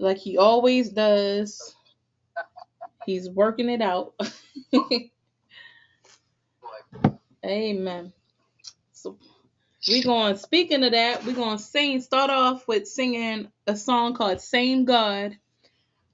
[0.00, 1.76] like he always does.
[3.06, 4.14] He's working it out.
[7.44, 8.12] Amen.
[8.92, 9.18] So
[9.88, 14.40] we're going speaking of that, we're gonna sing, start off with singing a song called
[14.40, 15.36] Same God.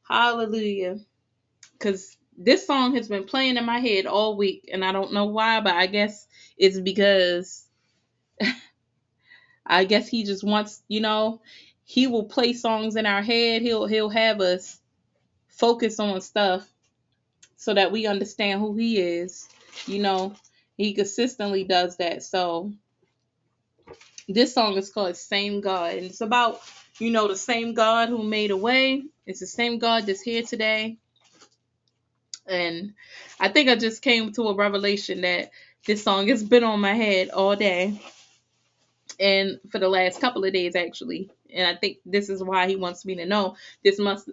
[0.08, 0.98] Hallelujah.
[1.80, 5.26] Cause this song has been playing in my head all week, and I don't know
[5.26, 6.26] why, but I guess
[6.58, 7.66] it's because
[9.66, 11.40] I guess he just wants, you know,
[11.86, 13.62] he will play songs in our head.
[13.62, 14.78] He'll he'll have us
[15.48, 16.68] focus on stuff
[17.56, 19.48] so that we understand who he is.
[19.86, 20.34] You know,
[20.76, 22.24] he consistently does that.
[22.24, 22.72] So
[24.28, 25.94] this song is called Same God.
[25.94, 26.60] And it's about,
[26.98, 29.04] you know, the same God who made a way.
[29.26, 30.98] It's the same God that's here today.
[32.48, 32.94] And
[33.40, 35.50] I think I just came to a revelation that
[35.86, 38.00] this song has been on my head all day.
[39.20, 41.30] And for the last couple of days actually.
[41.56, 43.56] And I think this is why he wants me to know.
[43.84, 44.28] This must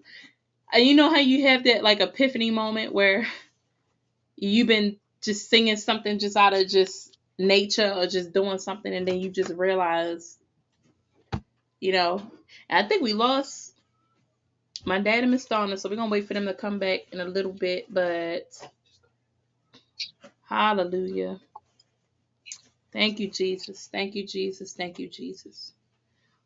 [0.75, 3.27] you know how you have that like epiphany moment where
[4.37, 9.07] you've been just singing something just out of just nature or just doing something and
[9.07, 10.37] then you just realize
[11.79, 12.21] you know
[12.69, 13.73] i think we lost
[14.85, 17.19] my dad and miss donna so we're gonna wait for them to come back in
[17.21, 18.47] a little bit but
[20.49, 21.39] hallelujah.
[22.93, 23.89] Thank you jesus.
[23.91, 24.73] Thank you jesus.
[24.73, 25.73] Thank you jesus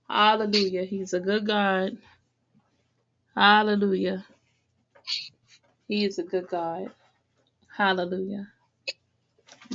[0.09, 1.97] hallelujah he's a good god
[3.36, 4.25] hallelujah
[5.88, 6.91] he is a good god
[7.77, 8.47] hallelujah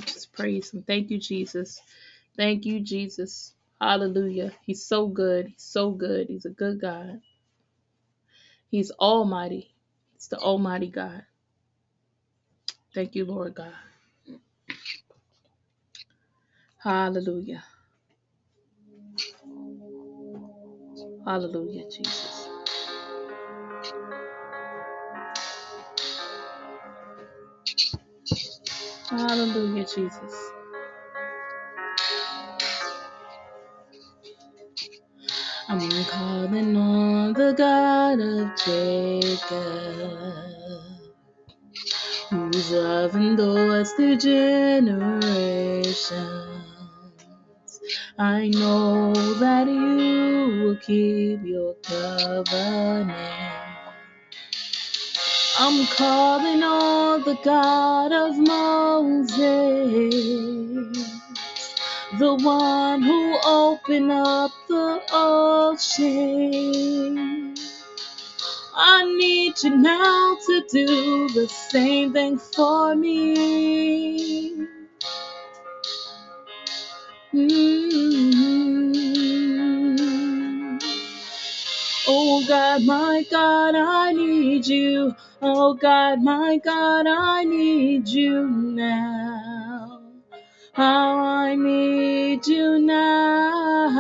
[0.07, 1.81] just praise him thank you jesus
[2.37, 3.55] Thank you, Jesus.
[3.81, 4.53] Hallelujah.
[4.65, 5.49] He's so good.
[5.49, 6.29] He's so good.
[6.29, 7.21] He's a good God.
[8.71, 9.75] He's almighty.
[10.15, 11.25] He's the almighty God.
[12.95, 13.75] Thank you, Lord God.
[16.79, 17.65] Hallelujah.
[21.27, 22.49] Hallelujah, Jesus.
[29.11, 30.53] Hallelujah, Jesus.
[35.69, 40.19] I'm calling on the God of Jacob,
[42.31, 45.13] whose love endures through generations.
[48.25, 53.11] I know that you will keep your covenant.
[55.59, 59.35] I'm calling on the God of Moses,
[62.21, 66.37] the one who opened up the ocean.
[68.73, 74.72] I need you now to do the same thing for me.
[77.35, 78.95] Mm.
[82.09, 85.15] Oh God, my God, I need you.
[85.43, 90.01] Oh God, my God, I need you now.
[90.75, 93.91] How I need you now.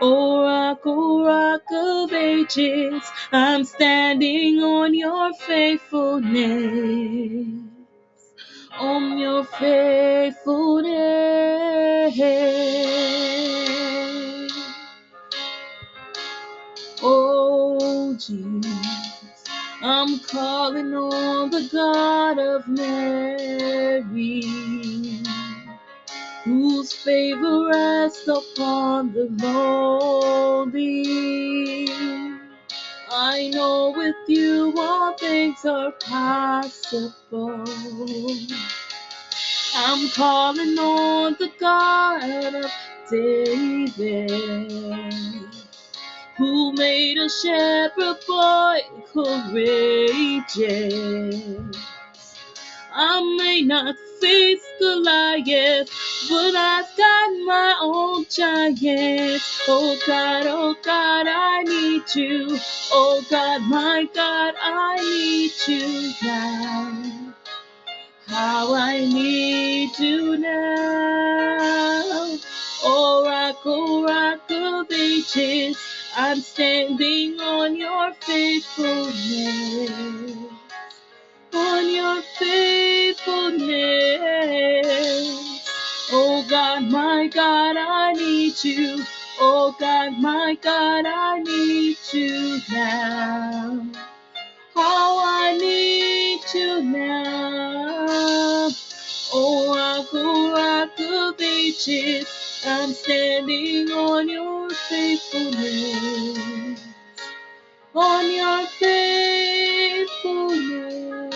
[0.00, 7.48] Oh rock, oh rock of ages, I'm standing on your faithfulness.
[8.80, 11.53] On your faithfulness.
[17.02, 19.44] Oh Jesus,
[19.82, 24.42] I'm calling on the God of Mary,
[26.44, 30.74] whose favor rests upon the lowly.
[33.10, 37.64] I know with you all things are possible.
[39.76, 42.70] I'm calling on the God of
[43.10, 44.70] David
[46.38, 48.78] who made a shepherd boy
[49.12, 50.54] courageous.
[52.92, 55.90] I may not face Goliath,
[56.28, 59.62] but I've got my own giants.
[59.68, 62.58] Oh God, oh God, I need you.
[62.92, 67.23] Oh God, my God, I need you now.
[68.28, 70.56] How I need you now.
[72.82, 73.64] Oh rock,
[74.50, 75.76] of ages,
[76.16, 79.90] I'm standing on your faithfulness.
[81.54, 83.62] On your faithfulness.
[86.12, 89.04] Oh God, my God, I need you.
[89.40, 93.86] Oh God, my God, I need you now.
[94.74, 96.23] How I need
[96.54, 98.06] you now.
[99.34, 102.26] Oh, rock, oh, rock of ages,
[102.66, 106.80] I'm standing on your faithfulness.
[107.94, 111.34] on your faithfulness.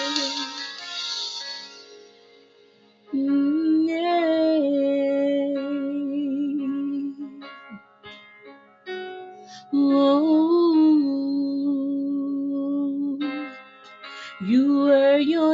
[3.14, 3.57] Mm,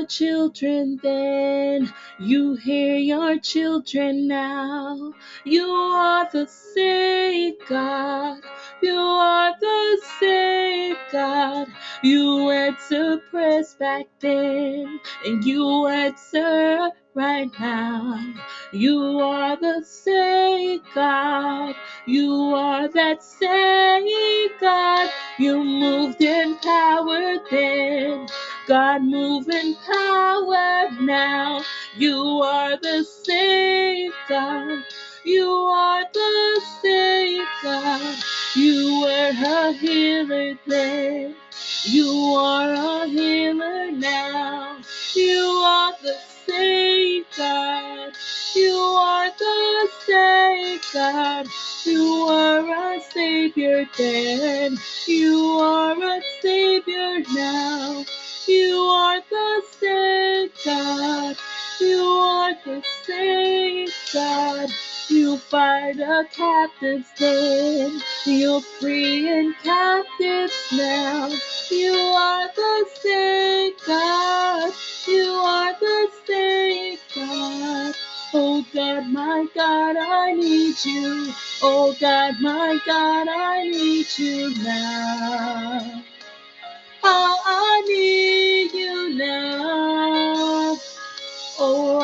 [0.07, 5.13] children then, you hear your children now.
[5.45, 8.41] You are the same God,
[8.83, 11.69] you are the same God.
[12.03, 18.35] You answer prayers back then, and you answer right now.
[18.73, 21.75] You are the same God,
[22.07, 25.11] you are that same God.
[25.39, 28.27] You moved in power then.
[28.69, 31.63] God move in power now.
[31.97, 34.85] You are the same God.
[35.25, 38.17] You are the same God.
[38.57, 41.37] You were a healer then.
[41.85, 44.79] You are a healer now.
[45.15, 46.17] You are the
[46.47, 48.13] same God.
[48.55, 51.47] You are the same God.
[51.85, 54.79] You are a savior then.
[55.09, 58.05] You are a savior now.
[58.47, 61.37] You are the same God.
[61.81, 64.71] You are the same God.
[65.09, 68.01] You fight the captives then.
[68.27, 71.31] You're free and captives now.
[71.71, 74.73] You are the same God.
[75.09, 77.95] You are the same God.
[78.35, 81.33] Oh God, my God, I need you.
[81.63, 86.05] Oh God, my God, I need you now.
[87.05, 90.79] Oh, I need you now.
[91.59, 91.99] Oh,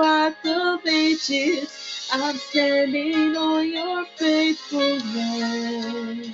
[0.00, 2.08] rock of ages.
[2.12, 6.28] I'm standing on your faithfulness.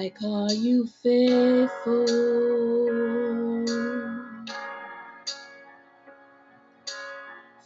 [0.00, 2.06] I call you faithful.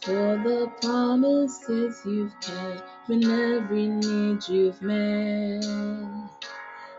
[0.01, 5.63] For the promises you've kept when every need you've met.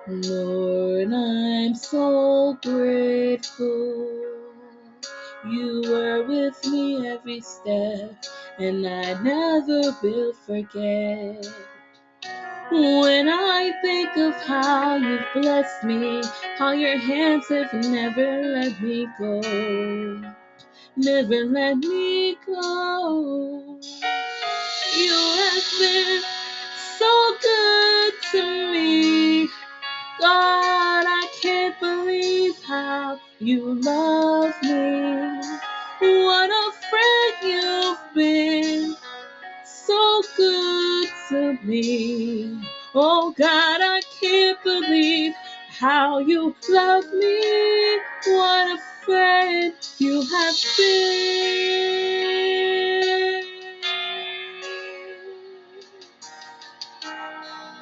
[0.08, 4.22] Lord, I'm so grateful.
[5.50, 8.24] You were with me every step,
[8.58, 11.46] and I never will forget.
[12.70, 16.22] When I think of how you've blessed me,
[16.58, 19.40] how your hands have never let me go,
[20.96, 23.78] never let me go.
[24.96, 26.22] You have been
[26.98, 29.46] so good to me.
[30.20, 35.40] God, I can't believe how you love me.
[36.00, 38.96] What a friend you've been,
[39.64, 40.95] so good
[41.30, 42.62] to me.
[42.94, 45.34] Oh God, I can't believe
[45.68, 48.00] how you love me.
[48.26, 51.04] What a friend you have been.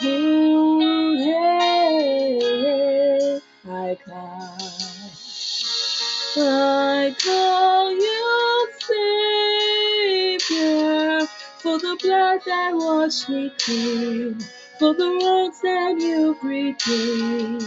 [0.05, 2.41] Ooh, hey,
[3.69, 4.59] I call,
[6.39, 7.74] I call
[12.05, 12.73] blood that
[13.29, 14.39] me clean,
[14.79, 17.65] for the wrongs that you've redeemed.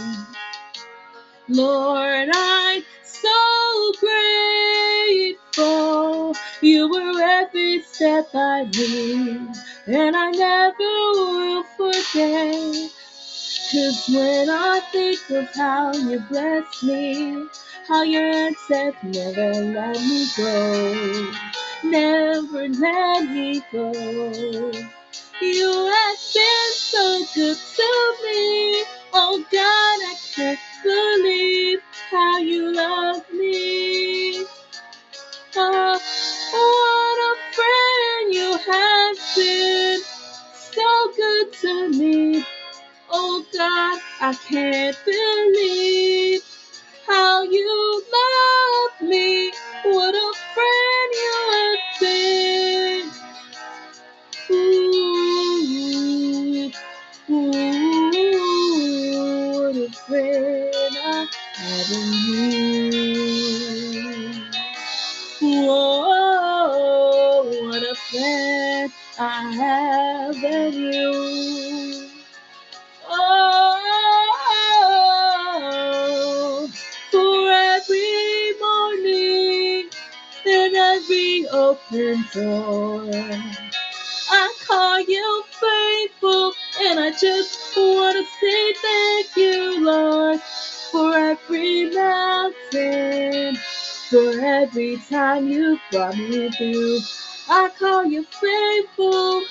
[1.48, 3.92] Lord, I'm so
[5.56, 6.34] grateful.
[6.60, 9.48] You were every step I need,
[9.86, 12.90] and I never will forget.
[13.70, 17.46] Cause when I think of how you bless me,
[17.86, 21.32] how your hands have never let me go,
[21.84, 23.92] never let me go.
[25.40, 28.84] You have been so good to me.
[29.14, 31.80] Oh God, I can't believe
[32.10, 34.44] how you love me.
[35.56, 36.00] Oh,
[36.52, 40.00] what a friend you have been.
[40.54, 42.44] So good to me.
[43.10, 46.42] Oh God, I can't believe
[47.06, 49.52] how you love me.
[49.84, 53.10] What a friend you have been.
[54.50, 54.56] Ooh,
[57.30, 58.12] ooh,
[59.62, 61.06] what a friend I
[61.56, 62.12] have in
[64.32, 64.40] you.
[65.40, 71.27] Whoa, what a friend I have in you.
[81.68, 83.10] Open door.
[84.30, 90.40] I call you faithful, and I just want to say thank you, Lord,
[90.92, 93.56] for every mountain,
[94.10, 97.00] for every time you brought me through.
[97.50, 99.42] I call you faithful,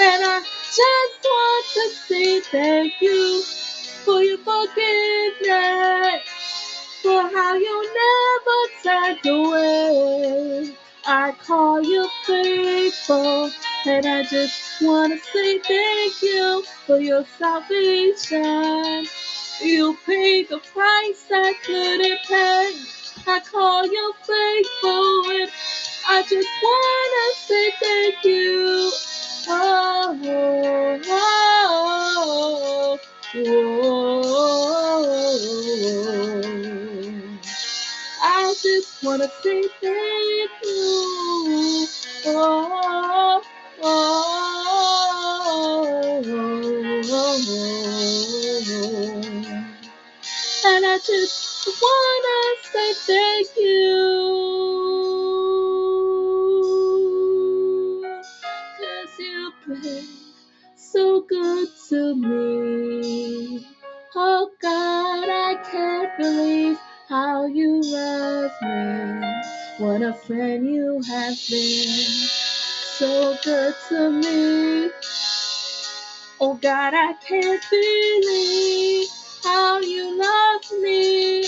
[0.00, 0.40] and I
[0.80, 3.42] just want to say thank you
[4.04, 6.22] for your forgiveness
[7.02, 10.76] for how you never turned away.
[11.10, 13.50] I call you faithful,
[13.86, 19.06] and I just want to say thank you for your salvation.
[19.62, 22.74] You paid the price I couldn't pay.
[23.32, 25.50] I call you faithful, and
[26.08, 28.92] I just want to say thank you.
[29.48, 32.98] Oh oh, oh,
[33.36, 33.44] oh,
[36.06, 37.38] oh, oh.
[38.22, 40.09] I just wanna say thank you.
[42.32, 42.69] Oh,
[73.50, 74.90] good to me.
[76.40, 79.08] Oh God, I can't believe
[79.42, 81.44] how you love me.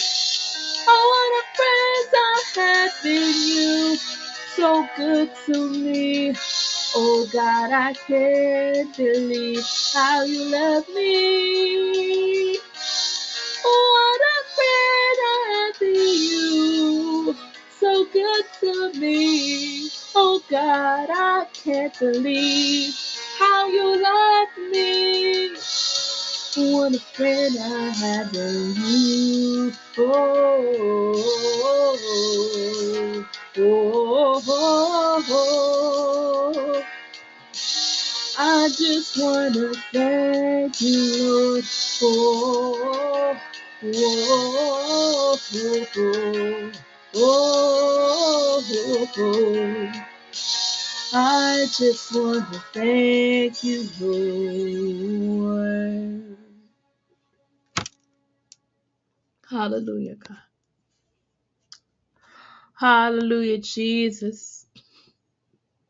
[0.89, 3.97] Oh, what a friend I have in you.
[4.57, 6.35] So good to me.
[6.97, 12.59] Oh God, I can't believe how you love me.
[13.65, 17.37] What a friend I have in you.
[17.81, 19.91] So good to me.
[20.17, 22.95] Oh God, I can't believe
[23.39, 25.51] how you love me.
[26.57, 29.73] What a friend I have in you.
[29.99, 31.97] Oh, oh,
[33.59, 36.85] oh, oh, oh.
[38.39, 43.39] I just wanna thank you, Lord, for oh,
[43.85, 45.39] oh,
[47.17, 50.12] oh, oh, oh.
[51.13, 56.37] I just wanna thank you, Lord.
[59.51, 60.39] Hallelujah, God.
[62.79, 64.67] Hallelujah, Jesus.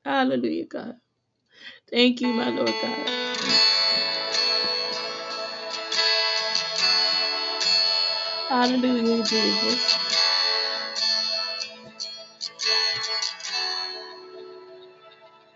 [0.05, 0.97] Hallelujah, God.
[1.91, 3.09] Thank you, my Lord God.
[8.49, 10.12] Hallelujah, Jesus.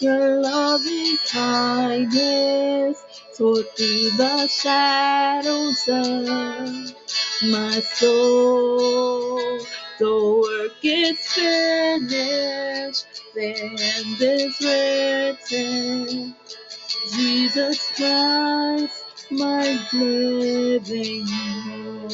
[0.00, 3.04] your loving kindness
[3.36, 6.94] tore through the shadows of
[7.50, 9.58] my soul.
[9.98, 16.34] The work is finished, end is written.
[17.12, 22.12] Jesus Christ, my living hope.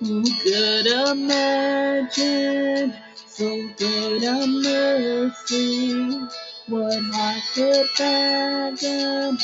[0.00, 2.94] Who could imagine
[3.36, 6.20] so great a mercy?
[6.68, 9.38] What heart could fathom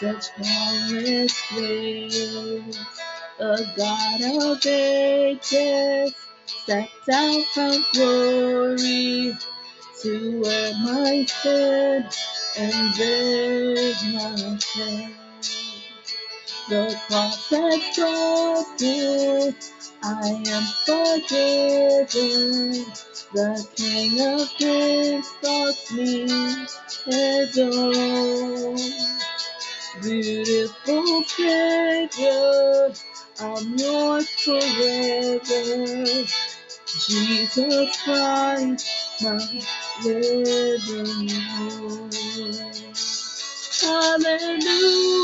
[0.00, 2.78] such marvelous grace?
[3.40, 6.14] A God of ages
[6.46, 9.36] stepped out from glory
[10.02, 12.06] to wear my sin
[12.58, 15.16] and bear my shame.
[16.70, 19.54] The cross has broken,
[20.04, 22.86] I am forgiven.
[23.32, 26.26] The King of Kings calls me
[27.58, 28.76] own.
[30.02, 32.92] Beautiful Savior,
[33.40, 36.24] I'm yours forever.
[37.08, 38.86] Jesus Christ,
[39.22, 39.62] my
[40.04, 42.14] living hope.
[43.82, 45.23] Hallelujah.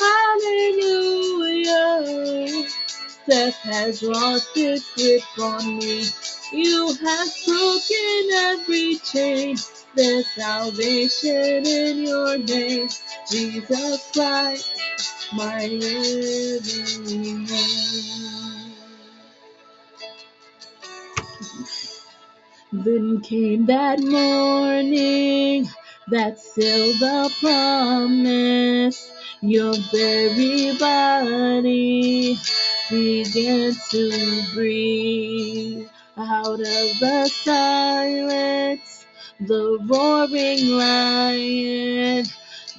[0.00, 1.68] Hallelujah.
[3.28, 6.04] Death has lost its grip on me.
[6.52, 9.56] You have broken every chain.
[9.94, 12.88] There's salvation in your name.
[13.30, 14.70] Jesus Christ,
[15.34, 17.46] my living.
[22.72, 25.68] Then came that morning
[26.08, 29.09] that sealed the promise.
[29.42, 32.36] Your very body
[32.90, 39.06] began to breathe out of the silence.
[39.40, 42.26] The roaring lion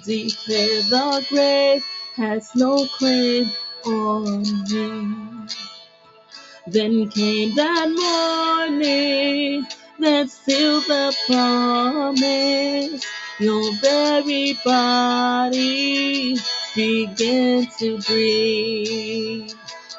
[0.06, 1.84] declared the grave
[2.18, 3.52] has no claim
[3.88, 5.48] on me.
[6.68, 7.90] Then came that
[8.68, 9.66] morning
[10.00, 13.06] that sealed the promise.
[13.42, 16.38] Your very body
[16.76, 19.52] began to breathe.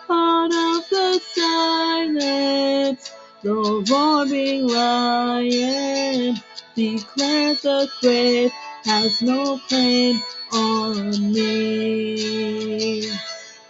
[0.08, 6.36] Out of the silence, the roaring lion
[6.76, 8.52] declares the grave
[8.84, 13.10] has no claim on me.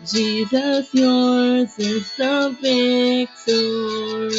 [0.05, 4.39] Jesus, yours is the victory.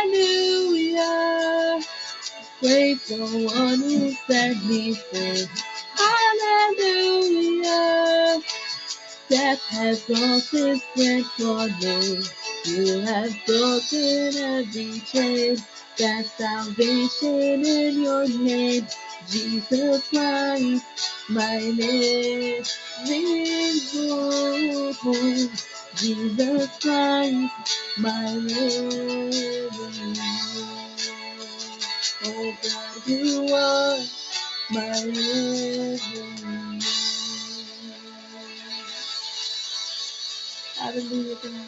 [0.00, 1.80] Hallelujah.
[2.60, 3.18] Praise the
[3.52, 5.46] one who set me free.
[6.78, 8.40] Hallelujah.
[9.28, 12.22] Death has lost its grip on me.
[12.64, 15.58] You have broken every chain.
[15.98, 18.86] There's salvation in your name.
[19.28, 20.84] Jesus Christ,
[21.28, 22.64] my living
[25.02, 25.50] hope.
[25.96, 27.54] Jesus Christ,
[27.98, 30.16] my living.
[32.24, 33.98] Oh God, you are
[34.70, 36.80] my living.
[40.78, 41.66] Hallelujah, God.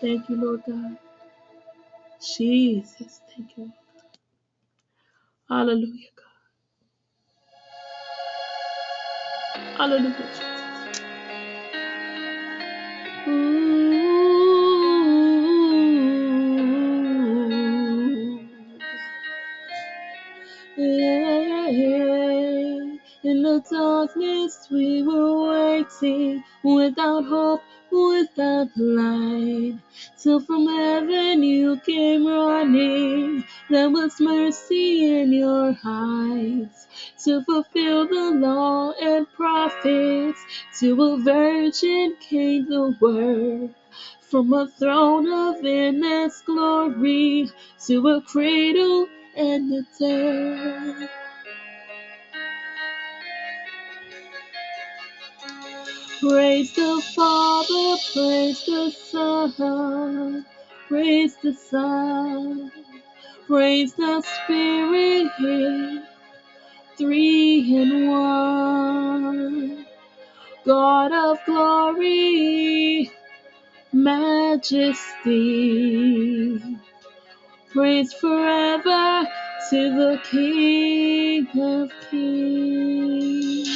[0.00, 0.98] Thank you, Lord God.
[2.36, 3.72] Jesus, thank you.
[5.48, 6.40] Hallelujah, God.
[9.78, 10.59] Hallelujah, Jesus.
[13.28, 13.60] Ooh.
[20.76, 29.74] Yeah, in the darkness we were waiting without hope, without light.
[30.18, 33.44] Till from heaven you came running.
[33.68, 36.86] There was mercy in your eyes
[37.24, 40.40] to fulfill the law and prophets.
[40.80, 43.74] To a virgin came the word
[44.20, 47.50] from a throne of endless glory
[47.86, 51.10] to a cradle and a death.
[56.20, 60.46] Praise the Father, praise the Son,
[60.86, 62.70] praise the Son,
[63.46, 65.32] praise the Spirit,
[67.00, 69.86] three in one.
[70.66, 73.10] God of glory,
[73.90, 75.32] majesty,
[77.72, 79.26] praise forever
[79.70, 83.70] to the King of Kings.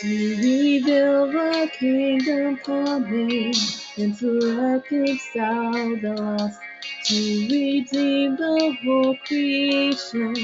[0.00, 3.54] To rebuild the kingdom coming
[3.96, 6.60] and to reconcile the lost,
[7.06, 10.34] to redeem the whole creation.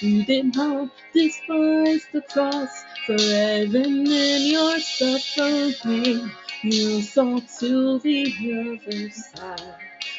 [0.00, 6.30] You did not despise the cross, for even in your suffering,
[6.62, 9.74] you saw to the other side.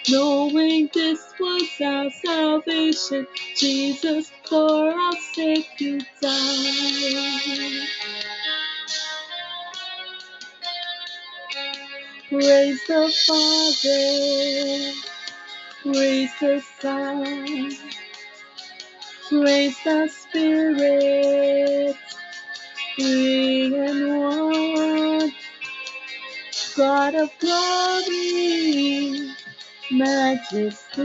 [0.10, 7.88] Knowing this was our salvation, Jesus, for our sake you died.
[12.30, 15.15] Praise the Father,
[15.86, 17.72] praise the Son,
[19.30, 21.96] praise the Spirit,
[22.98, 25.34] three in one.
[26.78, 29.30] God of glory,
[29.92, 31.04] majesty,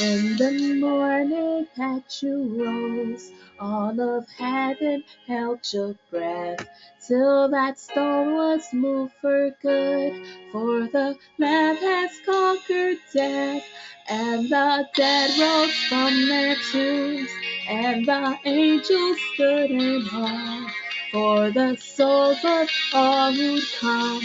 [0.00, 6.68] In the morning that you rose, all of heaven held your breath
[7.04, 10.24] till that stone was moved for good.
[10.52, 13.64] For the Lamb has conquered death,
[14.08, 17.30] and the dead rose from their tombs,
[17.68, 20.87] and the angels stood in awe.
[21.12, 24.20] For the souls of all who come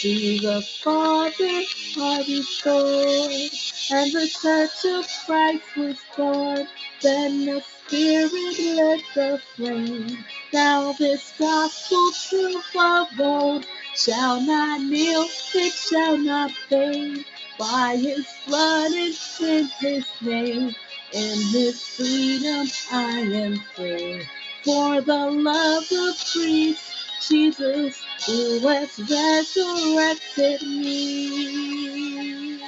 [0.00, 1.62] to the Father
[1.98, 3.50] are restored,
[3.90, 6.68] and the church of Christ was born.
[7.00, 10.26] Then the Spirit lit the flame.
[10.52, 17.24] Now this gospel truth of old shall not kneel, it shall not fade.
[17.58, 20.74] By His blood and in His name,
[21.14, 24.28] in His freedom I am free.
[24.66, 26.82] For the love of Christ,
[27.28, 32.60] Jesus, who has resurrected me.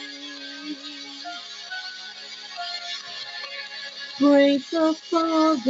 [4.18, 5.62] Praise the Father,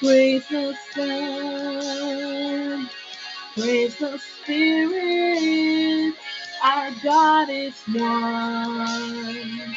[0.00, 2.90] praise the Son,
[3.54, 6.14] praise the Spirit.
[6.64, 9.76] Our God is one.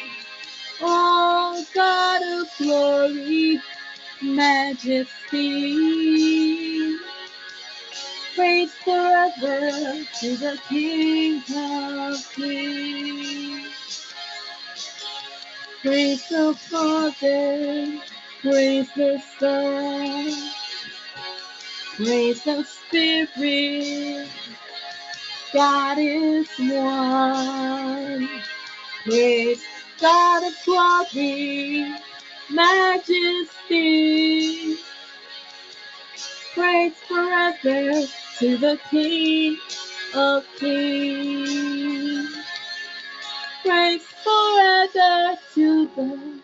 [0.82, 3.60] Oh, God of glory,
[4.22, 5.76] majesty.
[8.36, 13.68] Praise forever to the King of Kings.
[15.82, 18.00] Praise the Father,
[18.42, 20.52] praise the Son,
[21.96, 24.28] praise the Spirit.
[25.54, 28.28] God is one.
[29.04, 29.62] Praise
[30.00, 31.94] God of glory,
[32.52, 33.48] majesty.
[36.54, 38.06] Praise forever
[38.40, 39.58] to the King
[40.14, 42.36] of Kings.
[43.64, 46.40] Praise forever to the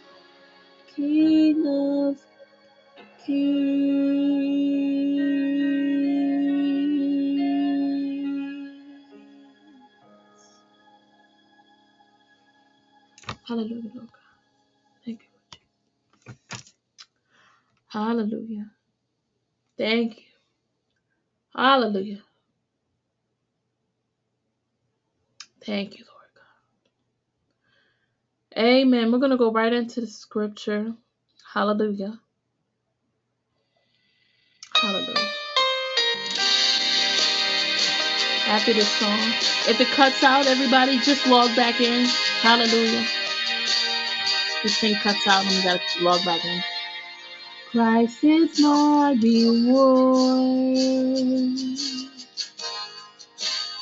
[0.96, 2.18] King of
[3.26, 3.36] Kings.
[13.48, 14.08] Hallelujah, Lord God.
[15.04, 15.35] Thank you.
[17.88, 18.70] Hallelujah.
[19.78, 20.24] Thank you.
[21.54, 22.22] Hallelujah.
[25.64, 26.30] Thank you, Lord
[28.54, 28.62] God.
[28.62, 29.12] Amen.
[29.12, 30.94] We're going to go right into the scripture.
[31.52, 32.20] Hallelujah.
[34.74, 35.30] Hallelujah.
[38.48, 39.18] After this song.
[39.68, 42.06] If it cuts out, everybody just log back in.
[42.42, 43.06] Hallelujah.
[44.62, 46.62] This thing cuts out and we got to log back in.
[47.76, 50.56] Christ is my reward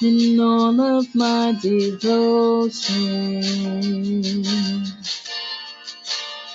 [0.03, 3.41] in all of my devotion.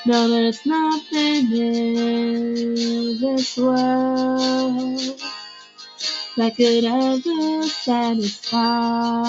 [0.05, 2.75] No, there's nothing in
[3.21, 4.99] this world
[6.35, 9.23] that could ever satisfy.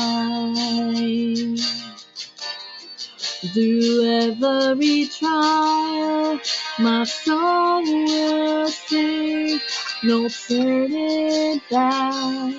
[3.55, 6.41] Through every trial,
[6.81, 9.61] my soul will sing,
[10.03, 12.55] no turning back.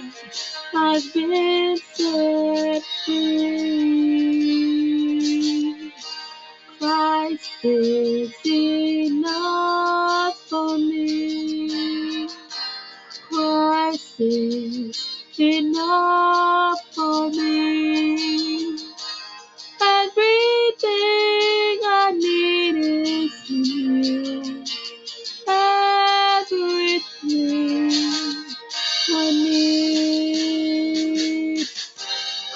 [0.75, 4.21] I've been set free.
[6.79, 12.29] Christ is enough for me.
[13.29, 14.99] Christ is
[15.39, 18.77] enough for me.
[19.81, 21.20] Everything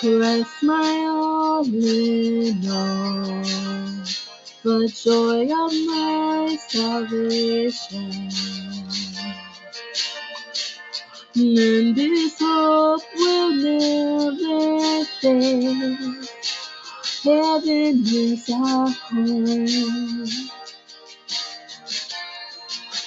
[0.06, 3.42] Christ, my in all.
[4.62, 8.30] The joy of my salvation.
[11.36, 15.98] And this hope will never fade.
[17.24, 20.28] Heaven is our home.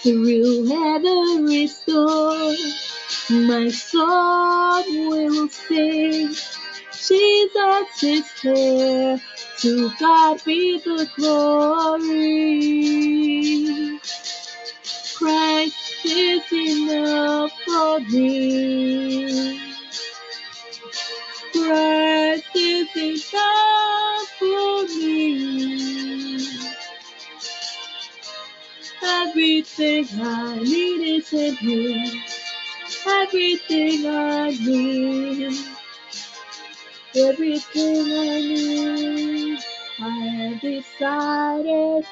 [0.02, 2.56] Through every storm,
[3.30, 6.57] my soul will sing.
[7.08, 9.20] Jesus is here.
[9.60, 12.08] To God be the glory.
[15.16, 19.58] Christ is enough for me.
[21.52, 26.46] Christ is enough for me.
[29.02, 32.20] Everything I need is in you.
[33.06, 35.77] Everything I need.
[37.18, 39.58] Everything I need.
[40.00, 42.06] I have decided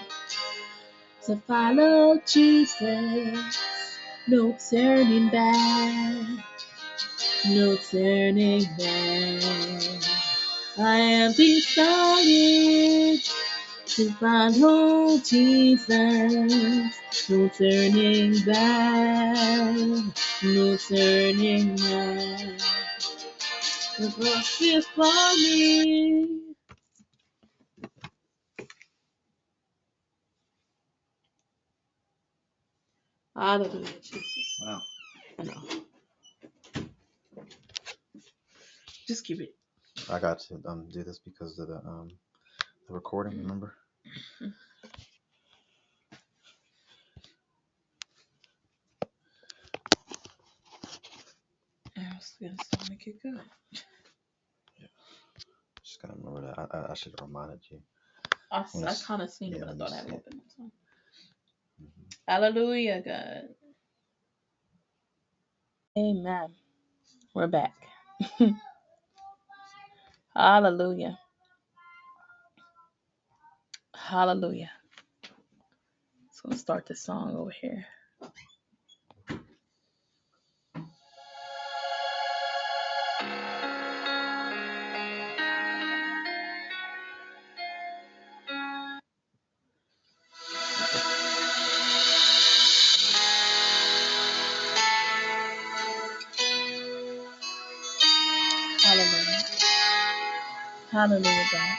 [1.26, 3.58] to follow Jesus.
[4.26, 6.44] No turning back.
[7.48, 9.42] No turning back.
[10.78, 13.20] I have decided
[13.86, 15.88] to follow Jesus.
[17.30, 19.76] No turning back.
[20.42, 22.60] No turning back.
[23.98, 26.40] The cross is for me.
[33.36, 34.60] Hallelujah, Jesus.
[34.60, 34.82] Wow.
[35.38, 35.62] I know.
[39.08, 39.54] Just keep it.
[40.10, 42.10] I got to um do this because of the um
[42.88, 43.38] the recording.
[43.38, 43.74] Remember?
[52.16, 53.40] Was gonna still make it good.
[54.80, 54.88] Yeah.
[55.84, 56.58] Just gotta remember that.
[56.58, 57.80] I, I, I should have reminded you.
[58.52, 60.08] I, Let me kind of seen it, yeah, but I thought me I had see
[60.08, 60.14] it it.
[60.14, 60.42] open.
[60.56, 60.70] So.
[61.82, 62.14] Mhm.
[62.28, 63.48] Hallelujah, God.
[65.98, 66.54] Amen.
[67.34, 67.74] We're back.
[70.36, 71.18] Hallelujah.
[73.96, 74.70] Hallelujah.
[76.32, 77.86] So let's start this song over here.
[100.96, 101.78] Hallelujah, God.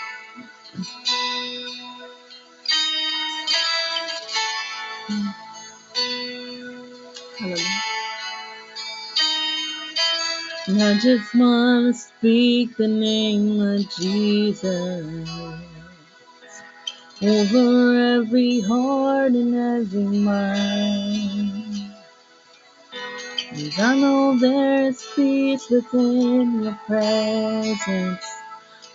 [7.39, 7.82] Hallelujah.
[10.67, 15.30] And I just want to speak the name of Jesus
[17.23, 21.93] over every heart and every mind.
[23.51, 28.37] And I know there is peace within your presence.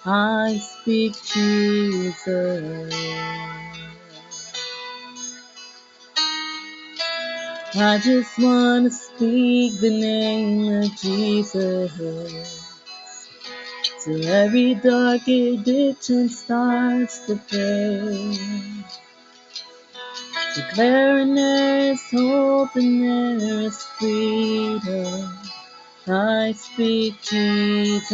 [0.05, 2.93] I speak Jesus.
[7.77, 12.75] I just want to speak the name of Jesus.
[14.05, 18.85] Till every dark addiction starts to fade.
[20.57, 25.42] Declaring there is hope and there is freedom.
[26.09, 28.13] I speak Jesus.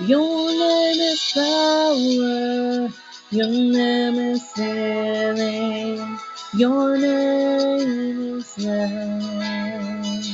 [0.00, 2.90] Your name is power.
[3.30, 6.18] Your name is healing.
[6.54, 10.24] Your name is love.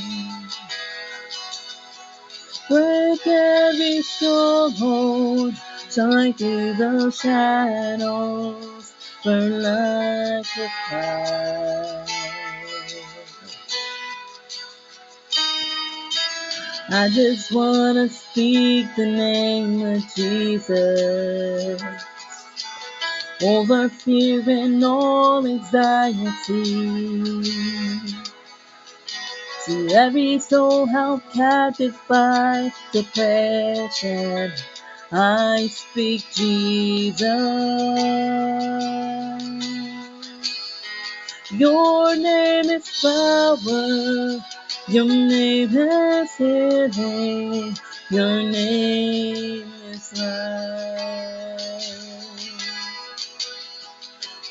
[2.69, 5.53] Break every stronghold.
[5.91, 8.93] Shine through the shadows.
[9.23, 12.16] Burn like a fire.
[16.89, 21.83] I just wanna speak the name of Jesus
[23.43, 26.63] over fear and all anxiety.
[29.65, 34.53] To every soul held captive by depression,
[35.11, 37.27] I speak Jesus.
[41.51, 44.39] Your name is power.
[44.89, 47.75] Your name is healing.
[48.09, 51.77] Your name is life.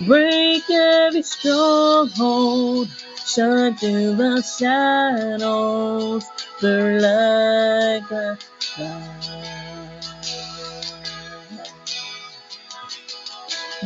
[0.06, 2.88] Break every stronghold.
[3.24, 6.26] Shine through the shadows.
[6.60, 8.38] Burn like a.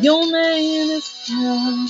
[0.01, 1.87] Your name is power.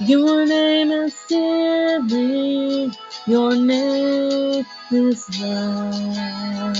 [0.00, 2.92] Your name is healing.
[3.30, 6.74] Your name is life.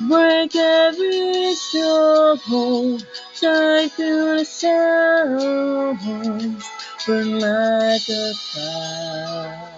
[0.00, 3.06] Break every stronghold.
[3.34, 5.94] Shine through the shadows.
[7.06, 9.72] Burn like a fire.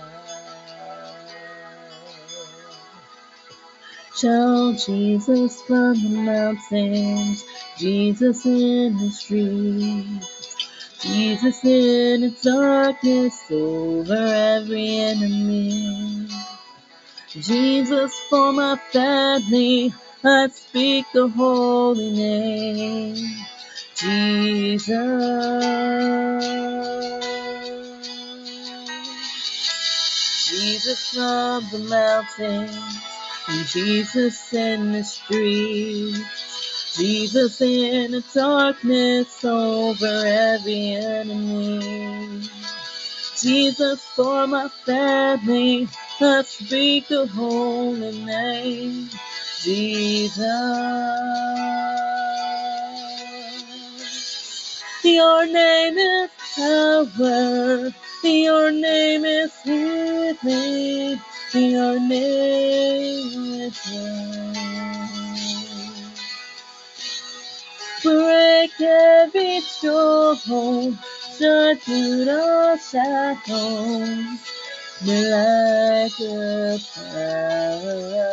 [4.16, 7.44] Shout Jesus from the mountains,
[7.76, 10.43] Jesus in the streets,
[11.04, 16.26] Jesus in the darkness over every enemy.
[17.28, 19.92] Jesus for my family,
[20.24, 23.16] I speak the holy name.
[23.94, 24.88] Jesus.
[30.48, 32.98] Jesus from the mountains,
[33.48, 36.53] and Jesus in the streets,
[36.96, 42.40] Jesus in the darkness over every enemy.
[43.36, 45.88] Jesus for my family,
[46.20, 49.08] I speak the holy name.
[49.60, 50.44] Jesus.
[55.02, 57.92] Your name is power.
[58.22, 61.20] Your name is healing.
[61.52, 64.93] Your name is life.
[68.04, 70.98] Break every stronghold.
[71.38, 74.40] Shine through the shadows.
[75.06, 78.26] Like a fire.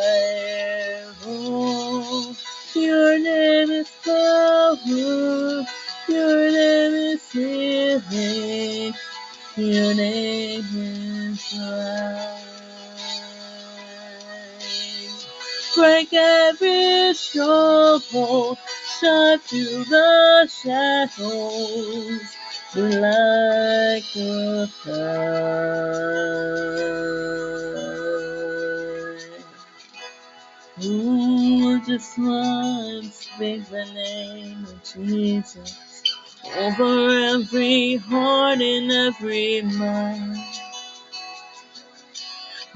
[1.24, 2.36] Oh,
[2.74, 4.76] your name is power.
[6.08, 8.94] Your name is healing.
[9.56, 12.42] Your name is life.
[15.74, 18.58] Break every stronghold.
[19.02, 22.22] Shine through the shadows.
[22.76, 26.02] Like a fire.
[30.84, 36.02] Ooh, just want to speak the name of Jesus
[36.56, 40.36] over every heart and every mind.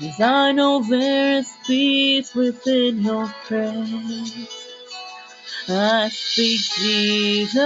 [0.00, 4.65] Cause I know there is peace within your praise.
[5.68, 7.58] I speak Jesus.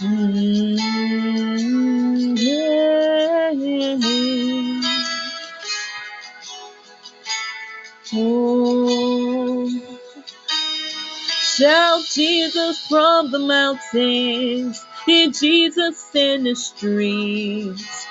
[0.00, 0.76] Mm,
[2.38, 3.50] yeah.
[8.14, 9.68] Oh,
[11.28, 18.06] shout Jesus from the mountains, and Jesus in the streets,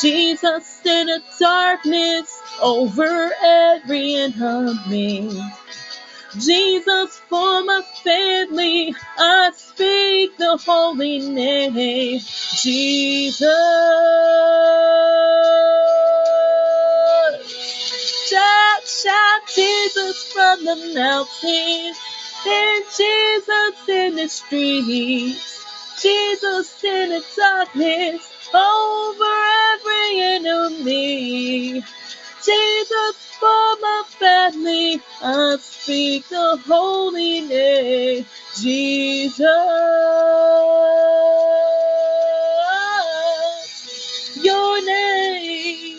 [0.00, 5.30] Jesus in the darkness over every enemy.
[6.38, 12.20] Jesus for my family, I speak the holy name,
[12.56, 13.48] Jesus.
[18.28, 21.98] Shout, shout Jesus from the mountains,
[22.46, 25.64] and Jesus in the streets,
[26.00, 29.34] Jesus in the darkness, over
[29.74, 31.82] every enemy.
[32.44, 38.26] Jesus for my family, I speak the holy name,
[38.56, 39.40] Jesus.
[44.42, 45.98] Your name,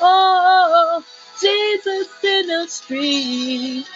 [0.00, 1.04] oh,
[1.40, 3.88] Jesus in the streets,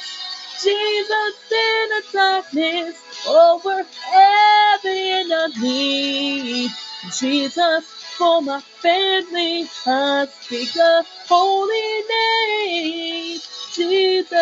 [0.64, 2.96] Jesus in the darkness
[3.28, 3.84] over
[4.14, 6.68] every enemy.
[7.12, 7.86] Jesus
[8.18, 13.40] for my family, I speak a holy name,
[13.74, 14.38] Jesus.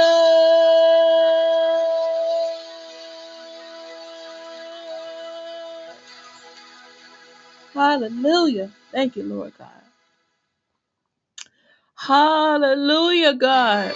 [7.75, 8.71] Hallelujah.
[8.93, 9.69] Thank you, Lord God.
[11.97, 13.95] Hallelujah, God.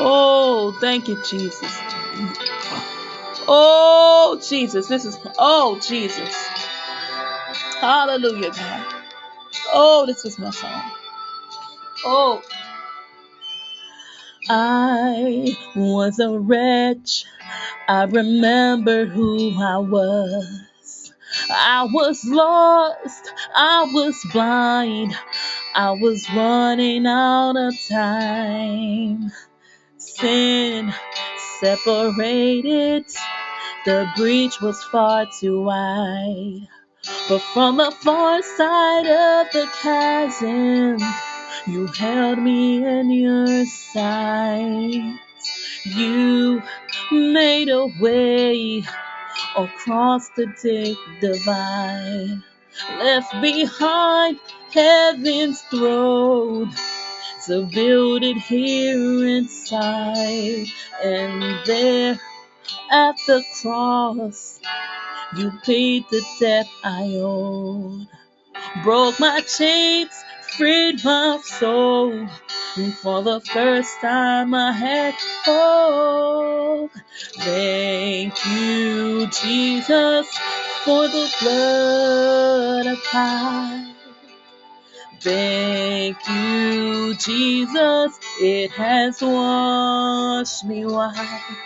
[0.00, 1.80] Oh, thank you, Jesus.
[3.48, 4.88] Oh, Jesus.
[4.88, 6.34] This is, oh, Jesus.
[7.80, 8.94] Hallelujah, God.
[9.72, 10.82] Oh, this is my song.
[12.04, 12.42] Oh,
[14.48, 17.24] I was a wretch.
[17.88, 21.12] I remember who I was.
[21.50, 23.32] I was lost.
[23.54, 25.14] I was blind.
[25.74, 29.32] I was running out of time.
[30.20, 30.92] Sin
[31.60, 33.06] separated.
[33.84, 36.68] The breach was far too wide.
[37.28, 40.98] But from the far side of the chasm,
[41.66, 45.18] you held me in your sight.
[45.84, 46.62] You
[47.12, 48.84] made a way
[49.56, 52.42] across the deep divide.
[52.98, 54.40] Left behind
[54.72, 56.72] heaven's throne
[57.48, 60.66] to build it here inside.
[61.02, 62.20] And there
[62.90, 64.60] at the cross,
[65.36, 68.06] you paid the debt I owed.
[68.82, 70.12] Broke my chains,
[70.56, 72.28] freed my soul.
[72.76, 76.92] And for the first time I had hope.
[77.38, 80.38] Thank you, Jesus,
[80.84, 83.97] for the blood applied.
[85.20, 91.56] Thank you, Jesus, it has washed me white.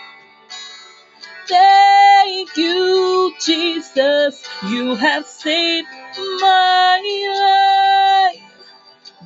[1.47, 5.87] Thank you, Jesus, you have saved
[6.41, 8.43] my life.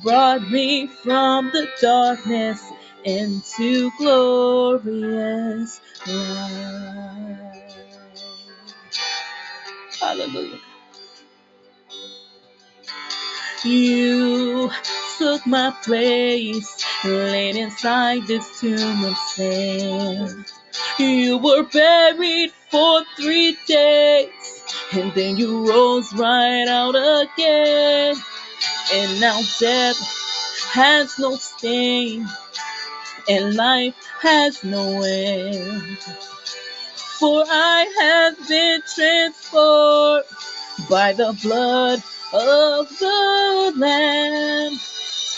[0.02, 2.62] Brought me from the darkness
[3.04, 7.64] into glorious light.
[10.00, 10.60] Hallelujah.
[13.64, 14.70] You
[15.18, 20.44] took my place, laid inside this tomb of sin.
[20.98, 28.14] You were buried for three days, and then you rose right out again.
[28.92, 29.98] And now death
[30.72, 32.26] has no sting,
[33.28, 35.98] and life has no end.
[37.18, 40.24] For I have been transformed
[40.88, 42.02] by the blood
[42.32, 44.78] of the Lamb.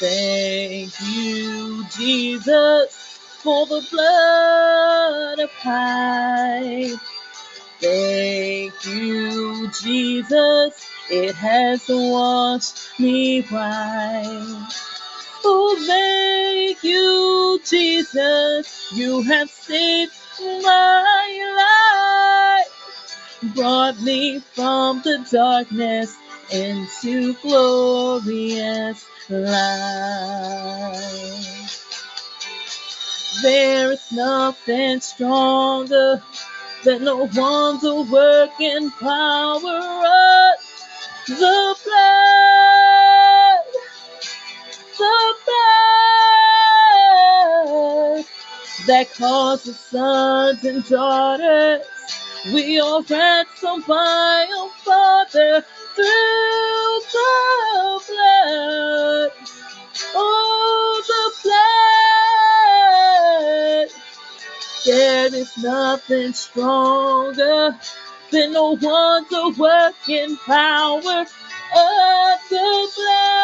[0.01, 2.95] Thank you, Jesus,
[3.43, 6.95] for the blood applied.
[7.81, 14.73] Thank you, Jesus, it has washed me white.
[15.45, 22.65] Oh, thank you, Jesus, you have saved my
[23.43, 23.55] life.
[23.55, 26.15] Brought me from the darkness
[26.53, 30.97] into glorious light.
[33.43, 36.23] There is nothing stronger
[36.85, 40.59] than the wonder working power of
[41.29, 43.61] the blood,
[44.99, 45.71] the blood
[48.87, 51.87] that causes sons and daughters.
[52.47, 59.31] We are ransomed by our Father through the blood.
[60.15, 61.23] Oh, the
[63.85, 63.91] blood.
[64.87, 67.77] There is nothing stronger
[68.31, 73.41] than the wonder working power of the blood.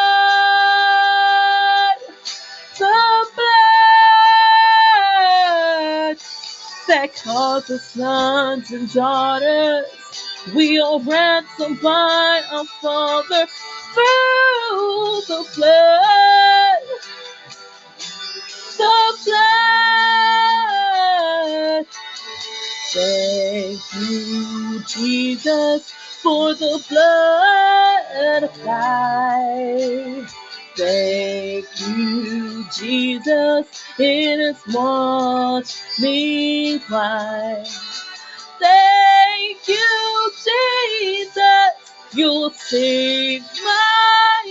[2.79, 3.57] The blood
[6.89, 10.06] that causes sons and daughters.
[10.55, 13.47] We are ransomed by our Father
[13.95, 16.83] through the blood.
[18.79, 19.47] The blood.
[22.93, 25.91] Thank you, Jesus,
[26.23, 30.27] for the blood applied.
[30.77, 37.67] Thank you, Jesus, it has washed me white.
[38.61, 39.26] Thank
[39.67, 44.43] you, Jesus, you saved my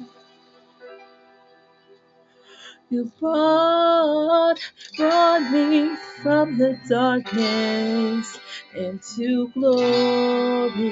[2.89, 4.57] You brought,
[4.97, 8.39] brought me from the darkness
[8.75, 10.86] into glorious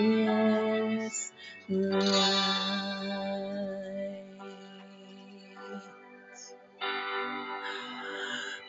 [1.69, 2.92] light.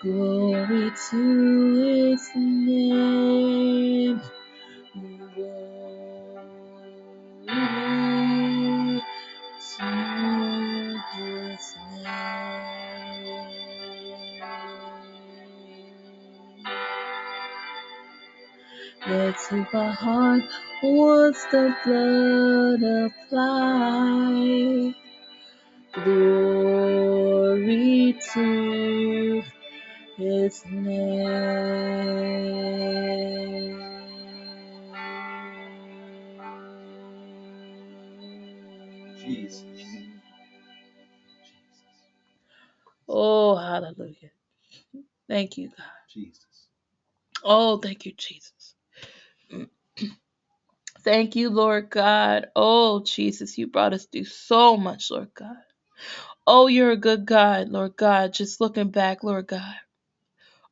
[0.04, 4.22] Glory to its name.
[4.94, 5.42] Glory
[9.78, 12.16] to its name.
[19.08, 20.42] Let's hope our heart
[20.82, 24.94] wants the blood apply.
[25.94, 28.63] Glory to
[30.44, 32.04] his name.
[39.24, 39.64] Jesus.
[43.08, 44.30] Oh, hallelujah.
[45.28, 45.86] Thank you, God.
[46.12, 46.68] Jesus.
[47.44, 48.74] Oh, thank you, Jesus.
[51.02, 52.46] Thank you, Lord God.
[52.56, 55.56] Oh, Jesus, you brought us through so much, Lord God.
[56.46, 58.34] Oh, you're a good God, Lord God.
[58.34, 59.74] Just looking back, Lord God.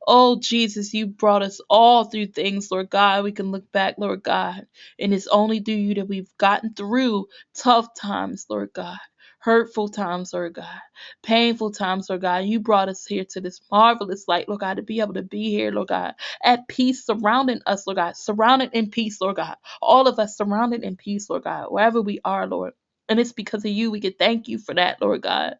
[0.07, 3.23] Oh, Jesus, you brought us all through things, Lord God.
[3.23, 4.67] We can look back, Lord God,
[4.99, 8.97] and it's only through you that we've gotten through tough times, Lord God.
[9.39, 10.79] Hurtful times, Lord God.
[11.23, 12.45] Painful times, Lord God.
[12.45, 15.51] You brought us here to this marvelous light, Lord God, to be able to be
[15.51, 18.17] here, Lord God, at peace surrounding us, Lord God.
[18.17, 19.57] Surrounded in peace, Lord God.
[19.81, 22.73] All of us surrounded in peace, Lord God, wherever we are, Lord.
[23.09, 23.91] And it's because of you.
[23.91, 25.55] We can thank you for that, Lord God.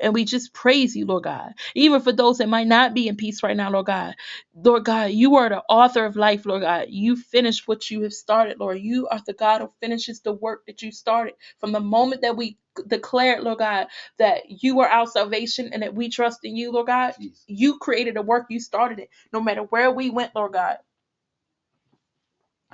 [0.00, 1.54] And we just praise you, Lord God.
[1.74, 4.14] Even for those that might not be in peace right now, Lord God.
[4.54, 6.86] Lord God, you are the author of life, Lord God.
[6.90, 8.80] You finished what you have started, Lord.
[8.80, 11.34] You are the God who finishes the work that you started.
[11.60, 12.58] From the moment that we
[12.88, 16.88] declared, Lord God, that you are our salvation and that we trust in you, Lord
[16.88, 17.44] God, Jesus.
[17.48, 19.10] you created a work, you started it.
[19.32, 20.78] No matter where we went, Lord God.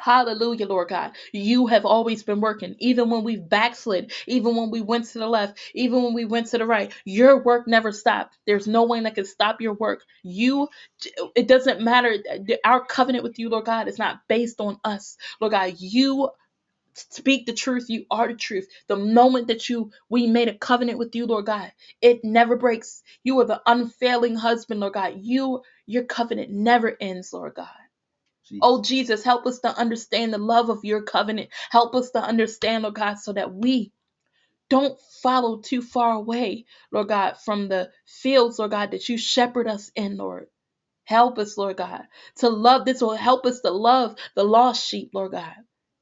[0.03, 1.13] Hallelujah, Lord God.
[1.33, 5.29] You have always been working, even when we've backslid, even when we went to the
[5.29, 6.93] left, even when we went to the right.
[7.07, 8.39] Your work never stopped.
[8.47, 10.03] There's no one that can stop your work.
[10.25, 10.69] You,
[11.37, 12.17] it doesn't matter.
[12.65, 15.75] Our covenant with you, Lord God, is not based on us, Lord God.
[15.79, 16.31] You
[16.95, 17.87] speak the truth.
[17.91, 18.69] You are the truth.
[18.89, 21.73] The moment that you we made a covenant with you, Lord God,
[22.03, 23.03] it never breaks.
[23.25, 25.15] You are the unfailing husband, Lord God.
[25.21, 27.69] You, your covenant never ends, Lord God.
[28.61, 31.51] Oh, Jesus, help us to understand the love of your covenant.
[31.71, 33.93] Help us to understand, Lord God, so that we
[34.71, 39.69] don't follow too far away, Lord God, from the fields, Lord God, that you shepherd
[39.69, 40.49] us in, Lord.
[41.05, 42.05] Help us, Lord God,
[42.39, 42.87] to love.
[42.87, 45.55] This will help us to love the lost sheep, Lord God.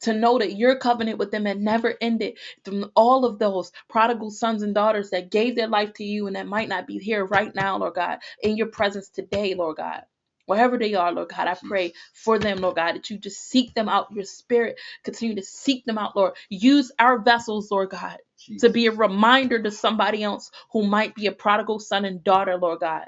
[0.02, 2.38] To know that your covenant with them had never ended.
[2.64, 6.36] From all of those prodigal sons and daughters that gave their life to you and
[6.36, 10.04] that might not be here right now, Lord God, in your presence today, Lord God.
[10.50, 11.68] Wherever they are, Lord God, I mm.
[11.68, 14.12] pray for them, Lord God, that you just seek them out.
[14.12, 16.34] Your spirit continue to seek them out, Lord.
[16.50, 18.62] Use our vessels, Lord God, Jesus.
[18.62, 22.58] to be a reminder to somebody else who might be a prodigal son and daughter,
[22.58, 23.06] Lord God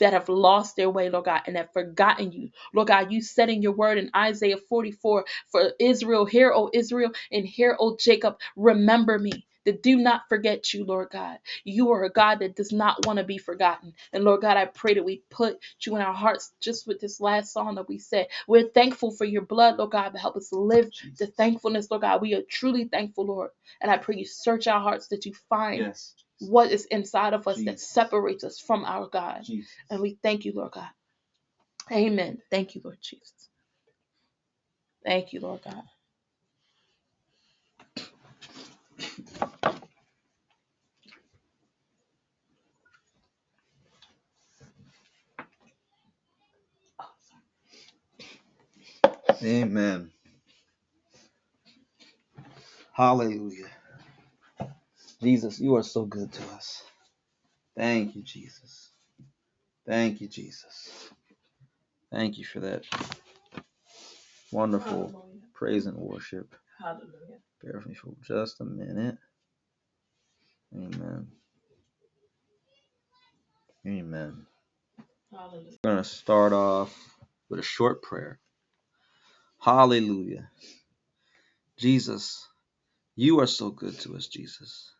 [0.00, 2.50] that have lost their way, Lord God, and have forgotten you.
[2.74, 7.12] Lord God, you said in your word in Isaiah 44 for Israel, hear, O Israel,
[7.32, 9.46] and hear, O Jacob, remember me.
[9.66, 11.38] That do not forget you, Lord God.
[11.64, 13.94] You are a God that does not want to be forgotten.
[14.12, 17.20] And Lord God, I pray that we put you in our hearts just with this
[17.20, 18.28] last song that we said.
[18.48, 22.22] We're thankful for your blood, Lord God, but help us live the thankfulness, Lord God.
[22.22, 23.50] We are truly thankful, Lord.
[23.80, 26.14] And I pray you search our hearts that you find Yes.
[26.40, 29.44] what is inside of us that separates us from our God.
[29.44, 29.72] Jesus.
[29.90, 30.90] And we thank you, Lord God.
[31.92, 32.38] Amen.
[32.50, 33.50] Thank you, Lord Jesus.
[35.04, 35.84] Thank you, Lord God.
[49.42, 50.10] Amen.
[52.94, 53.68] Hallelujah.
[55.22, 56.82] Jesus, you are so good to us.
[57.76, 58.90] Thank you, Jesus.
[59.86, 61.10] Thank you, Jesus.
[62.12, 62.84] Thank you for that
[64.52, 66.54] wonderful praise and worship.
[66.80, 67.40] Hallelujah.
[67.62, 69.18] Bear with me for just a minute.
[70.74, 71.28] Amen.
[73.86, 74.46] Amen.
[75.32, 75.70] Hallelujah.
[75.84, 76.96] We're going to start off
[77.48, 78.38] with a short prayer.
[79.60, 80.50] Hallelujah.
[81.78, 82.46] Jesus,
[83.16, 84.92] you are so good to us, Jesus.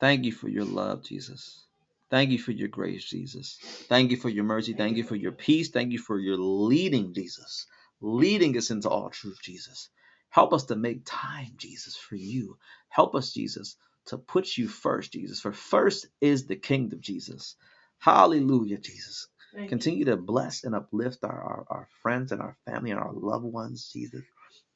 [0.00, 1.66] Thank you for your love, Jesus.
[2.10, 3.58] Thank you for your grace, Jesus.
[3.88, 4.74] Thank you for your mercy.
[4.74, 5.70] Thank you for your peace.
[5.70, 7.66] Thank you for your leading, Jesus.
[8.00, 9.90] Leading us into all truth, Jesus.
[10.30, 12.58] Help us to make time, Jesus, for you.
[12.88, 13.76] Help us, Jesus,
[14.06, 15.40] to put you first, Jesus.
[15.40, 17.56] For first is the kingdom, Jesus.
[17.98, 19.28] Hallelujah, Jesus.
[19.54, 19.70] Thank.
[19.70, 23.44] Continue to bless and uplift our, our, our friends and our family and our loved
[23.44, 24.22] ones, Jesus.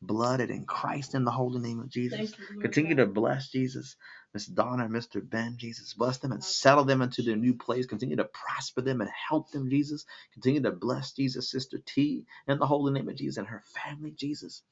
[0.01, 2.19] Blooded in Christ in the holy name of Jesus.
[2.19, 3.05] Thank you, Lord Continue God.
[3.05, 3.97] to bless Jesus.
[4.35, 5.21] Miss Donna and Mr.
[5.29, 5.95] Ben, Jesus.
[5.95, 7.87] Bless them and settle them into their new place.
[7.87, 10.05] Continue to prosper them and help them, Jesus.
[10.33, 14.11] Continue to bless Jesus, Sister T, in the holy name of Jesus and her family,
[14.11, 14.63] Jesus.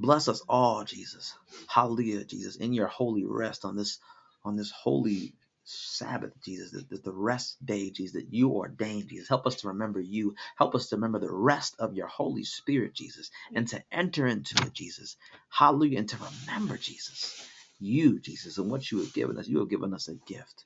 [0.00, 1.34] Bless us all, Jesus.
[1.68, 2.56] Hallelujah, Jesus.
[2.56, 3.98] In your holy rest on this
[4.44, 5.34] on this holy
[5.64, 9.28] Sabbath, Jesus, the, the rest day, Jesus, that you ordained, Jesus.
[9.28, 10.34] Help us to remember you.
[10.58, 14.62] Help us to remember the rest of your Holy Spirit, Jesus, and to enter into
[14.66, 15.16] it, Jesus.
[15.50, 15.98] Hallelujah.
[16.00, 17.48] And to remember, Jesus,
[17.80, 19.48] you, Jesus, and what you have given us.
[19.48, 20.64] You have given us a gift.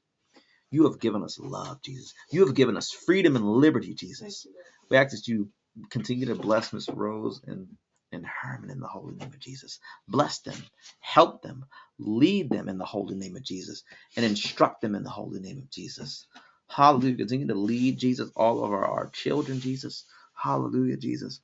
[0.70, 2.14] You have given us love, Jesus.
[2.30, 4.46] You have given us freedom and liberty, Jesus.
[4.90, 5.50] We ask that you
[5.90, 7.68] continue to bless Miss Rose and
[8.12, 9.80] and Herman in the holy name of Jesus.
[10.08, 10.56] Bless them,
[11.00, 11.66] help them,
[11.98, 13.82] lead them in the holy name of Jesus,
[14.16, 16.26] and instruct them in the holy name of Jesus.
[16.68, 17.16] Hallelujah.
[17.16, 20.04] Continue to lead Jesus, all of our, children, Jesus.
[20.34, 21.40] Hallelujah, Jesus.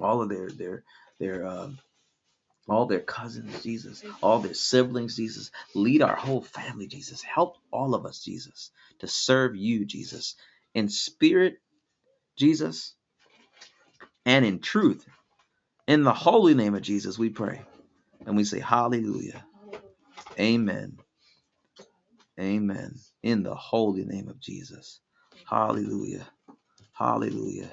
[0.00, 0.84] All of their their
[1.18, 1.78] their um,
[2.68, 5.50] all their cousins, Jesus, all their siblings, Jesus.
[5.74, 7.22] Lead our whole family, Jesus.
[7.22, 8.70] Help all of us, Jesus,
[9.00, 10.36] to serve you, Jesus,
[10.74, 11.58] in spirit,
[12.36, 12.94] Jesus,
[14.26, 15.06] and in truth.
[15.92, 17.60] In the holy name of Jesus, we pray.
[18.24, 19.44] And we say, Hallelujah.
[20.40, 20.96] Amen.
[22.40, 22.94] Amen.
[23.22, 25.00] In the holy name of Jesus.
[25.46, 26.26] Hallelujah.
[26.94, 27.68] Hallelujah.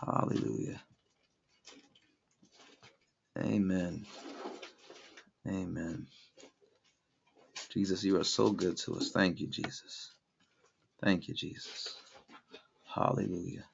[0.00, 0.80] Hallelujah.
[3.40, 4.06] Amen.
[5.48, 6.06] Amen.
[7.70, 9.10] Jesus, you are so good to us.
[9.10, 10.12] Thank you, Jesus.
[11.02, 11.96] Thank you, Jesus.
[12.84, 13.64] Hallelujah.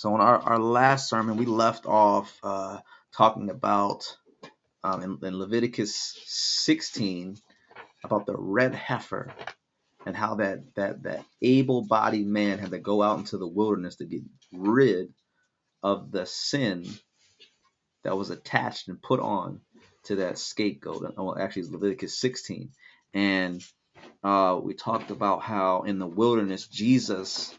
[0.00, 2.78] So, in our, our last sermon, we left off uh,
[3.14, 4.16] talking about
[4.82, 7.36] um, in, in Leviticus 16
[8.02, 9.30] about the red heifer
[10.06, 14.06] and how that that that able-bodied man had to go out into the wilderness to
[14.06, 14.22] get
[14.54, 15.12] rid
[15.82, 16.86] of the sin
[18.02, 19.60] that was attached and put on
[20.04, 21.12] to that scapegoat.
[21.14, 22.70] Well, actually, it's Leviticus 16,
[23.12, 23.62] and
[24.24, 27.54] uh, we talked about how in the wilderness Jesus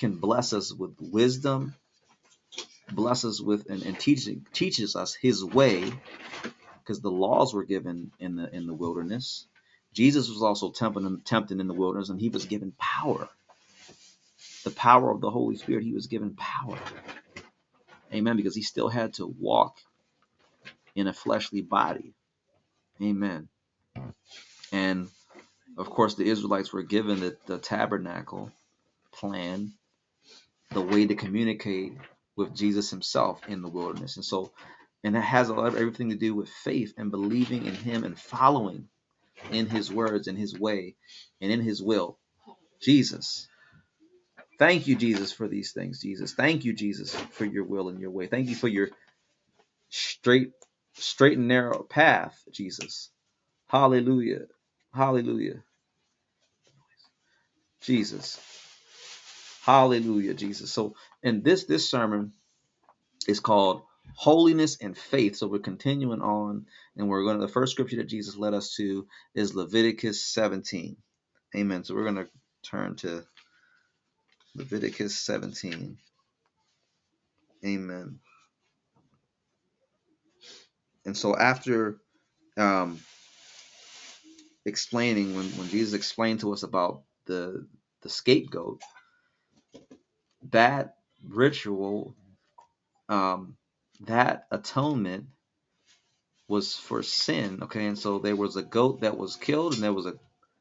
[0.00, 1.76] can bless us with wisdom,
[2.92, 5.92] bless us with and, and teaching teaches us His way,
[6.80, 9.46] because the laws were given in the in the wilderness.
[9.92, 13.28] Jesus was also tempted, tempted in the wilderness, and he was given power.
[14.64, 16.78] The power of the Holy Spirit, he was given power.
[18.12, 18.36] Amen.
[18.36, 19.78] Because he still had to walk
[20.94, 22.14] in a fleshly body.
[23.02, 23.48] Amen.
[24.72, 25.08] And
[25.78, 28.52] of course, the Israelites were given the, the tabernacle
[29.12, 29.72] plan,
[30.72, 31.94] the way to communicate
[32.36, 34.16] with Jesus himself in the wilderness.
[34.16, 34.52] And so,
[35.04, 38.04] and that has a lot of everything to do with faith and believing in him
[38.04, 38.88] and following
[39.50, 40.96] in his words, and his way,
[41.40, 42.18] and in his will.
[42.82, 43.48] Jesus.
[44.58, 46.34] Thank you, Jesus, for these things, Jesus.
[46.34, 48.26] Thank you, Jesus, for your will and your way.
[48.26, 48.90] Thank you for your
[49.88, 50.52] straight,
[50.94, 53.10] straight and narrow path, Jesus.
[53.68, 54.46] Hallelujah.
[54.94, 55.62] Hallelujah.
[57.82, 58.38] Jesus.
[59.70, 60.72] Hallelujah, Jesus.
[60.72, 62.32] So, in this this sermon
[63.28, 63.82] is called
[64.16, 65.36] holiness and faith.
[65.36, 66.66] So we're continuing on,
[66.96, 70.96] and we're going to the first scripture that Jesus led us to is Leviticus 17.
[71.56, 71.84] Amen.
[71.84, 72.28] So we're going to
[72.68, 73.24] turn to
[74.56, 75.98] Leviticus 17.
[77.64, 78.18] Amen.
[81.06, 81.98] And so after
[82.56, 82.98] um,
[84.64, 87.66] explaining, when, when Jesus explained to us about the
[88.02, 88.80] the scapegoat,
[90.50, 92.16] that ritual
[93.08, 93.56] um,
[94.02, 95.26] that atonement
[96.48, 97.60] was for sin.
[97.64, 100.14] Okay, and so there was a goat that was killed, and there was a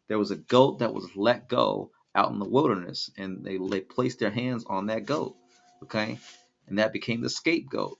[0.07, 3.81] there was a goat that was let go out in the wilderness, and they they
[3.81, 5.35] placed their hands on that goat.
[5.83, 6.19] Okay,
[6.67, 7.97] and that became the scapegoat.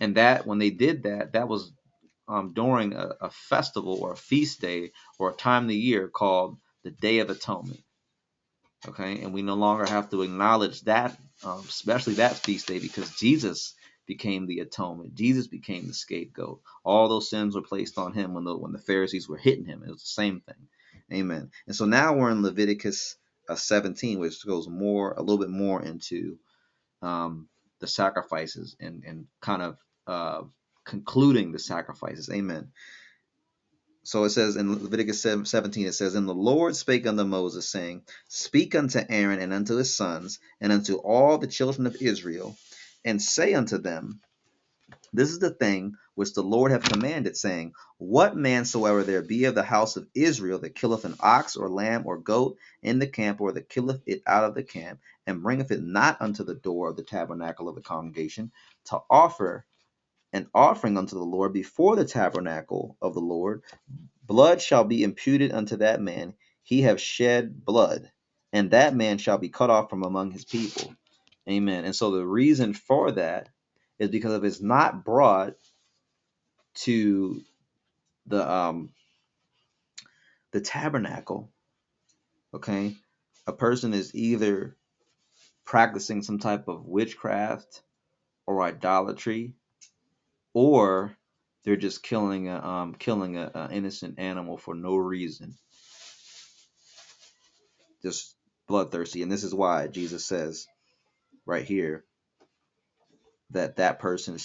[0.00, 1.72] And that when they did that, that was
[2.28, 6.08] um, during a, a festival or a feast day or a time of the year
[6.08, 7.80] called the Day of Atonement.
[8.88, 13.10] Okay, and we no longer have to acknowledge that, um, especially that feast day, because
[13.16, 13.74] Jesus
[14.06, 15.14] became the atonement.
[15.14, 16.60] Jesus became the scapegoat.
[16.84, 19.84] All those sins were placed on him when the when the Pharisees were hitting him.
[19.84, 20.68] It was the same thing.
[21.12, 21.50] Amen.
[21.68, 23.16] And so now we're in Leviticus
[23.48, 26.38] uh, 17, which goes more a little bit more into
[27.02, 27.48] um,
[27.80, 30.42] the sacrifices and and kind of uh,
[30.84, 32.30] concluding the sacrifices.
[32.32, 32.72] Amen.
[34.06, 38.04] So it says in Leviticus 17, it says, And the Lord spake unto Moses, saying,
[38.28, 42.56] Speak unto Aaron and unto his sons, and unto all the children of Israel,
[43.04, 44.20] and say unto them,
[45.12, 49.44] This is the thing which the Lord hath commanded, saying, What man soever there be
[49.46, 53.08] of the house of Israel that killeth an ox or lamb or goat in the
[53.08, 56.54] camp, or that killeth it out of the camp, and bringeth it not unto the
[56.54, 58.52] door of the tabernacle of the congregation,
[58.86, 59.66] to offer
[60.36, 63.62] an offering unto the Lord before the tabernacle of the Lord,
[64.24, 66.34] blood shall be imputed unto that man.
[66.64, 68.10] He have shed blood,
[68.52, 70.94] and that man shall be cut off from among his people.
[71.48, 71.84] Amen.
[71.84, 73.48] And so the reason for that
[73.98, 75.54] is because if it's not brought
[76.76, 77.42] to
[78.26, 78.90] the um
[80.52, 81.50] the tabernacle,
[82.54, 82.96] okay,
[83.46, 84.76] a person is either
[85.64, 87.82] practicing some type of witchcraft
[88.46, 89.54] or idolatry,
[90.56, 91.14] or
[91.64, 95.54] they're just killing a um, killing a, a innocent animal for no reason,
[98.02, 98.34] just
[98.66, 99.20] bloodthirsty.
[99.20, 100.66] And this is why Jesus says
[101.44, 102.06] right here
[103.50, 104.38] that that person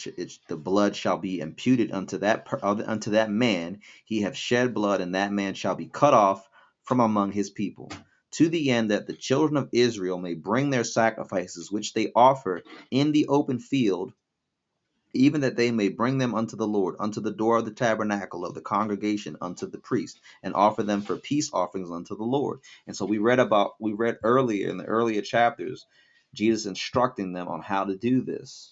[0.49, 3.79] the blood shall be imputed unto that per, unto that man.
[4.03, 6.45] He have shed blood and that man shall be cut off
[6.83, 7.89] from among his people.
[8.31, 12.63] To the end that the children of Israel may bring their sacrifices which they offer
[12.91, 14.11] in the open field
[15.13, 18.45] even that they may bring them unto the Lord unto the door of the tabernacle
[18.45, 22.61] of the congregation unto the priest and offer them for peace offerings unto the Lord
[22.87, 25.85] and so we read about we read earlier in the earlier chapters
[26.33, 28.71] Jesus instructing them on how to do this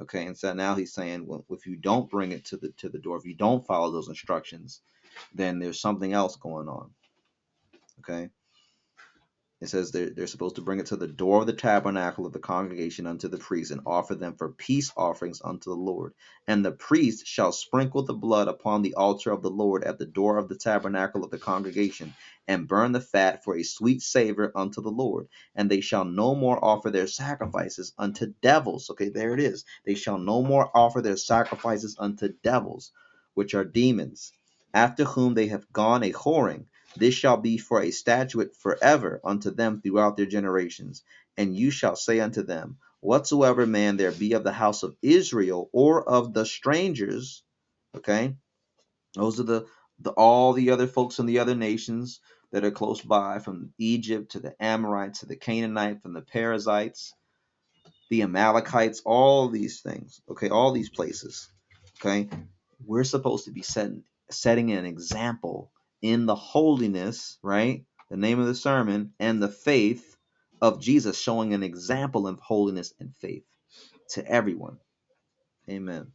[0.00, 2.90] Okay, and so now he's saying, well, if you don't bring it to the to
[2.90, 4.82] the door, if you don't follow those instructions,
[5.34, 6.90] then there's something else going on.
[8.00, 8.30] Okay.
[9.64, 12.34] It says they're, they're supposed to bring it to the door of the tabernacle of
[12.34, 16.12] the congregation unto the priest and offer them for peace offerings unto the Lord.
[16.46, 20.04] And the priest shall sprinkle the blood upon the altar of the Lord at the
[20.04, 22.12] door of the tabernacle of the congregation
[22.46, 25.28] and burn the fat for a sweet savor unto the Lord.
[25.56, 28.90] And they shall no more offer their sacrifices unto devils.
[28.90, 29.64] Okay, there it is.
[29.86, 32.92] They shall no more offer their sacrifices unto devils,
[33.32, 34.30] which are demons,
[34.74, 39.50] after whom they have gone a whoring this shall be for a statute forever unto
[39.50, 41.02] them throughout their generations.
[41.36, 45.68] And you shall say unto them, Whatsoever man there be of the house of Israel
[45.72, 47.42] or of the strangers,
[47.94, 48.36] okay,
[49.14, 49.66] those are the,
[50.00, 52.20] the all the other folks in the other nations
[52.52, 57.12] that are close by, from Egypt to the Amorites to the Canaanites, from the Perizzites,
[58.10, 61.50] the Amalekites, all these things, okay, all these places,
[62.00, 62.28] okay,
[62.86, 65.70] we're supposed to be setting setting an example
[66.04, 67.86] in the holiness, right?
[68.10, 70.16] The name of the sermon, and the faith
[70.60, 73.44] of Jesus, showing an example of holiness and faith
[74.10, 74.76] to everyone.
[75.70, 76.12] Amen.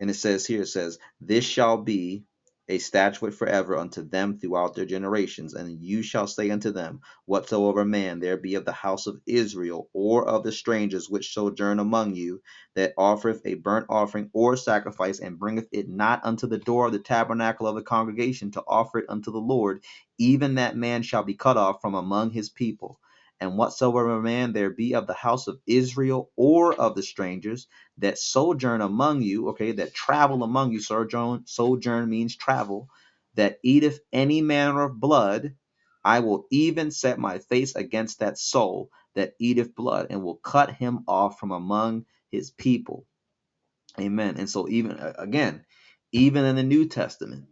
[0.00, 2.24] And it says here, it says, This shall be
[2.68, 5.54] a statute forever unto them throughout their generations.
[5.54, 9.88] And you shall say unto them, Whatsoever man there be of the house of Israel,
[9.92, 12.42] or of the strangers which sojourn among you,
[12.76, 16.92] that offereth a burnt offering or sacrifice, and bringeth it not unto the door of
[16.92, 19.84] the tabernacle of the congregation to offer it unto the Lord,
[20.18, 22.98] even that man shall be cut off from among his people.
[23.40, 27.68] And whatsoever man there be of the house of Israel or of the strangers
[27.98, 32.88] that sojourn among you, okay, that travel among you, sojourn, sojourn means travel,
[33.34, 35.54] that eateth any manner of blood,
[36.04, 40.72] I will even set my face against that soul that eateth blood, and will cut
[40.74, 43.06] him off from among his people.
[44.00, 44.36] Amen.
[44.38, 45.64] And so, even again,
[46.12, 47.46] even in the New Testament,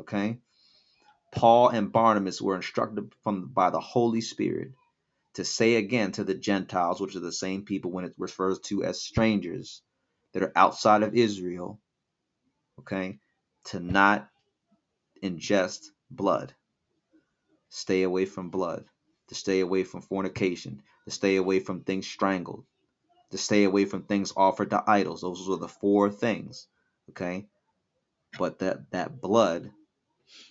[0.00, 0.38] okay,
[1.34, 4.72] Paul and Barnabas were instructed from by the Holy Spirit
[5.38, 8.82] to say again to the Gentiles, which are the same people when it refers to
[8.82, 9.82] as strangers
[10.32, 11.78] that are outside of Israel,
[12.80, 13.20] okay,
[13.66, 14.28] to not
[15.22, 16.52] ingest blood.
[17.68, 18.86] Stay away from blood,
[19.28, 22.64] to stay away from fornication, to stay away from things strangled,
[23.30, 25.20] to stay away from things offered to idols.
[25.20, 26.66] Those were the four things,
[27.10, 27.46] okay?
[28.36, 29.70] But that that blood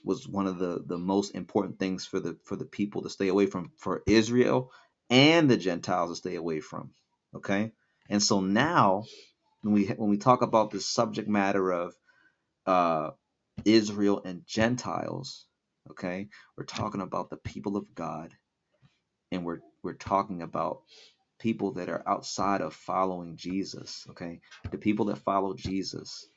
[0.04, 3.30] was one of the the most important things for the for the people to stay
[3.30, 4.72] away from for Israel
[5.10, 6.92] and the Gentiles to stay away from.
[7.36, 7.74] Okay,
[8.10, 9.06] and so now
[9.62, 11.96] when we when we talk about this subject matter of
[12.66, 13.12] uh,
[13.66, 15.46] Israel and Gentiles,
[15.92, 18.34] okay, we're talking about the people of God,
[19.32, 20.82] and we're we're talking about
[21.40, 24.06] people that are outside of following Jesus.
[24.12, 26.28] Okay, the people that follow Jesus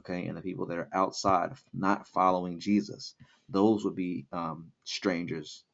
[0.00, 3.14] okay, and the people that are outside not following Jesus,
[3.48, 5.64] those would be um, strangers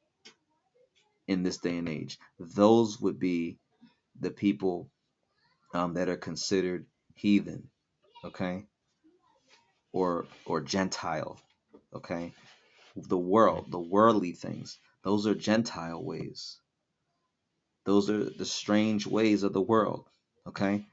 [1.29, 2.19] in this day and age.
[2.39, 3.59] Those would be
[4.21, 4.91] the people
[5.75, 7.69] um, that are considered heathen,
[8.25, 8.65] okay,
[9.93, 11.39] or or Gentile,
[11.95, 12.33] okay.
[12.97, 16.59] The world, the worldly things, those are Gentile ways.
[17.85, 20.07] Those are the strange ways of the world,
[20.47, 20.85] okay.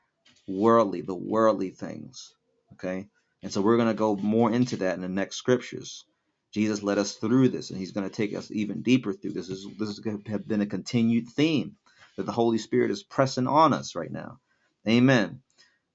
[0.47, 2.33] Worldly, the worldly things,
[2.73, 3.07] okay.
[3.41, 6.03] And so we're going to go more into that in the next scriptures.
[6.51, 9.47] Jesus led us through this, and He's going to take us even deeper through this.
[9.47, 11.77] This, is, going to have been a continued theme
[12.17, 14.39] that the Holy Spirit is pressing on us right now.
[14.87, 15.41] Amen.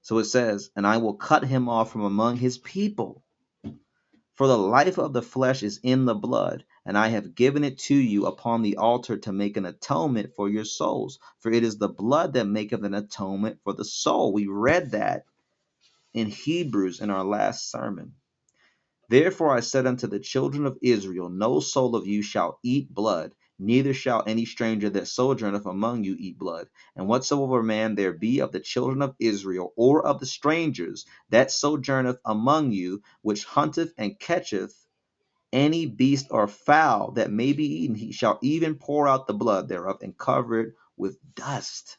[0.01, 3.23] So it says, And I will cut him off from among his people.
[4.35, 7.77] For the life of the flesh is in the blood, and I have given it
[7.79, 11.19] to you upon the altar to make an atonement for your souls.
[11.39, 14.33] For it is the blood that maketh an atonement for the soul.
[14.33, 15.25] We read that
[16.15, 18.13] in Hebrews in our last sermon.
[19.09, 23.33] Therefore I said unto the children of Israel, No soul of you shall eat blood,
[23.59, 26.67] neither shall any stranger that sojourneth among you eat blood.
[26.95, 31.51] And whatsoever man there be of the children of Israel, or of the strangers that
[31.51, 34.75] sojourneth among you, which hunteth and catcheth
[35.53, 39.69] any beast or fowl that may be eaten, he shall even pour out the blood
[39.69, 41.97] thereof and cover it with dust.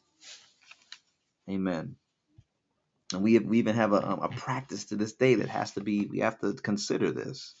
[1.49, 1.95] Amen.
[3.13, 5.71] And we, have, we even have a, um, a practice to this day that has
[5.71, 7.55] to be, we have to consider this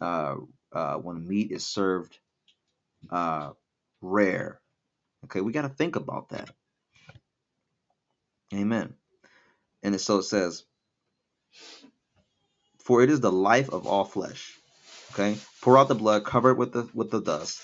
[0.00, 0.36] uh,
[0.72, 2.18] uh, when meat is served
[3.10, 3.50] uh,
[4.02, 4.60] rare.
[5.24, 6.50] Okay, we got to think about that.
[8.54, 8.94] Amen.
[9.82, 10.64] And so it says,
[12.80, 14.52] For it is the life of all flesh.
[15.12, 17.62] Okay, pour out the blood, cover it with the with the dust.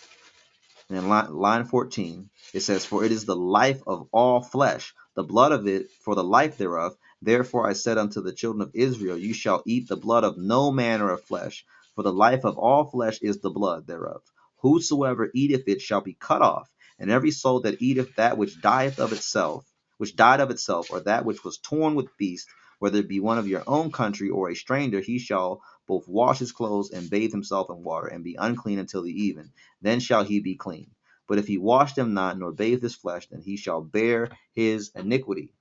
[0.92, 4.92] And in line, line 14, it says, For it is the life of all flesh,
[5.14, 6.94] the blood of it for the life thereof.
[7.22, 10.70] Therefore I said unto the children of Israel, You shall eat the blood of no
[10.70, 11.64] manner of flesh,
[11.94, 14.20] for the life of all flesh is the blood thereof.
[14.58, 16.68] Whosoever eateth it shall be cut off,
[16.98, 19.64] and every soul that eateth that which dieth of itself,
[19.96, 22.48] which died of itself, or that which was torn with beast,
[22.82, 26.40] whether it be one of your own country or a stranger, he shall both wash
[26.40, 29.52] his clothes and bathe himself in water, and be unclean until the even.
[29.80, 30.90] Then shall he be clean.
[31.28, 34.90] But if he wash them not, nor bathe his flesh, then he shall bear his
[34.96, 35.54] iniquity.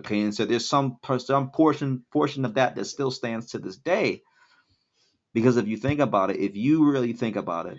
[0.00, 3.76] Okay, and so there's some some portion portion of that that still stands to this
[3.76, 4.22] day.
[5.32, 7.78] Because if you think about it, if you really think about it,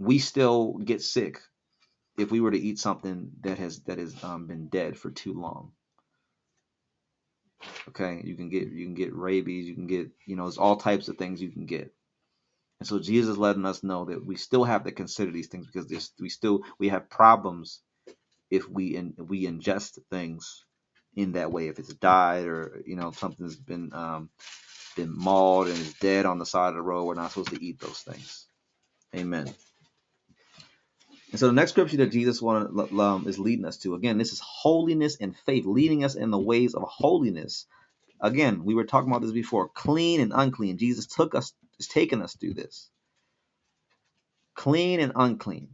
[0.00, 1.40] we still get sick
[2.18, 5.34] if we were to eat something that has that has um, been dead for too
[5.34, 5.70] long.
[7.90, 10.76] Okay, you can get you can get rabies, you can get you know, there's all
[10.76, 11.94] types of things you can get.
[12.80, 15.66] And so Jesus is letting us know that we still have to consider these things
[15.66, 17.80] because we still we have problems
[18.50, 20.64] if we in, we ingest things
[21.16, 21.68] in that way.
[21.68, 24.30] If it's died or you know something's been um,
[24.96, 27.64] been mauled and is dead on the side of the road, we're not supposed to
[27.64, 28.46] eat those things.
[29.16, 29.54] Amen.
[31.34, 34.32] And so the next scripture that Jesus wanted, um, is leading us to, again, this
[34.32, 37.66] is holiness and faith, leading us in the ways of holiness.
[38.20, 40.78] Again, we were talking about this before, clean and unclean.
[40.78, 42.88] Jesus took us, is taking us through this.
[44.54, 45.70] Clean and unclean.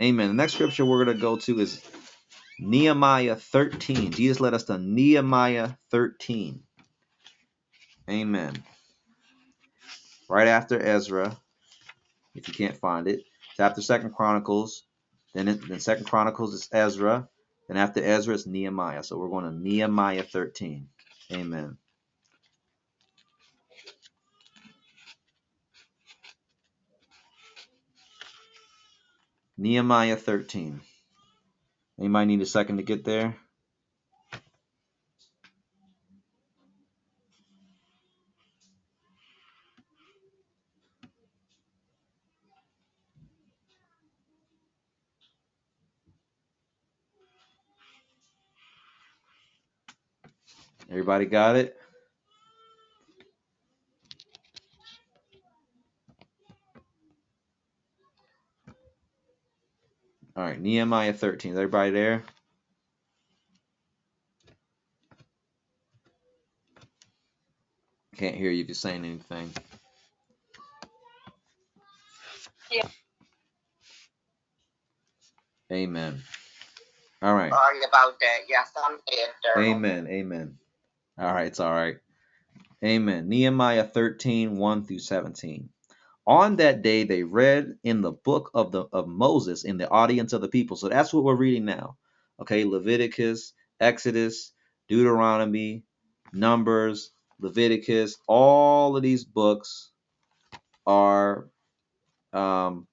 [0.00, 0.28] Amen.
[0.28, 1.82] The next scripture we're going to go to is
[2.60, 4.12] Nehemiah 13.
[4.12, 6.62] Jesus led us to Nehemiah 13.
[8.08, 8.62] Amen.
[10.28, 11.36] Right after Ezra,
[12.36, 13.24] if you can't find it.
[13.52, 14.84] It's after Second Chronicles.
[15.34, 17.28] Then, it, then Second Chronicles is Ezra.
[17.68, 19.04] Then after Ezra is Nehemiah.
[19.04, 20.88] So we're going to Nehemiah 13.
[21.32, 21.76] Amen.
[29.58, 30.80] Nehemiah 13.
[31.98, 33.36] Anybody need a second to get there?
[50.92, 51.74] Everybody got it?
[60.36, 61.52] All right, Nehemiah 13.
[61.52, 62.22] Is everybody there?
[68.16, 69.50] Can't hear you if you're saying anything.
[72.70, 72.86] Yeah.
[75.72, 76.22] Amen.
[77.22, 77.50] All right.
[77.50, 78.38] Sorry about that.
[78.46, 79.64] Yes, I'm there.
[79.64, 80.06] Amen.
[80.06, 80.58] Amen.
[81.18, 81.96] All right, it's all right.
[82.84, 83.28] Amen.
[83.28, 85.68] Nehemiah 13, 1 through 17.
[86.26, 90.32] On that day they read in the book of the of Moses in the audience
[90.32, 90.76] of the people.
[90.76, 91.96] So that's what we're reading now.
[92.40, 94.52] Okay, Leviticus, Exodus,
[94.88, 95.84] Deuteronomy,
[96.32, 97.10] Numbers,
[97.40, 99.90] Leviticus, all of these books
[100.86, 101.48] are
[102.32, 102.86] um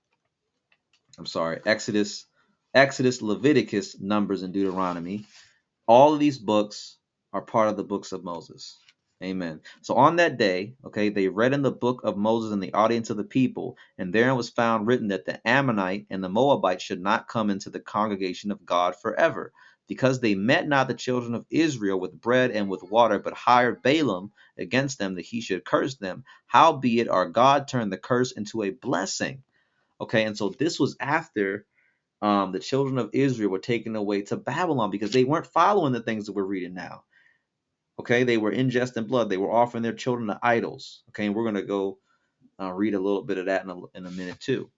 [1.17, 2.25] I'm sorry, Exodus,
[2.73, 5.25] Exodus, Leviticus, Numbers, and Deuteronomy.
[5.87, 6.98] All of these books
[7.33, 8.77] are part of the books of Moses.
[9.23, 9.61] Amen.
[9.81, 13.09] So on that day, okay, they read in the book of Moses in the audience
[13.09, 17.01] of the people, and therein was found written that the Ammonite and the Moabite should
[17.01, 19.51] not come into the congregation of God forever,
[19.87, 23.81] because they met not the children of Israel with bread and with water, but hired
[23.83, 26.23] Balaam against them that he should curse them.
[26.47, 29.43] Howbeit our God turned the curse into a blessing.
[30.01, 31.65] Okay, and so this was after
[32.21, 36.01] um, the children of Israel were taken away to Babylon because they weren't following the
[36.03, 37.05] things that we're reading now.
[37.99, 39.29] Okay, they were ingesting blood.
[39.29, 41.03] They were offering their children to idols.
[41.09, 41.99] Okay, and we're going to go
[42.61, 44.71] uh, read a little bit of that in a, in a minute too.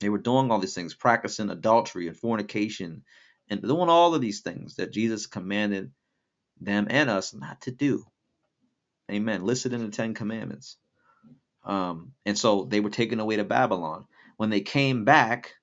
[0.00, 3.04] They were doing all these things, practicing adultery and fornication,
[3.50, 5.92] and doing all of these things that Jesus commanded
[6.60, 8.04] them and us not to do.
[9.10, 9.44] Amen.
[9.44, 10.76] Listed in the Ten Commandments.
[11.64, 14.06] Um, and so they were taken away to Babylon.
[14.36, 15.54] When they came back,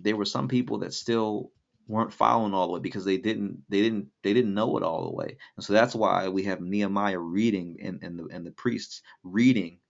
[0.00, 1.52] there were some people that still
[1.88, 5.04] weren't following all the way because they didn't they didn't they didn't know it all
[5.04, 5.36] the way.
[5.56, 9.80] And so that's why we have Nehemiah reading and, and the and the priests reading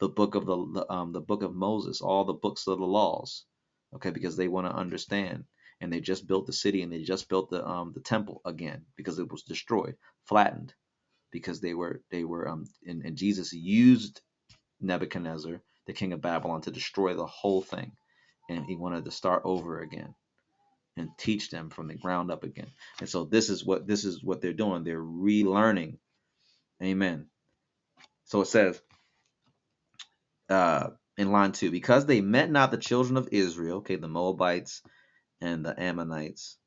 [0.00, 2.86] the book of the the, um, the book of Moses, all the books of the
[2.86, 3.46] laws,
[3.96, 5.44] okay, because they want to understand.
[5.80, 8.86] And they just built the city and they just built the um the temple again
[8.96, 10.74] because it was destroyed, flattened,
[11.32, 14.20] because they were they were um and, and Jesus used
[14.80, 17.92] Nebuchadnezzar, the king of Babylon, to destroy the whole thing,
[18.50, 20.14] and he wanted to start over again
[20.96, 22.70] and teach them from the ground up again.
[23.00, 24.84] And so this is what this is what they're doing.
[24.84, 25.98] They're relearning.
[26.82, 27.26] Amen.
[28.26, 28.80] So it says
[30.48, 34.82] uh, in line two, because they met not the children of Israel, okay, the Moabites
[35.40, 36.58] and the Ammonites,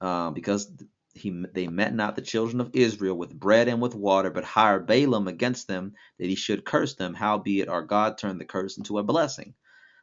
[0.00, 0.70] uh, because
[1.14, 4.86] he they met not the children of Israel with bread and with water, but hired
[4.86, 7.14] Balaam against them that he should curse them.
[7.14, 9.54] Howbeit our God turned the curse into a blessing.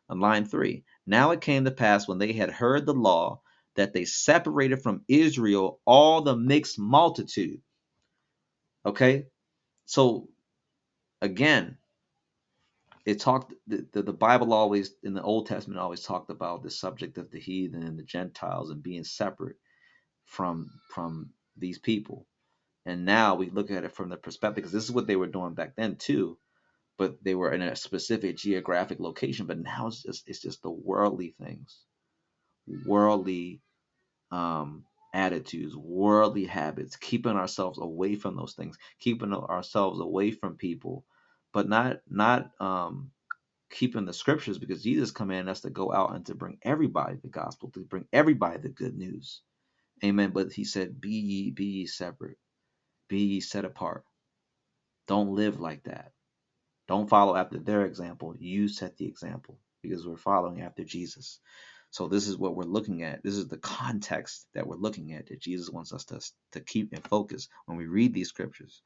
[0.09, 3.41] On line three, now it came to pass when they had heard the law
[3.75, 7.61] that they separated from Israel all the mixed multitude.
[8.85, 9.27] Okay,
[9.85, 10.29] so
[11.21, 11.77] again,
[13.05, 16.71] it talked the, the, the bible always in the old testament always talked about the
[16.71, 19.57] subject of the heathen and the gentiles and being separate
[20.25, 22.27] from from these people.
[22.85, 25.27] And now we look at it from the perspective because this is what they were
[25.27, 26.37] doing back then too
[26.97, 30.71] but they were in a specific geographic location but now it's just it's just the
[30.71, 31.79] worldly things
[32.85, 33.61] worldly
[34.31, 41.05] um attitudes worldly habits keeping ourselves away from those things keeping ourselves away from people
[41.53, 43.09] but not not um
[43.71, 47.29] keeping the scriptures because Jesus commanded us to go out and to bring everybody the
[47.29, 49.43] gospel, to bring everybody the good news.
[50.03, 50.31] Amen.
[50.31, 52.37] But he said, Be ye, be ye separate,
[53.09, 54.05] be ye set apart.
[55.07, 56.11] Don't live like that.
[56.87, 58.35] Don't follow after their example.
[58.39, 61.39] You set the example because we're following after Jesus.
[61.91, 63.23] So this is what we're looking at.
[63.23, 66.21] This is the context that we're looking at that Jesus wants us to,
[66.53, 68.81] to keep in focus when we read these scriptures.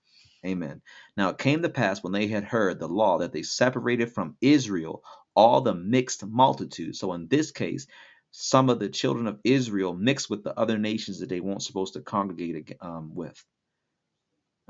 [0.46, 0.82] Amen.
[1.18, 4.38] Now it came to pass when they had heard the law that they separated from
[4.42, 5.04] Israel
[5.36, 6.96] all the mixed multitude.
[6.96, 7.88] So in this case,
[8.32, 11.94] some of the children of Israel mixed with the other nations that they weren't supposed
[11.94, 13.44] to congregate um, with.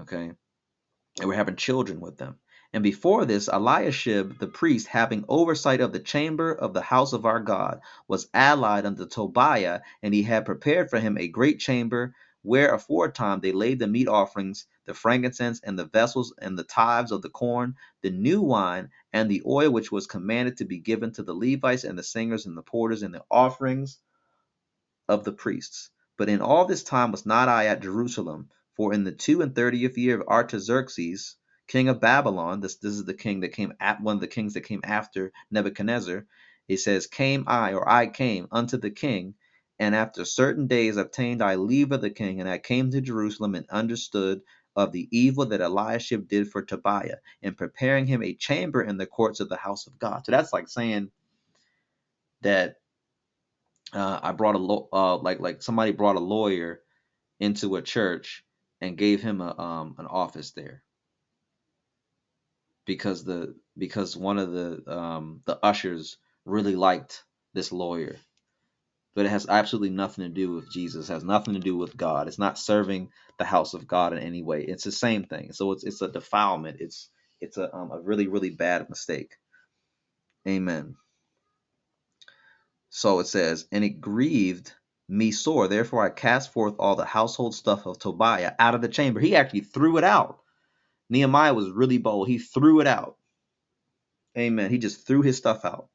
[0.01, 0.31] Okay.
[1.17, 2.37] They were having children with them.
[2.73, 7.25] And before this, Eliashib the priest, having oversight of the chamber of the house of
[7.25, 12.15] our God, was allied unto Tobiah, and he had prepared for him a great chamber,
[12.41, 17.11] where aforetime they laid the meat offerings, the frankincense, and the vessels, and the tithes
[17.11, 21.11] of the corn, the new wine, and the oil which was commanded to be given
[21.11, 23.99] to the Levites and the singers and the porters, and the offerings
[25.07, 25.89] of the priests.
[26.17, 29.55] But in all this time was not I at Jerusalem, for in the two and
[29.55, 31.35] thirtieth year of Artaxerxes,
[31.67, 34.53] king of Babylon, this this is the king that came at one of the kings
[34.53, 36.25] that came after Nebuchadnezzar.
[36.67, 39.35] He says, Came I, or I came unto the king,
[39.79, 43.55] and after certain days obtained I leave of the king, and I came to Jerusalem
[43.55, 44.41] and understood
[44.75, 49.05] of the evil that Eliashib did for Tobiah in preparing him a chamber in the
[49.05, 50.25] courts of the house of God.
[50.25, 51.11] So that's like saying
[52.41, 52.75] that
[53.93, 56.81] uh, I brought a uh, like like somebody brought a lawyer
[57.39, 58.43] into a church
[58.81, 60.83] and gave him a um, an office there
[62.85, 67.23] because the because one of the um, the ushers really liked
[67.53, 68.17] this lawyer.
[69.15, 71.97] But it has absolutely nothing to do with jesus it has nothing to do with
[71.97, 72.27] god.
[72.27, 73.09] It's not serving
[73.39, 74.63] the house of god in any way.
[74.63, 75.53] It's the same thing.
[75.53, 76.77] So it's it's a defilement.
[76.79, 77.09] It's
[77.41, 79.35] it's a, um, a really really bad mistake.
[80.47, 80.95] Amen.
[82.89, 84.73] So it says and it grieved
[85.07, 85.67] me sore.
[85.67, 89.19] Therefore i cast forth all the household stuff of tobiah out of the chamber.
[89.19, 90.39] He actually threw it out
[91.09, 93.15] nehemiah was really bold he threw it out
[94.37, 94.69] Amen.
[94.69, 95.89] He just threw his stuff out.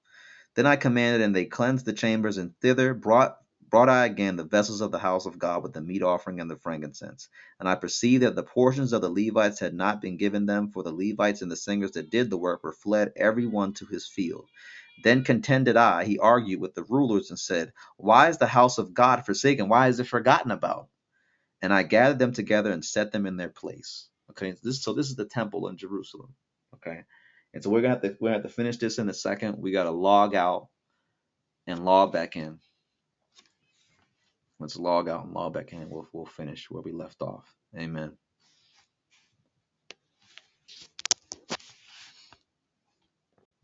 [0.56, 3.38] Then I commanded, and they cleansed the chambers, and thither brought
[3.70, 6.50] brought I again the vessels of the house of God with the meat offering and
[6.50, 7.28] the frankincense.
[7.60, 10.82] And I perceived that the portions of the Levites had not been given them, for
[10.82, 14.08] the Levites and the singers that did the work were fled every one to his
[14.08, 14.48] field.
[15.04, 18.94] Then contended I, he argued with the rulers and said, Why is the house of
[18.94, 19.68] God forsaken?
[19.68, 20.88] Why is it forgotten about?
[21.62, 24.09] And I gathered them together and set them in their place.
[24.30, 26.34] Okay, this so this is the temple in Jerusalem.
[26.74, 27.02] Okay.
[27.52, 29.58] And so we're gonna have to we're gonna have to finish this in a second.
[29.58, 30.68] We gotta log out
[31.66, 32.58] and log back in.
[34.58, 35.90] Let's log out and log back in.
[35.90, 37.52] We'll we'll finish where we left off.
[37.76, 38.12] Amen.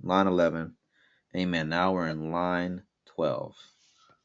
[0.02, 0.74] Line 11.
[1.36, 1.68] Amen.
[1.68, 3.54] Now we're in line 12.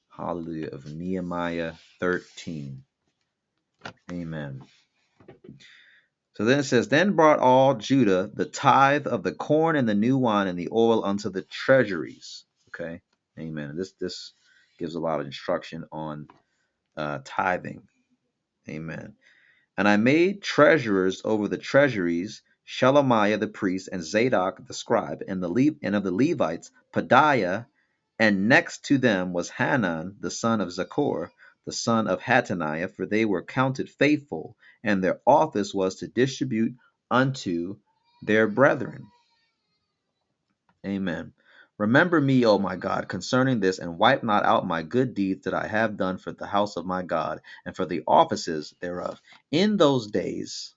[0.09, 2.83] Hallelujah of Nehemiah 13.
[4.11, 4.61] Amen.
[6.35, 9.95] So then it says, Then brought all Judah the tithe of the corn and the
[9.95, 12.45] new wine and the oil unto the treasuries.
[12.69, 13.01] Okay.
[13.39, 13.75] Amen.
[13.77, 14.33] This this
[14.79, 16.27] gives a lot of instruction on
[16.97, 17.83] uh, tithing.
[18.69, 19.15] Amen.
[19.77, 25.43] And I made treasurers over the treasuries Shelemiah the priest and Zadok the scribe, and
[25.43, 27.65] the Le- and of the Levites Pedaiah,
[28.19, 31.29] and next to them was Hanan the son of Zaccur,
[31.65, 36.75] the son of Mattaniah, for they were counted faithful, and their office was to distribute
[37.11, 37.77] unto
[38.23, 39.07] their brethren.
[40.85, 41.33] Amen.
[41.77, 45.53] Remember me, O my God, concerning this, and wipe not out my good deeds that
[45.53, 49.21] I have done for the house of my God, and for the offices thereof.
[49.51, 50.75] In those days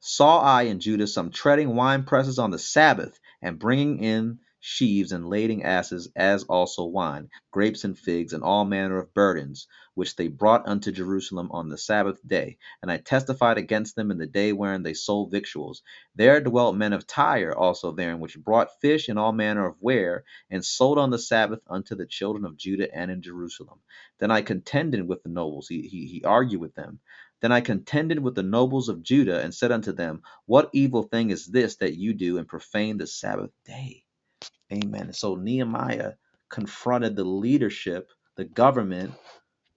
[0.00, 5.12] saw I in Judah some treading wine presses on the Sabbath, and bringing in sheaves
[5.12, 10.16] and lading asses, as also wine, grapes and figs, and all manner of burdens, which
[10.16, 12.58] they brought unto Jerusalem on the Sabbath day.
[12.82, 15.82] And I testified against them in the day wherein they sold victuals.
[16.14, 20.24] There dwelt men of Tyre also therein, which brought fish and all manner of ware,
[20.50, 23.80] and sold on the Sabbath unto the children of Judah and in Jerusalem.
[24.18, 27.00] Then I contended with the nobles, he, he, he argued with them.
[27.40, 31.30] Then I contended with the nobles of Judah, and said unto them, What evil thing
[31.30, 34.04] is this that you do, and profane the Sabbath day?
[34.72, 35.12] Amen.
[35.12, 36.14] So Nehemiah
[36.50, 39.12] confronted the leadership, the government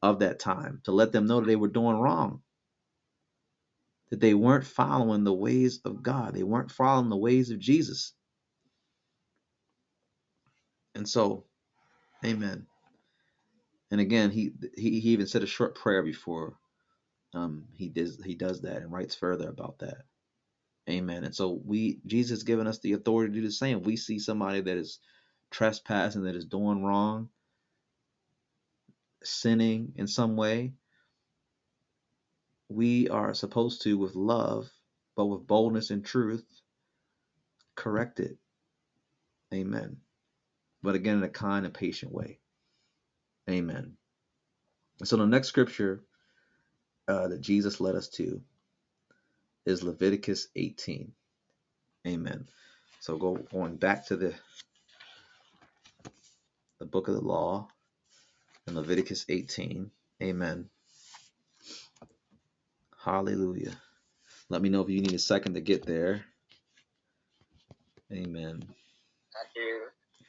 [0.02, 2.42] of that time, to let them know that they were doing wrong,
[4.12, 8.14] that they weren't following the ways of God, they weren't following the ways of Jesus.
[10.96, 11.46] And so,
[12.26, 12.68] Amen.
[13.92, 16.56] And again, he he, he even said a short prayer before
[17.36, 20.04] um, he does he does that and writes further about that.
[20.92, 21.26] Amen.
[21.26, 23.84] And so we Jesus given us the authority to do the same.
[23.84, 25.00] We see somebody that is
[25.52, 27.30] trespassing, that is doing wrong,
[29.24, 30.74] sinning in some way.
[32.70, 34.70] We are supposed to, with love,
[35.18, 36.46] but with boldness and truth,
[37.76, 38.38] correct it.
[39.54, 39.98] Amen.
[40.84, 42.40] But again, in a kind and patient way.
[43.50, 43.94] Amen.
[45.04, 46.04] So the next scripture
[47.08, 48.42] uh, that Jesus led us to
[49.66, 51.14] is Leviticus 18.
[52.08, 52.48] Amen.
[53.02, 54.36] So go going back to the
[56.80, 57.68] the book of the law
[58.68, 59.92] in Leviticus 18.
[60.24, 60.70] Amen.
[63.04, 63.74] Hallelujah.
[64.50, 66.26] Let me know if you need a second to get there.
[68.14, 68.64] Amen.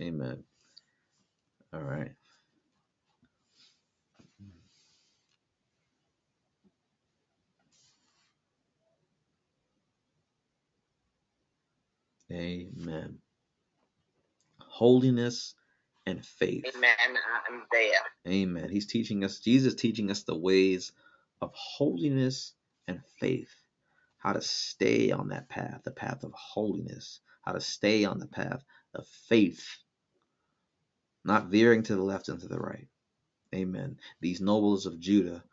[0.02, 0.44] Amen.
[1.74, 2.12] All right.
[12.32, 13.18] Amen.
[14.60, 15.54] Holiness
[16.06, 16.64] and faith.
[16.76, 16.90] Amen.
[17.48, 18.32] I'm there.
[18.32, 18.70] Amen.
[18.70, 20.92] He's teaching us, Jesus teaching us the ways
[21.40, 22.54] of holiness
[22.88, 23.54] and faith.
[24.18, 27.20] How to stay on that path, the path of holiness.
[27.42, 28.64] How to stay on the path
[28.94, 29.66] of faith.
[31.24, 32.88] Not veering to the left and to the right.
[33.54, 33.98] Amen.
[34.20, 35.44] These nobles of Judah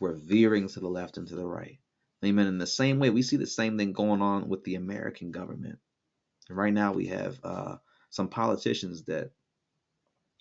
[0.00, 1.78] were veering to the left and to the right.
[2.24, 2.46] Amen.
[2.46, 5.78] In the same way, we see the same thing going on with the American government.
[6.56, 7.76] Right now, we have uh,
[8.10, 9.32] some politicians that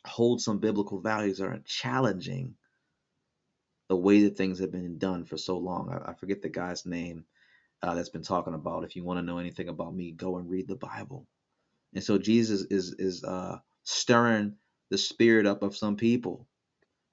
[0.05, 2.55] hold some biblical values that are challenging
[3.89, 5.91] the way that things have been done for so long.
[5.91, 7.25] I, I forget the guy's name
[7.83, 8.83] uh, that's been talking about.
[8.85, 11.27] If you want to know anything about me, go and read the Bible.
[11.95, 14.55] And so Jesus is is uh, stirring
[14.89, 16.47] the spirit up of some people.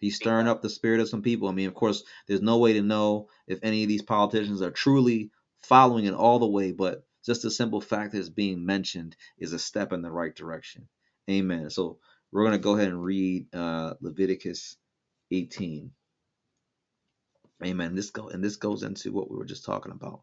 [0.00, 1.48] He's stirring up the spirit of some people.
[1.48, 4.72] I mean, of course, there's no way to know if any of these politicians are
[4.72, 9.16] truly following it all the way, but just the simple fact that it's being mentioned
[9.38, 10.88] is a step in the right direction.
[11.30, 11.70] Amen.
[11.70, 11.98] So
[12.32, 14.76] we're going to go ahead and read uh, Leviticus
[15.30, 15.90] 18.
[17.64, 17.94] Amen.
[17.94, 20.22] This go and this goes into what we were just talking about.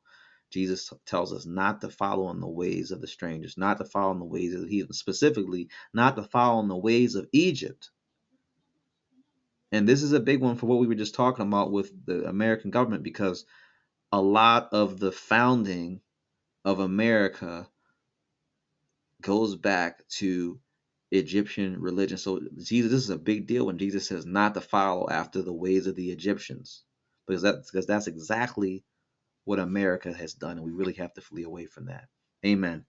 [0.52, 4.12] Jesus tells us not to follow in the ways of the strangers, not to follow
[4.12, 7.90] in the ways of the heathen, specifically not to follow in the ways of Egypt.
[9.72, 12.26] And this is a big one for what we were just talking about with the
[12.30, 13.46] American government because
[14.12, 16.00] a lot of the founding
[16.66, 17.70] of America
[19.22, 20.60] goes back to
[21.12, 22.18] Egyptian religion.
[22.18, 25.54] So Jesus, this is a big deal when Jesus says not to follow after the
[25.54, 26.84] ways of the Egyptians,
[27.28, 28.84] because that's because that's exactly
[29.46, 32.06] what America has done, and we really have to flee away from that.
[32.46, 32.86] Amen.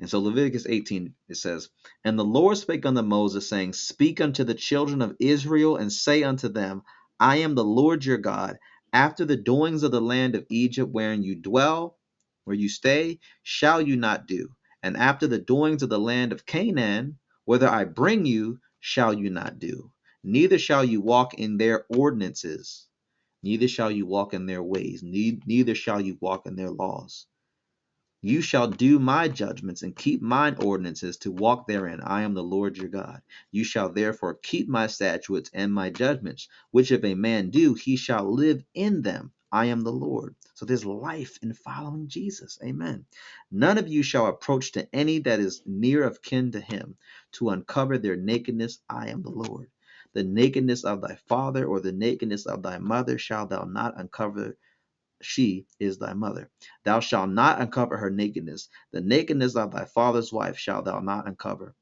[0.00, 1.68] And so Leviticus 18 it says,
[2.04, 6.22] And the Lord spake unto Moses, saying, Speak unto the children of Israel, and say
[6.22, 6.82] unto them,
[7.18, 8.58] I am the Lord your God.
[8.92, 11.96] After the doings of the land of Egypt, wherein you dwell,
[12.44, 14.50] where you stay, shall you not do.
[14.82, 19.30] And after the doings of the land of Canaan, whither I bring you, shall you
[19.30, 19.92] not do.
[20.24, 22.86] Neither shall you walk in their ordinances.
[23.42, 27.26] neither shall you walk in their ways, neither shall you walk in their laws.
[28.22, 32.00] You shall do my judgments and keep mine ordinances to walk therein.
[32.00, 33.22] I am the Lord your God.
[33.52, 37.96] You shall therefore keep my statutes and my judgments, which if a man do, he
[37.96, 39.32] shall live in them.
[39.52, 40.36] I am the Lord.
[40.54, 42.58] So there's life in following Jesus.
[42.64, 43.06] Amen.
[43.50, 46.96] None of you shall approach to any that is near of kin to him
[47.32, 48.80] to uncover their nakedness.
[48.90, 49.70] I am the Lord.
[50.14, 54.56] The nakedness of thy father or the nakedness of thy mother shall thou not uncover
[55.22, 56.50] she is thy mother.
[56.84, 58.68] Thou shalt not uncover her nakedness.
[58.92, 61.74] The nakedness of thy father's wife shalt thou not uncover.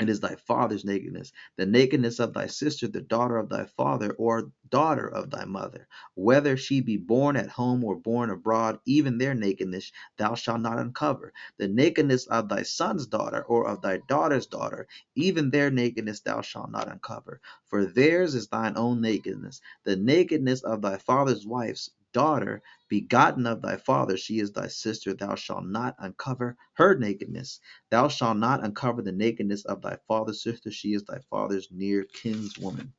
[0.00, 4.12] It is thy father's nakedness, the nakedness of thy sister, the daughter of thy father,
[4.14, 9.18] or daughter of thy mother, whether she be born at home or born abroad, even
[9.18, 11.32] their nakedness thou shalt not uncover.
[11.58, 16.40] The nakedness of thy son's daughter, or of thy daughter's daughter, even their nakedness thou
[16.40, 17.40] shalt not uncover.
[17.66, 19.60] For theirs is thine own nakedness.
[19.84, 25.14] The nakedness of thy father's wife's daughter, begotten of thy father, she is thy sister.
[25.14, 27.60] Thou shalt not uncover her nakedness.
[27.90, 30.72] Thou shalt not uncover the nakedness of thy father's sister.
[30.72, 32.94] She is thy father's near kinswoman.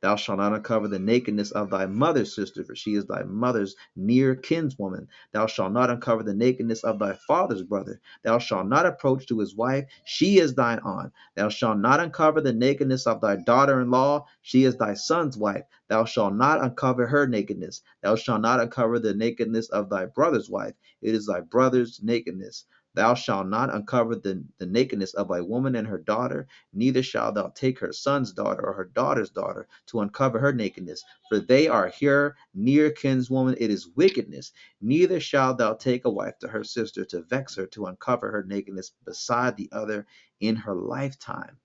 [0.00, 3.76] Thou shalt not uncover the nakedness of thy mother's sister, for she is thy mother's
[3.96, 5.08] near kinswoman.
[5.32, 8.00] Thou shalt not uncover the nakedness of thy father's brother.
[8.22, 11.12] Thou shalt not approach to his wife, she is thine aunt.
[11.34, 15.36] Thou shalt not uncover the nakedness of thy daughter in law, she is thy son's
[15.36, 15.64] wife.
[15.88, 17.82] Thou shalt not uncover her nakedness.
[18.02, 22.64] Thou shalt not uncover the nakedness of thy brother's wife, it is thy brother's nakedness.
[22.96, 27.36] Thou shalt not uncover the, the nakedness of a woman and her daughter, neither shalt
[27.36, 31.68] thou take her son's daughter or her daughter's daughter to uncover her nakedness, for they
[31.68, 33.56] are here near kinswoman.
[33.60, 34.52] It is wickedness.
[34.80, 38.44] Neither shalt thou take a wife to her sister to vex her to uncover her
[38.48, 40.06] nakedness beside the other
[40.40, 41.58] in her lifetime.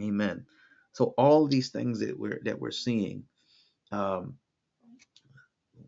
[0.00, 0.46] Amen.
[0.92, 3.24] So all these things that we're that we're seeing,
[3.92, 4.38] um,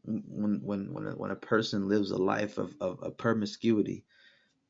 [0.04, 4.04] when when when a, when a person lives a life of, of, of promiscuity,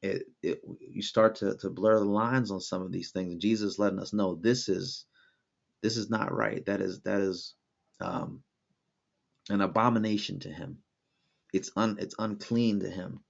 [0.03, 3.43] it, it you start to, to blur the lines on some of these things.
[3.43, 5.07] Jesus letting us know this is
[5.83, 6.65] this is not right.
[6.67, 7.55] That is that is
[8.01, 8.43] um,
[9.51, 10.79] an abomination to him.
[11.53, 13.21] It's un it's unclean to him.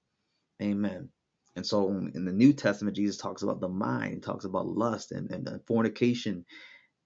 [0.62, 1.10] Amen.
[1.56, 5.30] And so in the New Testament, Jesus talks about the mind, talks about lust and,
[5.30, 6.44] and, and fornication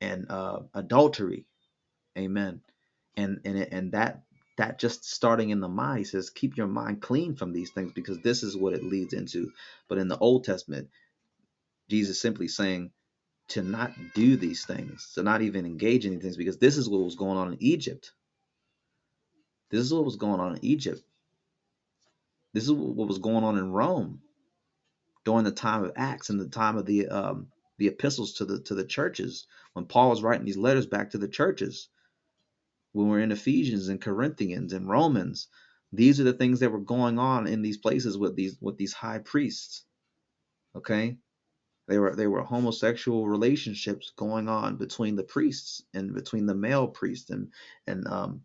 [0.01, 1.47] and uh, adultery.
[2.19, 2.61] Amen.
[3.17, 4.23] And and and that
[4.57, 7.93] that just starting in the mind, he says, keep your mind clean from these things
[7.93, 9.53] because this is what it leads into.
[9.89, 10.89] But in the Old Testament,
[11.91, 12.91] Jesus simply saying
[13.49, 16.89] to not do these things, to not even engage in these things, because this is
[16.89, 18.13] what was going on in Egypt.
[19.71, 21.03] This is what was going on in Egypt.
[22.53, 24.21] This is what was going on in Rome
[25.25, 27.49] during the time of Acts and the time of the um,
[27.79, 31.19] the epistles to the to the churches when Paul was writing these letters back to
[31.19, 31.89] the churches
[32.95, 35.49] when we're in Ephesians and Corinthians and Romans.
[35.93, 38.93] These are the things that were going on in these places with these with these
[38.93, 39.85] high priests.
[40.75, 41.19] Okay?
[41.89, 46.89] They were they were homosexual relationships going on between the priests and between the male
[46.89, 47.53] priests and
[47.87, 48.43] and um,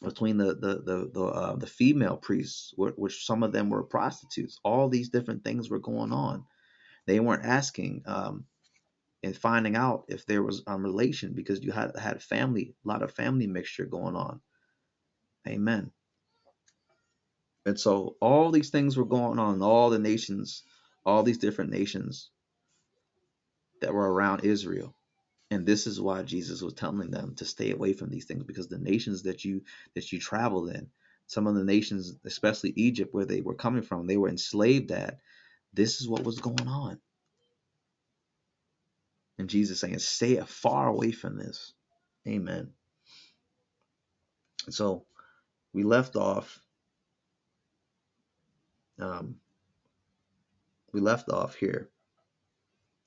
[0.00, 4.58] between the the the the, uh, the female priests, which some of them were prostitutes.
[4.64, 6.44] All these different things were going on.
[7.06, 8.44] They weren't asking um,
[9.22, 13.02] and finding out if there was a relation because you had had family, a lot
[13.02, 14.40] of family mixture going on.
[15.46, 15.90] Amen.
[17.64, 20.64] And so all these things were going on in all the nations,
[21.04, 22.30] all these different nations
[23.80, 24.94] that were around Israel.
[25.50, 28.68] And this is why Jesus was telling them to stay away from these things because
[28.68, 29.62] the nations that you
[29.94, 30.88] that you traveled in,
[31.26, 35.18] some of the nations, especially Egypt, where they were coming from, they were enslaved at.
[35.74, 36.98] This is what was going on.
[39.42, 41.72] And Jesus saying, stay far away from this.
[42.28, 42.70] Amen.
[44.70, 45.04] So
[45.72, 46.60] we left off.
[49.00, 49.40] Um,
[50.92, 51.90] we left off here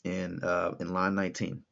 [0.03, 1.63] in uh, in line 19.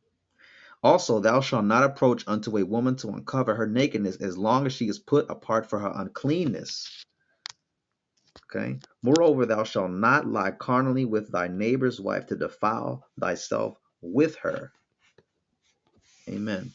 [0.82, 4.72] Also, thou shalt not approach unto a woman to uncover her nakedness as long as
[4.72, 7.06] she is put apart for her uncleanness.
[8.50, 8.80] Okay.
[9.02, 14.74] Moreover, thou shalt not lie carnally with thy neighbor's wife to defile thyself with her.
[16.30, 16.72] Amen.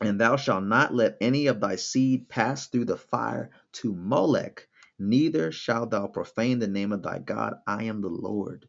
[0.00, 4.68] And thou shalt not let any of thy seed pass through the fire to Molech,
[4.98, 7.56] neither shalt thou profane the name of thy God.
[7.66, 8.68] I am the Lord.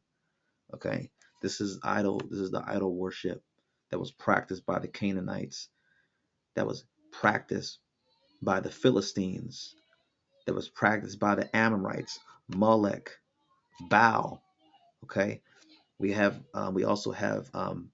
[0.75, 1.11] Okay,
[1.41, 2.21] this is idol.
[2.29, 3.43] This is the idol worship
[3.91, 5.69] that was practiced by the Canaanites,
[6.55, 7.79] that was practiced
[8.41, 9.75] by the Philistines,
[10.47, 12.19] that was practiced by the Amorites,
[12.55, 13.11] Molech,
[13.81, 14.41] Baal.
[15.03, 15.41] Okay,
[15.99, 17.89] we have uh, we also have um,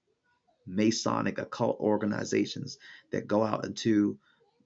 [0.65, 2.77] Masonic occult organizations
[3.11, 4.18] that go out into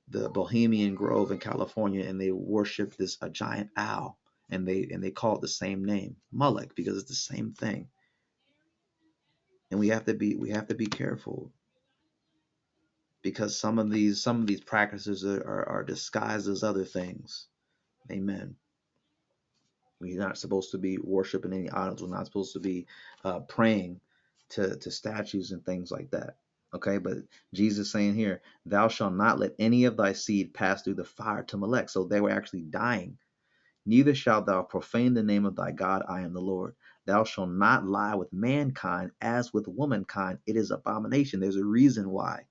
[0.09, 4.17] the Bohemian Grove in California and they worship this a giant owl
[4.49, 7.87] and they and they call it the same name, Moloch, because it's the same thing.
[9.71, 11.51] And we have to be we have to be careful
[13.21, 17.47] because some of these some of these practices are, are, are disguised as other things.
[18.09, 18.55] Amen.
[20.01, 22.03] We're not supposed to be worshiping any idols.
[22.03, 22.87] We're not supposed to be
[23.25, 23.99] uh, praying
[24.51, 26.37] to, to statues and things like that.
[26.75, 27.17] Okay, but
[27.53, 31.43] Jesus saying here, Thou shalt not let any of thy seed pass through the fire
[31.43, 31.89] to Molech.
[31.89, 33.17] So they were actually dying.
[33.85, 36.75] Neither shalt thou profane the name of thy God, I am the Lord.
[37.05, 40.39] Thou shalt not lie with mankind as with womankind.
[40.47, 41.41] It is abomination.
[41.41, 42.45] There's a reason why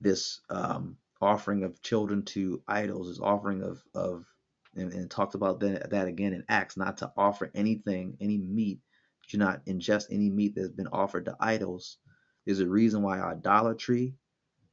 [0.00, 4.26] this um, offering of children to idols is offering of, of
[4.76, 8.80] and, and talked about that, that again in Acts, not to offer anything, any meat
[9.32, 11.98] do not ingest any meat that's been offered to idols.
[12.44, 14.14] There's a reason why idolatry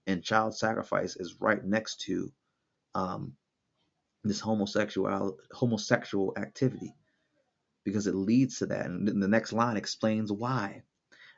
[0.06, 2.32] and child sacrifice is right next to
[2.94, 3.34] um,
[4.24, 6.94] this homosexual homosexual activity
[7.86, 8.86] because it leads to that.
[8.86, 10.84] And the next line explains why.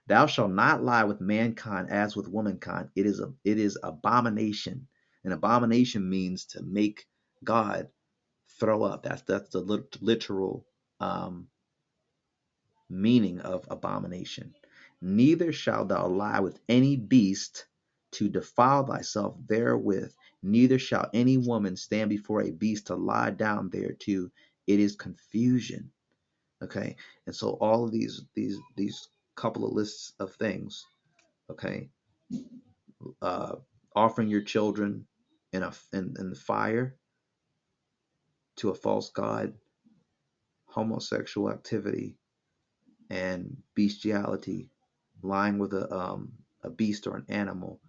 [0.08, 2.90] Thou shalt not lie with mankind as with womankind.
[2.96, 4.88] It is a it is abomination.
[5.24, 7.06] An abomination means to make
[7.44, 7.88] God
[8.62, 9.04] throw up.
[9.04, 9.62] That's that's the
[10.02, 10.68] literal
[11.02, 11.50] um,
[12.90, 14.56] meaning of abomination.
[15.02, 17.68] Neither shalt thou lie with any beast
[18.14, 20.14] to defile thyself therewith,
[20.44, 24.32] neither shall any woman stand before a beast to lie down thereto.
[24.68, 25.92] It is confusion.
[26.64, 26.96] Okay,
[27.28, 30.86] and so all of these these these couple of lists of things.
[31.52, 31.90] Okay,
[33.22, 33.56] uh,
[33.96, 35.08] offering your children
[35.54, 36.98] in a in, in the fire
[38.62, 39.54] to a false god,
[40.66, 42.16] homosexual activity,
[43.10, 44.70] and bestiality,
[45.24, 46.32] lying with a um,
[46.64, 47.82] a beast or an animal,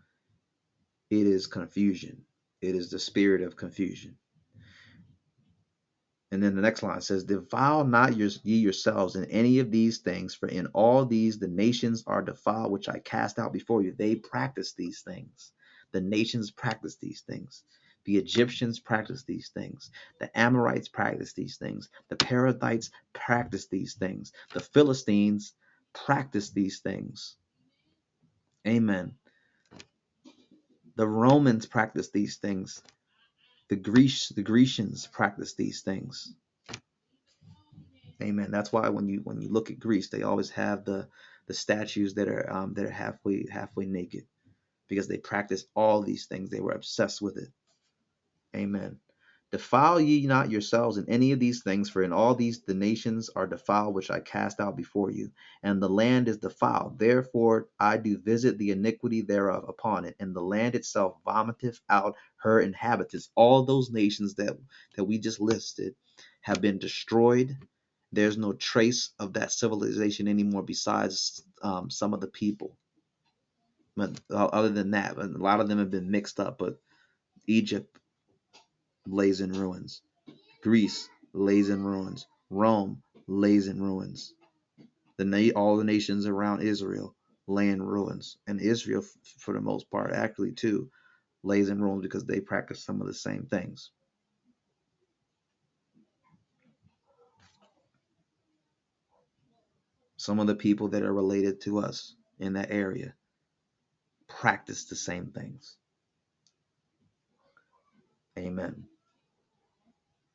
[1.11, 2.25] it is confusion.
[2.63, 4.17] It is the spirit of confusion.
[6.31, 9.99] And then the next line says, Defile not your, ye yourselves in any of these
[9.99, 13.93] things, for in all these the nations are defiled, which I cast out before you.
[13.93, 15.53] They practice these things.
[15.93, 17.65] The nations practice these things.
[18.05, 19.91] The Egyptians practiced these things.
[20.21, 21.89] The Amorites practiced these things.
[22.09, 24.33] The Perizzites practiced these things.
[24.55, 25.55] The Philistines
[25.95, 27.37] practiced these things.
[28.67, 29.15] Amen.
[30.97, 32.83] The Romans practiced these things.
[33.71, 36.35] The Greece, the Grecians practiced these things.
[38.23, 38.51] Amen.
[38.51, 41.09] That's why when you when you look at Greece, they always have the
[41.47, 44.27] the statues that are um, that are halfway halfway naked
[44.89, 46.51] because they practice all these things.
[46.51, 47.49] They were obsessed with it.
[48.57, 48.99] Amen.
[49.53, 53.31] Defile ye not yourselves in any of these things, for in all these the nations
[53.37, 55.31] are defiled which I cast out before you,
[55.63, 56.99] and the land is defiled.
[56.99, 62.17] Therefore I do visit the iniquity thereof upon it, and the land itself vomiteth out
[62.37, 63.31] her inhabitants.
[63.35, 64.57] All those nations that,
[64.97, 65.95] that we just listed
[66.43, 67.57] have been destroyed.
[68.13, 72.77] There's no trace of that civilization anymore besides um, some of the people.
[73.97, 76.81] But uh, other than that, a lot of them have been mixed up, but
[77.47, 77.99] Egypt
[79.07, 80.03] lays in ruins.
[80.63, 82.27] Greece lays in ruins.
[82.51, 84.35] Rome lays in ruins.
[85.19, 87.17] The na- all the nations around Israel
[87.49, 89.05] lay in ruins, and Israel,
[89.39, 90.91] for the most part, actually too,
[91.45, 93.93] lays in ruins because they practice some of the same things.
[100.19, 103.15] Some of the people that are related to us in that area
[104.29, 105.77] practice the same things.
[108.39, 108.87] Amen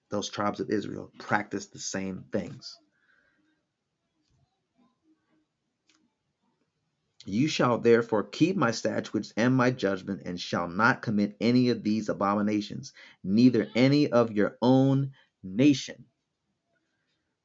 [0.10, 2.78] those tribes of Israel practiced the same things.
[7.26, 11.84] You shall therefore keep my statutes and my judgment, and shall not commit any of
[11.84, 12.94] these abominations,
[13.24, 15.14] neither any of your own
[15.44, 16.06] nation,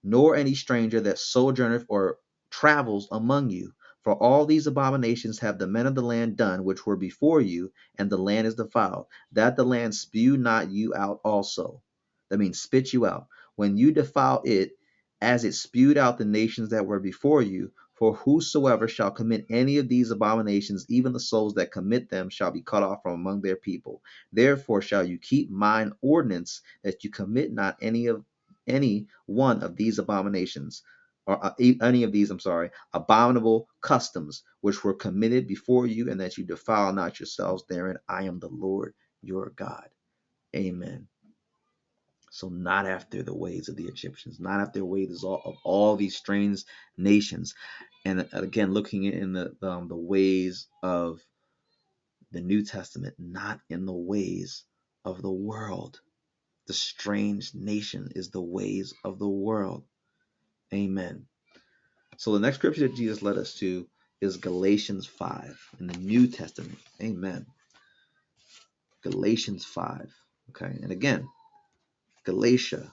[0.05, 2.19] nor any stranger that sojourneth or
[2.51, 3.73] travels among you.
[4.05, 7.73] For all these abominations have the men of the land done, which were before you,
[7.99, 11.83] and the land is defiled, that the land spew not you out also.
[12.33, 13.29] That means spit you out.
[13.57, 14.73] When you defile it,
[15.23, 19.79] as it spewed out the nations that were before you, for whosoever shall commit any
[19.79, 23.43] of these abominations, even the souls that commit them, shall be cut off from among
[23.43, 24.03] their people.
[24.33, 28.25] Therefore shall you keep mine ordinance that you commit not any of
[28.69, 30.85] any one of these abominations,
[31.27, 31.53] or uh,
[31.83, 36.45] any of these, I'm sorry, abominable customs which were committed before you, and that you
[36.45, 37.99] defile not yourselves therein.
[38.09, 39.89] I am the Lord your God.
[40.57, 41.09] Amen.
[42.33, 46.17] So not after the ways of the Egyptians, not after the ways of all these
[46.17, 46.65] strange
[46.97, 47.55] nations,
[48.07, 51.21] and again looking in the um, the ways of
[52.31, 54.65] the New Testament, not in the ways
[55.05, 56.01] of the world.
[56.69, 59.85] The strange nation is the ways of the world.
[60.73, 61.27] Amen.
[62.17, 63.87] So the next scripture that Jesus led us to
[64.23, 66.79] is Galatians 5 in the New Testament.
[67.03, 67.45] Amen.
[69.03, 70.11] Galatians 5.
[70.51, 70.79] Okay.
[70.83, 71.29] And again,
[72.25, 72.93] Galatia,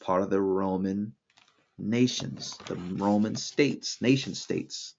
[0.00, 1.14] part of the Roman
[1.78, 4.94] nations, the Roman states, nation states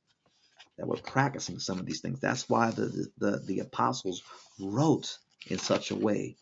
[0.77, 2.19] that were practicing some of these things.
[2.19, 4.23] That's why the, the, the apostles
[4.59, 5.17] wrote
[5.47, 6.35] in such a way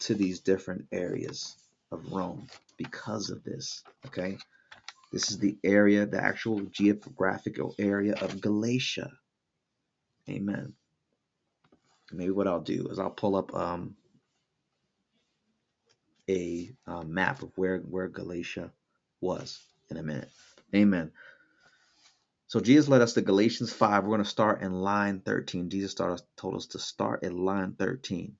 [0.00, 1.56] to these different areas
[1.92, 3.82] of Rome because of this.
[4.06, 4.36] Okay.
[5.12, 9.12] This is the area, the actual geographical area of Galatia.
[10.28, 10.72] Amen.
[12.12, 13.94] Maybe what I'll do is I'll pull up um,
[16.30, 18.72] a uh, map of where, where Galatia
[19.20, 19.60] was
[19.90, 20.30] in a minute.
[20.74, 21.12] Amen.
[22.48, 24.04] So Jesus led us to Galatians 5.
[24.04, 25.70] We're going to start in line 13.
[25.70, 25.94] Jesus
[26.36, 28.36] told us to start at line 13.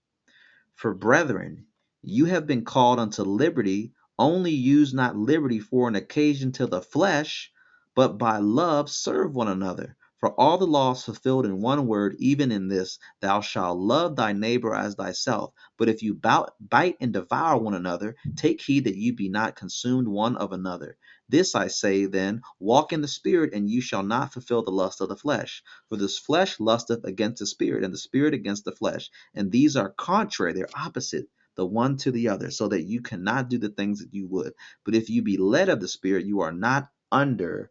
[0.76, 1.66] For brethren,
[2.02, 6.82] you have been called unto liberty only use not liberty for an occasion to the
[6.82, 7.52] flesh,
[7.96, 9.96] but by love serve one another.
[10.24, 14.32] For all the laws fulfilled in one word, even in this, thou shalt love thy
[14.32, 15.52] neighbor as thyself.
[15.76, 20.08] But if you bite and devour one another, take heed that you be not consumed
[20.08, 20.96] one of another.
[21.28, 25.02] This I say then, walk in the Spirit, and you shall not fulfill the lust
[25.02, 25.62] of the flesh.
[25.90, 29.10] For this flesh lusteth against the Spirit, and the Spirit against the flesh.
[29.34, 33.50] And these are contrary, they're opposite the one to the other, so that you cannot
[33.50, 34.54] do the things that you would.
[34.86, 37.70] But if you be led of the Spirit, you are not under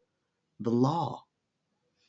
[0.60, 1.24] the law.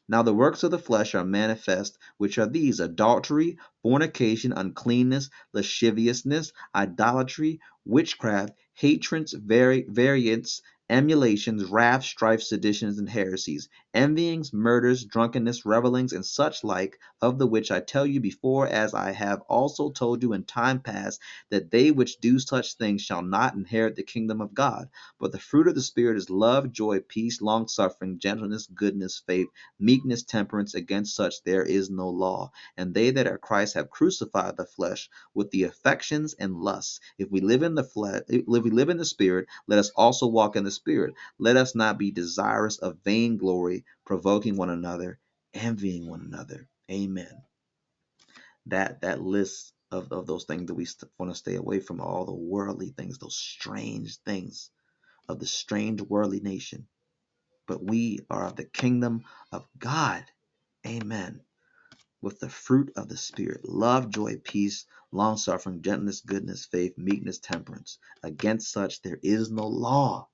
[0.07, 6.53] Now the works of the flesh are manifest, which are these adultery, fornication, uncleanness, lasciviousness,
[6.75, 16.12] idolatry, witchcraft, hatreds, vari- variance, emulations, wrath, strife, seditions, and heresies, envyings, murders, drunkenness, revellings,
[16.12, 20.23] and such like, of the which I tell you before, as I have also told
[20.23, 21.20] you in time past,
[21.51, 24.89] that they which do such things shall not inherit the kingdom of God.
[25.19, 29.48] But the fruit of the Spirit is love, joy, peace, long suffering, gentleness, goodness, faith,
[29.78, 30.74] meekness, temperance.
[30.74, 32.51] Against such there is no law.
[32.77, 37.01] And they that are Christ have crucified the flesh with the affections and lusts.
[37.19, 40.27] If we live in the flesh, if we live in the Spirit, let us also
[40.27, 41.15] walk in the Spirit.
[41.39, 45.21] Let us not be desirous of vainglory, provoking one another,
[45.55, 46.69] envying one another.
[46.93, 47.43] Amen.
[48.67, 50.87] That that list of, of those things that we
[51.19, 54.71] want to stay away from, all the worldly things, those strange things
[55.29, 56.87] of the strange worldly nation.
[57.69, 60.25] But we are of the kingdom of God.
[60.87, 61.43] Amen.
[62.23, 67.39] With the fruit of the Spirit love, joy, peace, long suffering, gentleness, goodness, faith, meekness,
[67.39, 67.99] temperance.
[68.25, 70.29] Against such there is no law.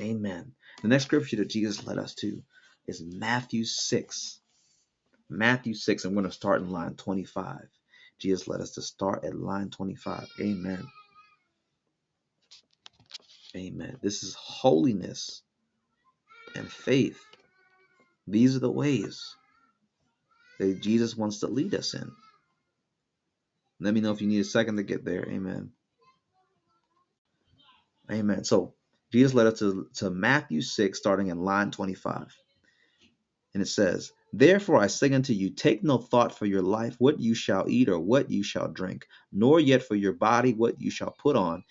[0.00, 0.52] Amen.
[0.82, 2.42] The next scripture that Jesus led us to
[2.86, 4.40] is Matthew 6.
[5.28, 7.58] Matthew 6, I'm going to start in line 25.
[8.18, 10.28] Jesus led us to start at line 25.
[10.40, 10.86] Amen.
[13.56, 13.98] Amen.
[14.02, 15.42] This is holiness
[16.54, 17.20] and faith.
[18.26, 19.36] These are the ways
[20.58, 22.10] that Jesus wants to lead us in.
[23.80, 25.28] Let me know if you need a second to get there.
[25.28, 25.70] Amen.
[28.10, 28.44] Amen.
[28.44, 28.74] So
[29.12, 32.36] Jesus led us to, to Matthew 6, starting in line 25.
[33.54, 37.18] And it says, Therefore I say unto you, take no thought for your life, what
[37.20, 40.90] you shall eat or what you shall drink, nor yet for your body, what you
[40.90, 41.64] shall put on.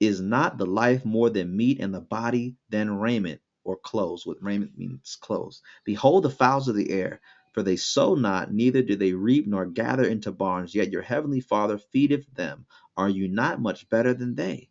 [0.00, 4.26] Is not the life more than meat, and the body than raiment or clothes?
[4.26, 5.62] What raiment means clothes.
[5.84, 7.20] Behold the fowls of the air,
[7.52, 11.40] for they sow not, neither do they reap nor gather into barns, yet your heavenly
[11.40, 12.66] Father feedeth them.
[12.96, 14.70] Are you not much better than they?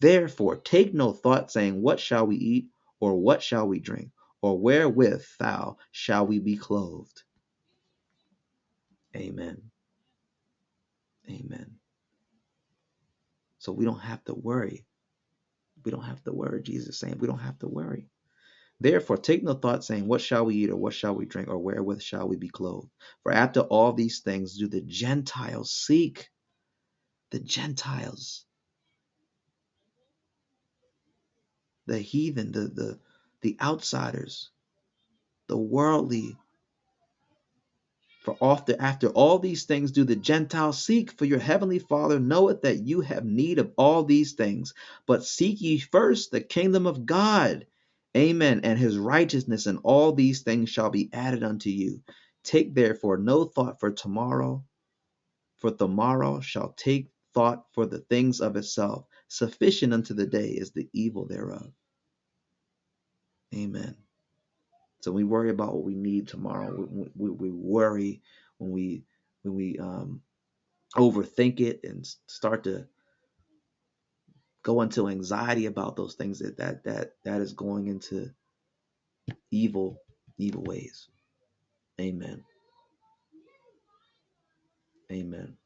[0.00, 2.68] Therefore take no thought, saying, What shall we eat,
[3.00, 4.10] or what shall we drink,
[4.42, 7.22] or wherewith thou shall we be clothed?
[9.16, 9.62] Amen.
[11.30, 11.76] Amen.
[13.58, 14.86] So we don't have to worry.
[15.84, 16.62] We don't have to worry.
[16.62, 18.08] Jesus saying we don't have to worry.
[18.80, 21.58] Therefore, take no thought, saying, What shall we eat, or what shall we drink, or
[21.58, 22.90] wherewith shall we be clothed?
[23.22, 26.28] For after all these things do the Gentiles seek.
[27.32, 28.45] The Gentiles.
[31.86, 32.98] The heathen, the the
[33.42, 34.50] the outsiders,
[35.48, 36.36] the worldly.
[38.22, 42.62] For after, after all these things do the Gentiles seek, for your heavenly Father knoweth
[42.62, 44.74] that you have need of all these things.
[45.06, 47.66] But seek ye first the kingdom of God.
[48.16, 48.62] Amen.
[48.64, 52.02] And his righteousness, and all these things shall be added unto you.
[52.44, 54.64] Take therefore no thought for tomorrow,
[55.58, 59.06] for tomorrow shall take thought for the things of itself.
[59.28, 61.72] Sufficient unto the day is the evil thereof.
[63.54, 63.96] Amen.
[65.02, 66.74] So we worry about what we need tomorrow.
[66.90, 68.22] We, we, we worry
[68.58, 69.04] when we
[69.42, 70.22] when we um,
[70.96, 72.86] overthink it and start to
[74.64, 78.30] go into anxiety about those things that that that that is going into
[79.52, 80.00] evil
[80.38, 81.08] evil ways.
[82.00, 82.44] Amen.
[85.12, 85.56] Amen.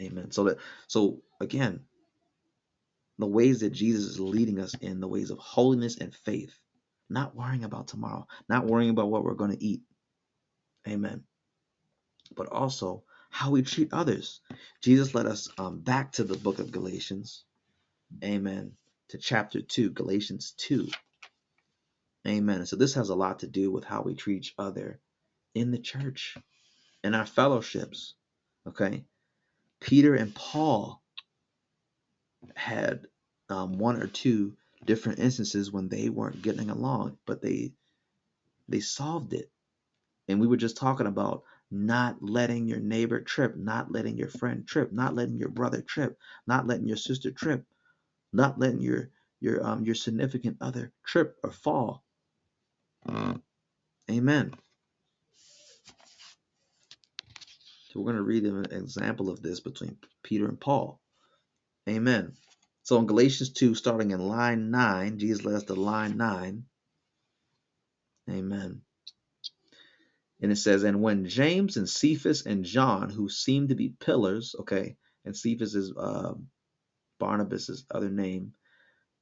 [0.00, 0.30] Amen.
[0.32, 0.58] So that
[0.88, 1.80] so again,
[3.18, 6.54] the ways that Jesus is leading us in the ways of holiness and faith,
[7.08, 9.82] not worrying about tomorrow, not worrying about what we're going to eat.
[10.88, 11.24] Amen.
[12.36, 14.40] But also how we treat others.
[14.82, 17.44] Jesus led us um, back to the book of Galatians.
[18.24, 18.72] Amen.
[19.10, 20.88] To chapter 2, Galatians 2.
[22.28, 22.66] Amen.
[22.66, 25.00] So this has a lot to do with how we treat each other
[25.54, 26.36] in the church,
[27.04, 28.14] in our fellowships.
[28.68, 29.04] Okay.
[29.80, 31.02] Peter and Paul
[32.54, 33.06] had
[33.48, 37.72] um, one or two different instances when they weren't getting along, but they
[38.68, 39.50] they solved it.
[40.28, 44.66] And we were just talking about not letting your neighbor trip, not letting your friend
[44.66, 47.64] trip, not letting your brother trip, not letting your sister trip,
[48.32, 52.04] not letting your your um your significant other trip or fall.
[54.10, 54.52] Amen.
[57.90, 61.00] So we're going to read an example of this between Peter and Paul.
[61.88, 62.34] Amen.
[62.84, 66.64] So in Galatians 2, starting in line 9, Jesus led us to line 9.
[68.30, 68.82] Amen.
[70.40, 74.54] And it says, And when James and Cephas and John, who seemed to be pillars,
[74.60, 76.34] okay, and Cephas is uh,
[77.18, 78.52] Barnabas' other name,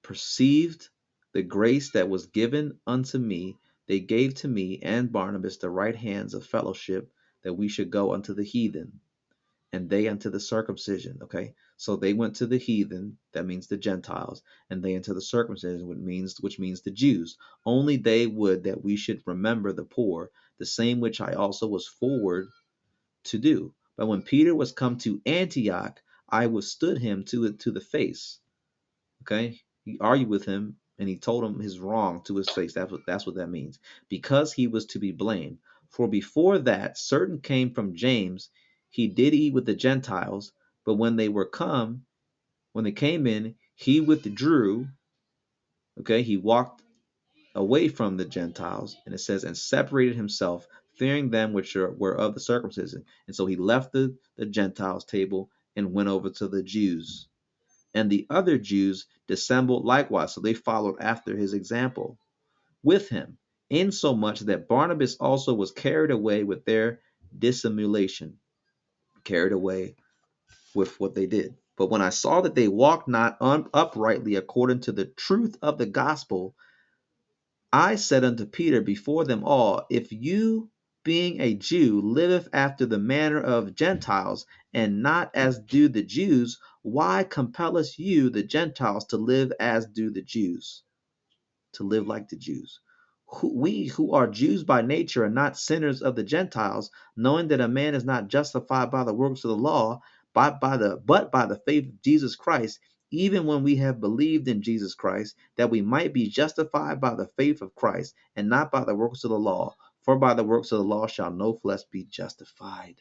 [0.03, 0.91] perceived
[1.33, 5.97] the grace that was given unto me, they gave to me and Barnabas the right
[5.97, 7.11] hands of fellowship
[7.43, 9.01] that we should go unto the heathen
[9.73, 11.19] and they unto the circumcision.
[11.23, 15.21] Okay, so they went to the heathen, that means the Gentiles, and they unto the
[15.23, 17.37] circumcision, which means which means the Jews.
[17.67, 21.87] Only they would that we should remember the poor, the same which I also was
[21.87, 22.49] forward
[23.25, 23.75] to do.
[23.97, 28.41] But when Peter was come to Antioch, I withstood him to to the face.
[29.23, 32.73] Okay, he argued with him and he told him his wrong to his face.
[32.75, 33.79] That's what that's what that means.
[34.09, 35.59] Because he was to be blamed.
[35.91, 38.51] For before that, certain came from James
[38.91, 40.53] he did eat with the Gentiles,
[40.85, 42.07] but when they were come,
[42.73, 44.89] when they came in, he withdrew.
[46.01, 46.83] Okay, he walked
[47.55, 52.17] away from the Gentiles, and it says, and separated himself, fearing them which are, were
[52.17, 53.05] of the circumcision.
[53.27, 57.29] And so he left the, the Gentiles' table and went over to the Jews.
[57.95, 62.19] And the other Jews dissembled likewise, so they followed after his example
[62.83, 63.39] with him,
[63.71, 67.01] insomuch that Barnabas also was carried away with their
[67.39, 68.39] dissimulation
[69.25, 69.97] carried away
[70.75, 71.57] with what they did.
[71.77, 75.79] But when I saw that they walked not un- uprightly according to the truth of
[75.79, 76.55] the gospel,
[77.73, 80.71] I said unto Peter before them all, If you,
[81.05, 86.59] being a Jew, liveth after the manner of Gentiles, and not as do the Jews,
[86.83, 90.83] why compellest you the Gentiles to live as do the Jews?
[91.75, 92.81] To live like the Jews
[93.43, 97.69] we who are Jews by nature are not sinners of the Gentiles, knowing that a
[97.69, 100.01] man is not justified by the works of the law,
[100.35, 102.81] but by the but by the faith of Jesus Christ,
[103.11, 107.29] even when we have believed in Jesus Christ, that we might be justified by the
[107.37, 109.75] faith of Christ, and not by the works of the law.
[110.03, 112.97] For by the works of the law shall no flesh be justified.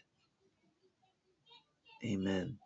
[2.05, 2.57] Amen.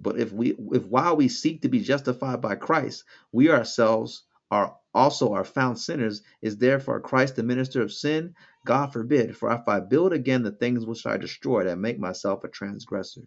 [0.00, 4.76] But if we if while we seek to be justified by Christ, we ourselves are
[4.92, 8.34] also are found sinners, is therefore Christ the minister of sin?
[8.66, 9.36] God forbid.
[9.36, 13.22] For if I build again the things which I destroyed, I make myself a transgressor.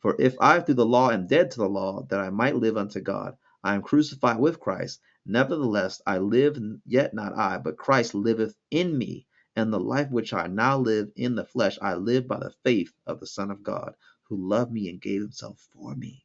[0.00, 2.76] For if I through the law am dead to the law, that I might live
[2.76, 5.00] unto God, I am crucified with Christ.
[5.26, 9.26] Nevertheless, I live, yet not I, but Christ liveth in me.
[9.56, 12.92] And the life which I now live in the flesh, I live by the faith
[13.06, 13.94] of the Son of God,
[14.24, 16.24] who loved me and gave himself for me.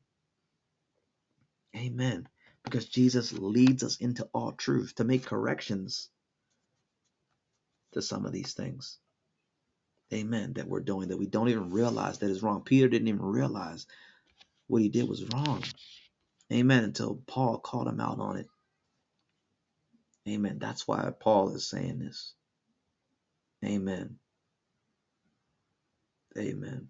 [1.75, 2.27] Amen
[2.63, 6.09] because Jesus leads us into all truth to make corrections
[7.93, 8.99] to some of these things.
[10.13, 10.53] Amen.
[10.53, 12.63] That we're doing that we don't even realize that is wrong.
[12.63, 13.87] Peter didn't even realize
[14.67, 15.63] what he did was wrong.
[16.53, 16.83] Amen.
[16.85, 18.47] Until Paul called him out on it.
[20.29, 20.59] Amen.
[20.59, 22.33] That's why Paul is saying this.
[23.65, 24.17] Amen.
[26.37, 26.89] Amen.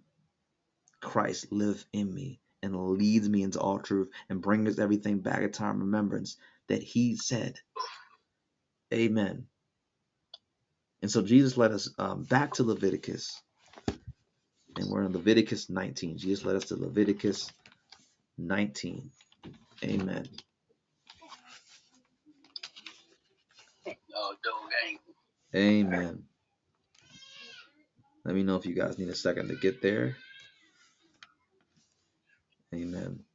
[1.01, 5.53] Christ live in me and leads me into all truth and brings everything back at
[5.53, 6.37] time remembrance
[6.69, 7.59] that he said.
[8.93, 9.45] Amen.
[11.01, 13.41] And so Jesus led us um, back to Leviticus.
[14.77, 16.17] And we're in Leviticus 19.
[16.17, 17.51] Jesus led us to Leviticus
[18.37, 19.11] 19.
[19.83, 20.25] Amen.
[25.55, 26.23] Amen.
[28.25, 30.15] Let me know if you guys need a second to get there.
[32.73, 33.25] Amen.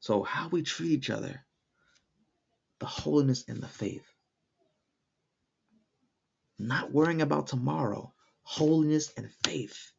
[0.00, 1.44] So, how we treat each other,
[2.80, 4.06] the holiness and the faith.
[6.58, 8.14] Not worrying about tomorrow,
[8.44, 9.92] holiness and faith,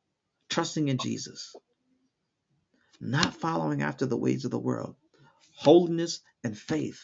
[0.50, 1.56] trusting in Jesus.
[3.02, 4.96] Not following after the ways of the world,
[5.56, 7.02] holiness and faith.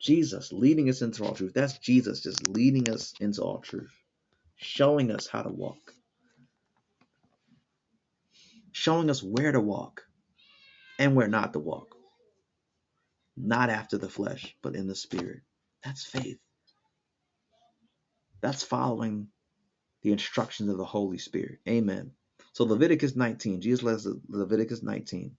[0.00, 1.54] Jesus leading us into all truth.
[1.54, 3.92] That's Jesus just leading us into all truth,
[4.56, 5.94] showing us how to walk,
[8.72, 10.02] showing us where to walk
[10.98, 11.96] and where not to walk.
[13.36, 15.40] Not after the flesh, but in the spirit.
[15.84, 16.38] That's faith.
[18.42, 19.28] That's following
[20.02, 21.58] the instructions of the Holy Spirit.
[21.68, 22.12] Amen.
[22.54, 25.36] So Leviticus 19, Jesus led us Leviticus 19.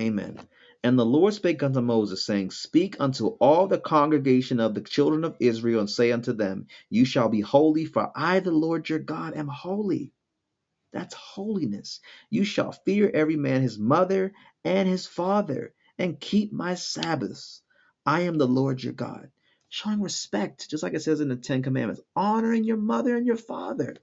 [0.00, 0.40] Amen.
[0.84, 5.24] And the Lord spake unto Moses, saying, Speak unto all the congregation of the children
[5.24, 9.00] of Israel, and say unto them, You shall be holy, for I, the Lord your
[9.00, 10.12] God, am holy.
[10.92, 12.00] That's holiness.
[12.30, 14.32] You shall fear every man his mother
[14.64, 17.62] and his father, and keep my Sabbaths.
[18.06, 19.30] I am the Lord your God.
[19.70, 23.36] Showing respect, just like it says in the Ten Commandments, honoring your mother and your
[23.36, 23.96] father.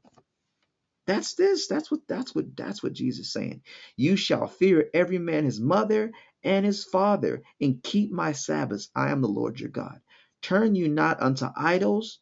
[1.08, 1.68] That's this.
[1.68, 3.64] That's what that's what that's what Jesus is saying.
[3.98, 6.14] You shall fear every man his mother
[6.46, 8.90] and his father, and keep my Sabbaths.
[8.96, 10.02] I am the Lord your God.
[10.44, 12.20] Turn you not unto idols,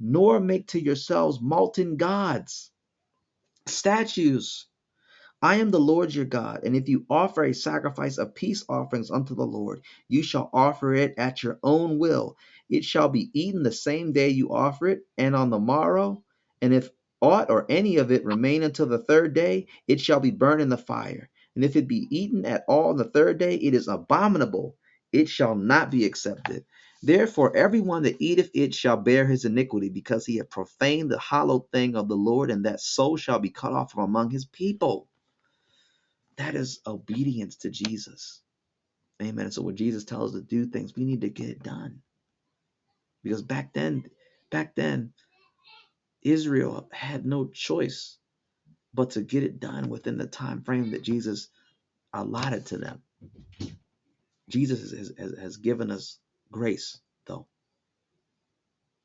[0.00, 2.72] nor make to yourselves molten gods,
[3.68, 4.66] statues.
[5.40, 9.10] I am the Lord your God, and if you offer a sacrifice of peace offerings
[9.10, 12.36] unto the Lord, you shall offer it at your own will.
[12.68, 16.24] It shall be eaten the same day you offer it, and on the morrow.
[16.60, 16.90] And if
[17.20, 20.70] aught or any of it remain until the third day, it shall be burned in
[20.70, 21.30] the fire.
[21.54, 24.76] And if it be eaten at all on the third day, it is abominable.
[25.12, 26.64] It shall not be accepted.
[27.06, 31.70] Therefore, everyone that eateth it shall bear his iniquity, because he hath profaned the hallowed
[31.70, 35.06] thing of the Lord, and that soul shall be cut off from among his people.
[36.36, 38.42] That is obedience to Jesus.
[39.22, 39.52] Amen.
[39.52, 42.00] So when Jesus tells us to do things, we need to get it done.
[43.22, 44.04] Because back then,
[44.50, 45.12] back then,
[46.22, 48.18] Israel had no choice
[48.94, 51.48] but to get it done within the time frame that Jesus
[52.12, 53.02] allotted to them.
[54.50, 56.18] Jesus has, has, has given us
[56.50, 57.46] grace, though,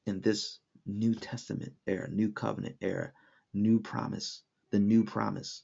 [0.05, 3.11] in this New Testament era, New Covenant era,
[3.53, 5.63] new promise, the new promise.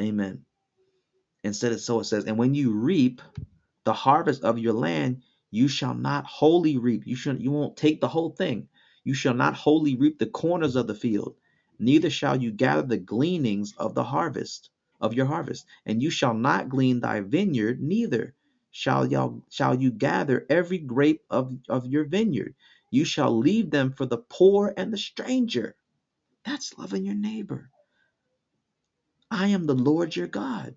[0.00, 0.44] Amen.
[1.44, 3.22] Instead of so it says, and when you reap
[3.84, 7.06] the harvest of your land, you shall not wholly reap.
[7.06, 8.68] You should you won't take the whole thing.
[9.04, 11.36] You shall not wholly reap the corners of the field,
[11.78, 14.70] neither shall you gather the gleanings of the harvest
[15.00, 18.34] of your harvest, and you shall not glean thy vineyard, neither
[18.72, 22.54] shall y'all shall you gather every grape of, of your vineyard.
[22.90, 25.76] You shall leave them for the poor and the stranger.
[26.44, 27.70] That's loving your neighbor.
[29.30, 30.76] I am the Lord your God.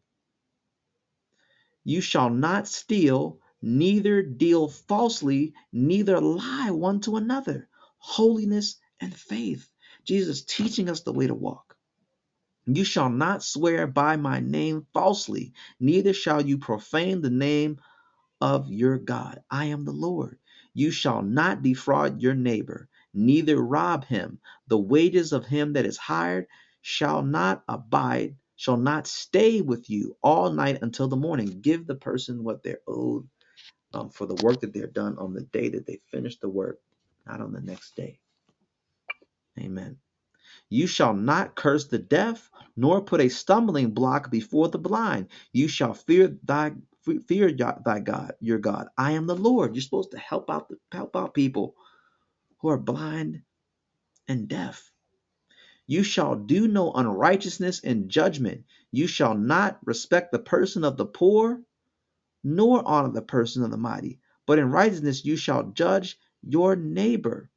[1.86, 7.70] You shall not steal, neither deal falsely, neither lie one to another.
[8.00, 9.70] Holiness and faith.
[10.06, 11.71] Jesus teaching us the way to walk.
[12.76, 17.80] You shall not swear by my name falsely, neither shall you profane the name
[18.42, 19.42] of your God.
[19.50, 20.38] I am the Lord.
[20.74, 24.40] You shall not defraud your neighbor, neither rob him.
[24.68, 26.48] The wages of him that is hired
[26.82, 31.62] shall not abide, shall not stay with you all night until the morning.
[31.62, 33.28] Give the person what they're owed
[33.94, 36.80] um, for the work that they're done on the day that they finish the work,
[37.28, 38.20] not on the next day.
[39.60, 39.98] Amen.
[40.72, 45.28] You shall not curse the deaf, nor put a stumbling block before the blind.
[45.52, 46.74] You shall fear thy
[47.28, 48.88] fear thy God, your God.
[48.98, 49.76] I am the Lord.
[49.76, 51.76] You're supposed to help out the, help out people
[52.60, 53.42] who are blind
[54.30, 54.92] and deaf.
[55.88, 58.64] You shall do no unrighteousness in judgment.
[58.92, 61.62] You shall not respect the person of the poor,
[62.46, 64.22] nor honor the person of the mighty.
[64.46, 66.18] But in righteousness you shall judge
[66.48, 67.50] your neighbor.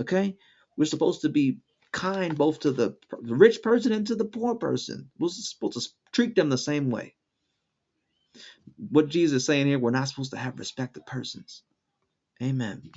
[0.00, 0.36] Okay?
[0.76, 1.60] We're supposed to be
[1.96, 5.10] kind both to the the rich person and to the poor person.
[5.18, 7.16] We're supposed to treat them the same way.
[8.90, 11.62] What Jesus is saying here, we're not supposed to have respect of persons.
[12.42, 12.90] Amen.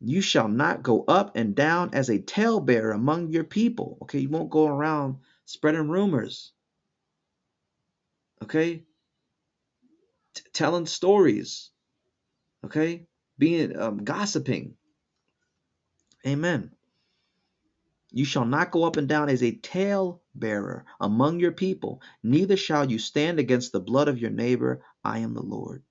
[0.00, 3.98] You shall not go up and down as a talebearer among your people.
[4.02, 6.52] Okay, you won't go around spreading rumors.
[8.42, 8.84] Okay,
[10.34, 11.70] T- telling stories.
[12.64, 13.06] Okay,
[13.38, 14.74] being um, gossiping.
[16.26, 16.72] Amen.
[18.10, 22.56] You shall not go up and down as a tale bearer among your people, neither
[22.56, 24.82] shall you stand against the blood of your neighbor.
[25.04, 25.82] I am the Lord.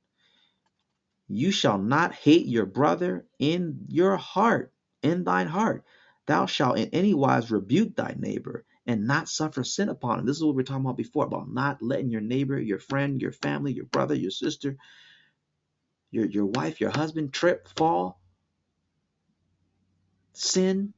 [1.27, 4.73] You shall not hate your brother in your heart,
[5.03, 5.83] in thine heart.
[6.25, 10.25] Thou shalt in any wise rebuke thy neighbor and not suffer sin upon him.
[10.25, 13.21] This is what we are talking about before about not letting your neighbor, your friend,
[13.21, 14.77] your family, your brother, your sister,
[16.11, 18.21] your, your wife, your husband trip, fall,
[20.37, 20.93] sin.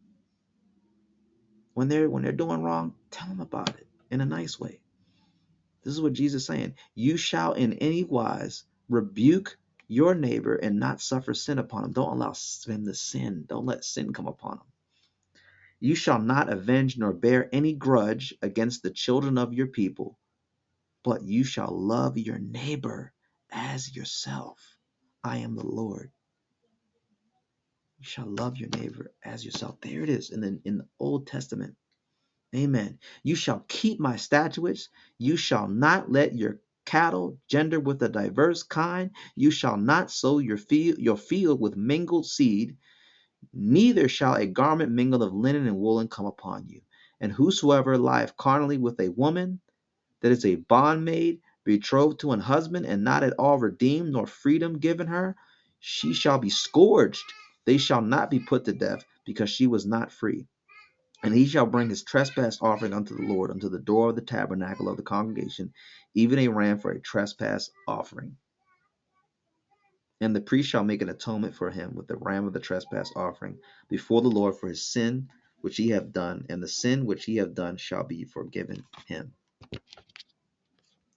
[1.73, 4.81] When they're when they're doing wrong, tell them about it in a nice way.
[5.83, 6.75] This is what Jesus is saying.
[6.95, 9.57] You shall in any wise rebuke
[9.87, 11.93] your neighbor and not suffer sin upon him.
[11.93, 12.33] Don't allow
[12.67, 13.45] him to sin.
[13.47, 14.67] Don't let sin come upon him.
[15.79, 20.19] You shall not avenge nor bear any grudge against the children of your people,
[21.03, 23.13] but you shall love your neighbor
[23.51, 24.59] as yourself.
[25.23, 26.11] I am the Lord.
[27.99, 29.81] You shall love your neighbor as yourself.
[29.81, 31.75] There it is in the, in the Old Testament.
[32.55, 32.99] Amen.
[33.23, 34.89] You shall keep my statutes.
[35.17, 39.11] You shall not let your cattle, gender with a diverse kind.
[39.35, 42.77] You shall not sow your field, your field with mingled seed,
[43.53, 46.81] neither shall a garment mingled of linen and woolen come upon you.
[47.21, 49.59] And whosoever lieth carnally with a woman
[50.21, 54.79] that is a bondmaid, betrothed to an husband, and not at all redeemed, nor freedom
[54.79, 55.35] given her,
[55.79, 57.23] she shall be scourged.
[57.69, 60.47] They shall not be put to death, because she was not free.
[61.21, 64.23] And he shall bring his trespass offering unto the Lord, unto the door of the
[64.23, 65.71] tabernacle of the congregation,
[66.15, 68.37] even a ram for a trespass offering.
[70.19, 73.11] And the priest shall make an atonement for him with the ram of the trespass
[73.15, 75.29] offering before the Lord for his sin
[75.61, 79.35] which he hath done, and the sin which he hath done shall be forgiven him.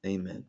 [0.04, 0.44] Amen.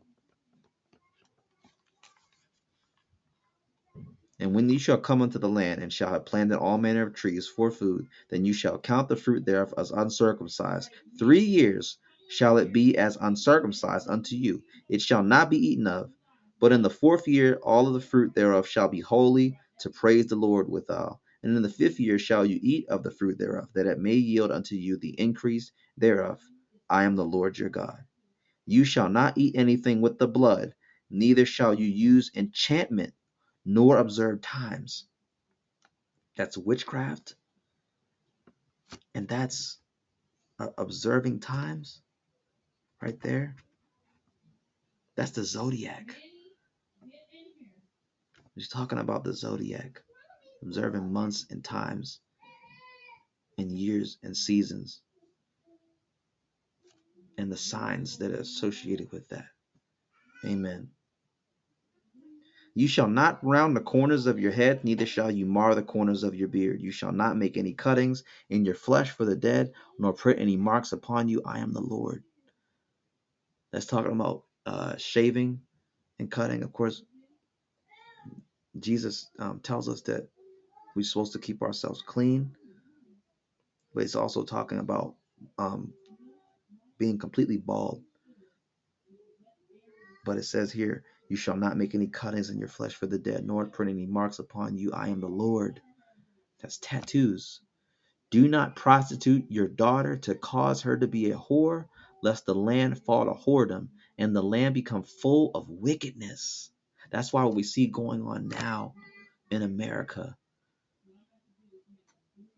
[4.40, 7.14] And when ye shall come unto the land, and shall have planted all manner of
[7.14, 10.90] trees for food, then you shall count the fruit thereof as uncircumcised.
[11.18, 11.98] Three years
[12.30, 14.62] shall it be as uncircumcised unto you.
[14.90, 16.10] It shall not be eaten of.
[16.60, 20.26] But in the fourth year all of the fruit thereof shall be holy, to praise
[20.26, 21.22] the Lord withal.
[21.42, 24.14] And in the fifth year shall you eat of the fruit thereof, that it may
[24.16, 26.40] yield unto you the increase thereof.
[26.90, 28.00] I am the Lord your God.
[28.66, 30.74] You shall not eat anything with the blood,
[31.10, 33.14] neither shall you use enchantment
[33.64, 35.06] nor observe times.
[36.36, 37.34] That's witchcraft.
[39.14, 39.78] And that's
[40.58, 42.00] uh, observing times
[43.00, 43.56] right there.
[45.16, 46.14] That's the zodiac.
[48.54, 50.02] He's talking about the zodiac,
[50.62, 52.20] observing months and times
[53.58, 55.00] and years and seasons
[57.38, 59.46] and the signs that are associated with that.
[60.44, 60.88] Amen.
[62.74, 66.24] You shall not round the corners of your head, neither shall you mar the corners
[66.24, 66.82] of your beard.
[66.82, 70.56] You shall not make any cuttings in your flesh for the dead, nor put any
[70.56, 71.42] marks upon you.
[71.46, 72.24] I am the Lord.
[73.72, 75.60] That's talking about uh, shaving
[76.18, 76.62] and cutting.
[76.64, 77.02] Of course,
[78.80, 80.28] Jesus um, tells us that
[80.96, 82.56] we're supposed to keep ourselves clean,
[83.94, 85.14] but it's also talking about
[85.58, 85.92] um,
[86.98, 88.02] being completely bald.
[90.24, 93.18] But it says here, you shall not make any cuttings in your flesh for the
[93.18, 94.92] dead, nor put any marks upon you.
[94.92, 95.80] I am the Lord.
[96.62, 97.60] That's tattoos.
[98.30, 101.86] Do not prostitute your daughter to cause her to be a whore,
[102.22, 103.88] lest the land fall to whoredom
[104.18, 106.70] and the land become full of wickedness.
[107.12, 108.94] That's why what we see going on now
[109.50, 110.36] in America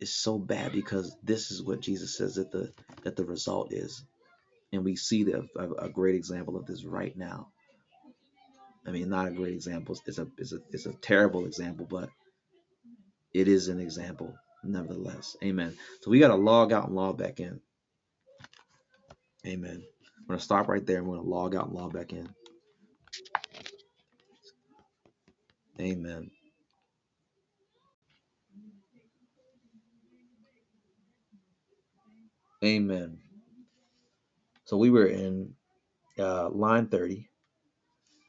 [0.01, 2.73] is so bad because this is what Jesus says that the
[3.05, 4.05] that the result is,
[4.73, 7.49] and we see the, a, a great example of this right now.
[8.87, 9.99] I mean, not a great example.
[10.07, 12.11] It's a it's a it's a terrible example, but
[13.35, 14.35] it is an example
[14.65, 15.37] nevertheless.
[15.43, 15.77] Amen.
[16.03, 17.61] So we got to log out and log back in.
[19.47, 19.83] Amen.
[20.19, 20.99] I'm gonna stop right there.
[20.99, 22.29] I'm gonna log out and log back in.
[25.81, 26.31] Amen.
[32.65, 33.19] Amen.
[34.65, 35.55] So we were in
[36.19, 37.29] uh, line 30.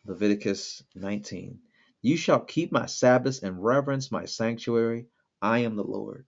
[0.08, 1.60] Leviticus 19.
[2.04, 5.08] You shall keep my Sabbaths and reverence my sanctuary.
[5.42, 6.26] I am the Lord.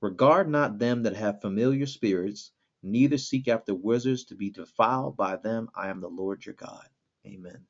[0.00, 5.36] Regard not them that have familiar spirits, neither seek after wizards to be defiled by
[5.36, 5.68] them.
[5.74, 6.86] I am the Lord your God.
[7.26, 7.66] Amen.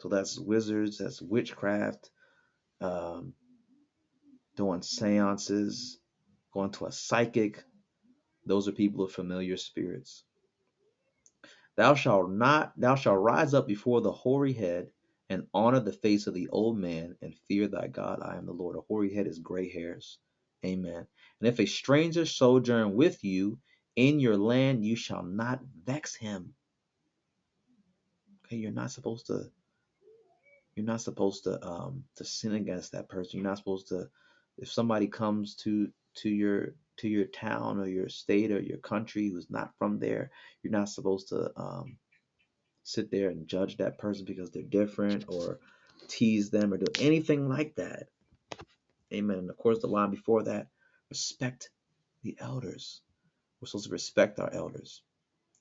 [0.00, 2.10] So that's wizards, that's witchcraft,
[2.80, 3.34] um,
[4.56, 5.98] doing seances,
[6.52, 7.64] going to a psychic.
[8.46, 10.24] Those are people of familiar spirits.
[11.76, 14.90] Thou shalt not, thou shalt rise up before the hoary head
[15.30, 18.20] and honor the face of the old man and fear thy God.
[18.22, 18.76] I am the Lord.
[18.76, 20.18] A hoary head is gray hairs.
[20.64, 21.06] Amen.
[21.40, 23.58] And if a stranger sojourn with you
[23.96, 26.54] in your land, you shall not vex him.
[28.46, 29.50] Okay, you're not supposed to.
[30.76, 33.38] You're not supposed to um to sin against that person.
[33.40, 34.08] You're not supposed to.
[34.58, 39.30] If somebody comes to to your to your town or your state or your country
[39.30, 40.30] who's not from there,
[40.62, 41.96] you're not supposed to um
[42.84, 45.60] sit there and judge that person because they're different or
[46.08, 48.04] tease them or do anything like that.
[49.12, 49.38] Amen.
[49.38, 50.68] And of course, the line before that
[51.10, 51.70] respect
[52.22, 53.02] the elders.
[53.60, 55.02] We're supposed to respect our elders.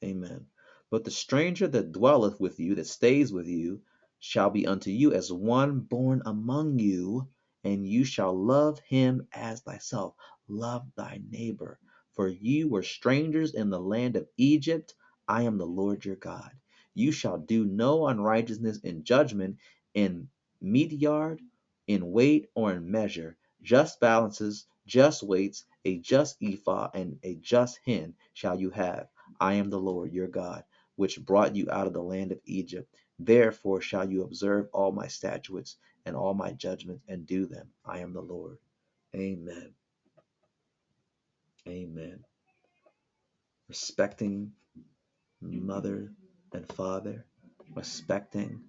[0.03, 0.47] Amen.
[0.91, 3.81] But the stranger that dwelleth with you, that stays with you,
[4.19, 7.30] shall be unto you as one born among you,
[7.65, 10.15] and you shall love him as thyself.
[10.49, 11.79] Love thy neighbor.
[12.13, 14.95] For you were strangers in the land of Egypt.
[15.27, 16.51] I am the Lord your God.
[16.95, 19.57] You shall do no unrighteousness in judgment,
[19.95, 20.29] in
[20.63, 21.41] meteyard,
[21.87, 23.37] in weight, or in measure.
[23.63, 29.07] Just balances, just weights, a just ephah, and a just hin shall you have.
[29.39, 30.65] I am the Lord your God,
[30.97, 32.93] which brought you out of the land of Egypt.
[33.19, 37.69] Therefore shall you observe all my statutes and all my judgments and do them.
[37.85, 38.57] I am the Lord.
[39.15, 39.73] Amen.
[41.68, 42.23] Amen.
[43.69, 44.52] Respecting
[45.41, 46.11] mother
[46.53, 47.26] and father,
[47.76, 48.61] respecting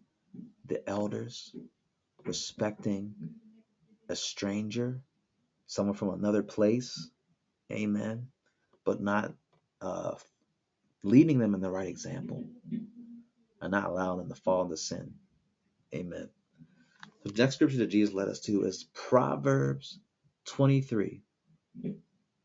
[0.66, 1.54] the elders,
[2.24, 3.14] respecting
[4.08, 5.00] a stranger,
[5.66, 7.10] someone from another place,
[7.72, 8.28] amen,
[8.84, 9.32] but not
[9.80, 10.14] uh,
[11.02, 12.44] leading them in the right example
[13.60, 15.14] and not allowing them to fall into sin,
[15.94, 16.28] amen.
[17.24, 19.98] The next scripture that Jesus led us to is Proverbs
[20.46, 21.22] 23.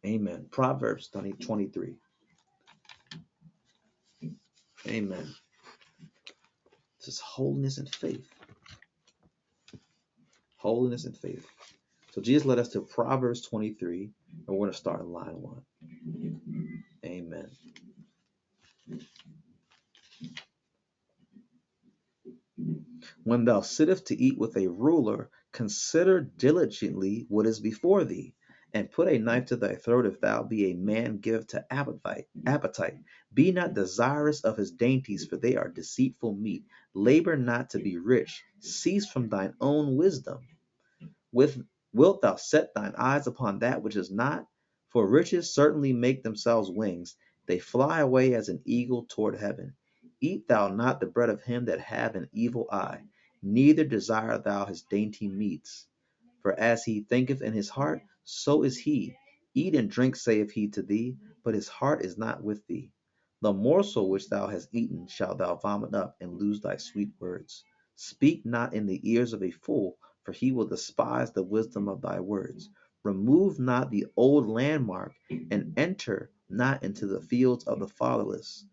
[0.06, 0.48] Amen.
[0.52, 1.96] Proverbs 20, 23.
[4.88, 5.36] Amen.
[7.00, 8.28] This is holiness and faith.
[10.58, 11.46] Holiness and faith.
[12.12, 14.12] So Jesus led us to Proverbs 23, and
[14.48, 15.62] we're going to start in line one.
[17.06, 17.50] Amen.
[23.24, 28.34] When thou sittest to eat with a ruler, consider diligently what is before thee,
[28.74, 32.28] and put a knife to thy throat if thou be a man give to appetite
[32.46, 32.98] appetite.
[33.34, 36.66] Be not desirous of his dainties for they are deceitful meat.
[36.94, 38.44] Labor not to be rich.
[38.60, 40.40] Cease from thine own wisdom.
[41.32, 41.62] With
[41.94, 44.48] wilt thou set thine eyes upon that which is not?
[44.90, 47.16] For riches certainly make themselves wings.
[47.48, 49.76] They fly away as an eagle toward heaven.
[50.22, 53.04] Eat thou not the bread of him that hath an evil eye
[53.42, 55.88] neither desire thou his dainty meats.
[56.42, 59.16] For as he thinketh in his heart so is he.
[59.56, 62.92] Eat and drink, saith he to thee, but his heart is not with thee.
[63.42, 67.64] The morsel which thou hast eaten shalt thou vomit up, and lose thy sweet words.
[67.96, 72.02] Speak not in the ears of a fool, for he will despise the wisdom of
[72.02, 72.70] thy words.
[73.04, 75.14] Remove not the old landmark,
[75.50, 78.64] and enter not into the fields of the fatherless.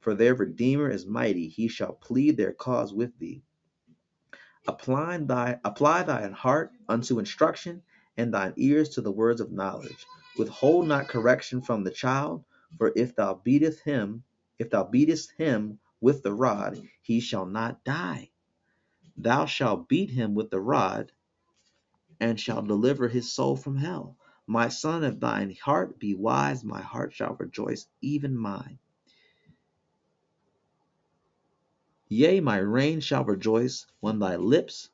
[0.00, 3.42] For their Redeemer is mighty, he shall plead their cause with thee.
[4.68, 7.82] Apply thy, apply thine heart unto instruction,
[8.16, 10.06] and thine ears to the words of knowledge.
[10.38, 12.44] Withhold not correction from the child,
[12.78, 14.22] for if thou beatest him,
[14.58, 18.30] if thou beatest him with the rod, he shall not die.
[19.16, 21.12] Thou shalt beat him with the rod,
[22.20, 24.16] and shall deliver his soul from hell.
[24.46, 28.78] My son, if thine heart be wise, my heart shall rejoice, even mine.
[32.08, 34.90] Yea, my reign shall rejoice when thy lips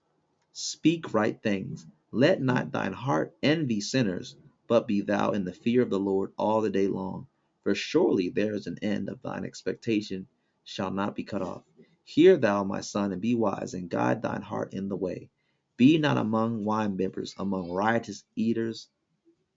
[0.52, 1.86] speak right things.
[2.12, 6.32] Let not thine heart envy sinners, but be thou in the fear of the Lord
[6.36, 7.28] all the day long.
[7.62, 10.26] For surely there is an end of thine expectation
[10.64, 11.64] shall not be cut off.
[12.04, 15.30] Hear thou, my son, and be wise, and guide thine heart in the way.
[15.76, 18.88] Be not among winebibbers, among riotous eaters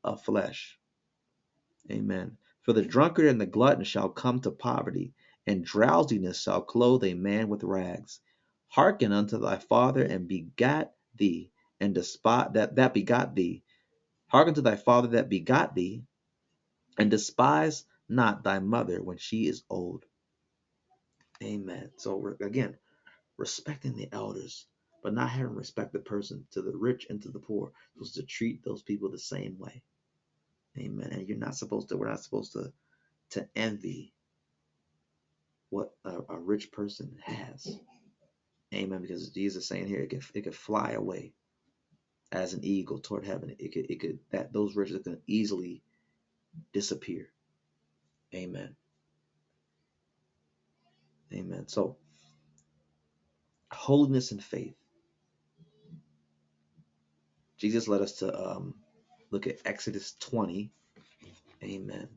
[0.03, 0.77] of flesh.
[1.89, 2.38] Amen.
[2.61, 5.13] For the drunkard and the glutton shall come to poverty,
[5.47, 8.21] and drowsiness shall clothe a man with rags.
[8.67, 11.51] Hearken unto thy father, and begat thee,
[11.84, 13.64] and despise that that begot thee.
[14.30, 16.03] Hearken to thy father that begot thee,
[16.97, 20.05] and despise not thy mother when she is old.
[21.43, 21.91] Amen.
[21.97, 22.77] So again,
[23.38, 24.68] respecting the elders,
[25.03, 27.72] but not having respect the person to the rich and to the poor.
[27.95, 29.84] Supposed to treat those people the same way.
[30.77, 31.10] Amen.
[31.11, 32.73] And you're not supposed to, we're not supposed to
[33.31, 34.14] to envy
[35.69, 37.80] what a, a rich person has.
[38.73, 39.01] Amen.
[39.01, 41.34] Because Jesus is saying here it could it could fly away
[42.34, 43.55] as an eagle toward heaven.
[43.60, 45.84] It could it could that those riches can easily
[46.73, 47.30] disappear.
[48.35, 48.76] Amen.
[51.34, 51.68] Amen.
[51.68, 51.97] So
[53.72, 54.76] holiness and faith.
[57.57, 58.76] Jesus led us to um,
[59.31, 60.72] look at Exodus 20.
[61.64, 62.10] Amen.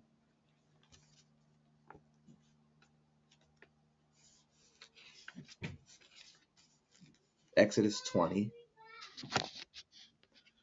[7.57, 8.51] Exodus 20.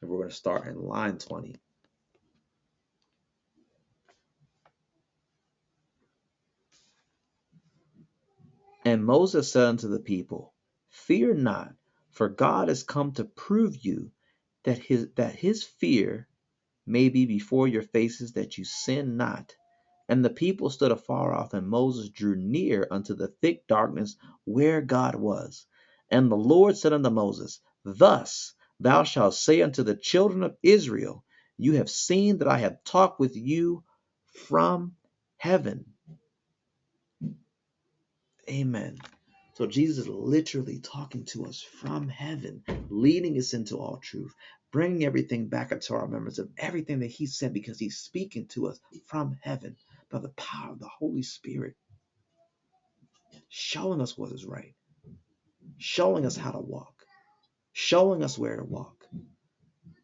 [0.04, 1.56] And we're going to start in line 20.
[8.86, 10.54] And Moses said unto the people,
[10.90, 11.74] Fear not,
[12.12, 14.12] for God is come to prove you
[14.64, 16.28] that his that his fear
[16.86, 19.56] may be before your faces that you sin not.
[20.08, 24.82] And the people stood afar off, and Moses drew near unto the thick darkness where
[24.82, 25.66] God was.
[26.10, 31.24] And the Lord said unto Moses, Thus thou shalt say unto the children of Israel,
[31.58, 33.84] You have seen that I have talked with you
[34.48, 34.94] from
[35.38, 35.86] heaven.
[38.50, 38.98] Amen.
[39.54, 44.34] So Jesus is literally talking to us from heaven, leading us into all truth,
[44.72, 48.48] bringing everything back up to our remembrance of everything that he said because he's speaking
[48.48, 49.76] to us from heaven
[50.10, 51.76] by the power of the Holy Spirit,
[53.48, 54.74] showing us what is right,
[55.78, 56.93] showing us how to walk,
[57.74, 59.06] showing us where to walk,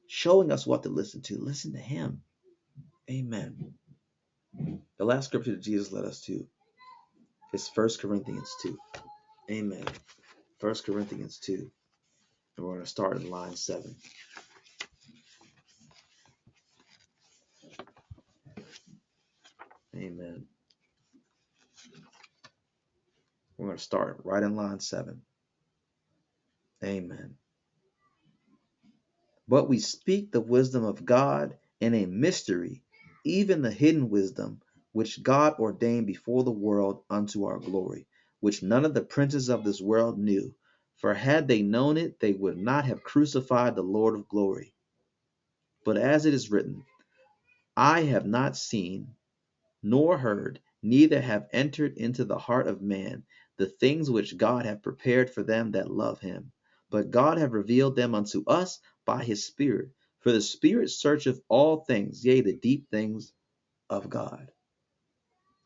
[0.09, 1.39] showing us what to listen to.
[1.39, 2.23] Listen to him.
[3.11, 3.75] Amen.
[4.99, 6.47] The last scripture that Jesus led us to
[7.55, 8.79] is 1 Corinthians 2.
[9.51, 9.85] Amen.
[10.61, 11.71] 1 Corinthians 2.
[12.57, 13.97] And we're going to start in line 7.
[19.97, 20.47] Amen.
[23.57, 25.21] We're going to start right in line 7.
[26.85, 27.35] Amen.
[29.51, 32.85] But we speak the wisdom of God in a mystery,
[33.25, 34.61] even the hidden wisdom
[34.93, 38.07] which God ordained before the world unto our glory,
[38.39, 40.55] which none of the princes of this world knew.
[40.99, 44.73] For had they known it, they would not have crucified the Lord of glory.
[45.85, 46.85] But as it is written,
[47.77, 49.17] I have not seen,
[49.83, 53.25] nor heard, neither have entered into the heart of man
[53.57, 56.53] the things which God hath prepared for them that love him.
[56.91, 59.91] But God hath revealed them unto us by his Spirit.
[60.21, 63.33] For the Spirit searcheth all things, yea, the deep things
[63.89, 64.53] of God.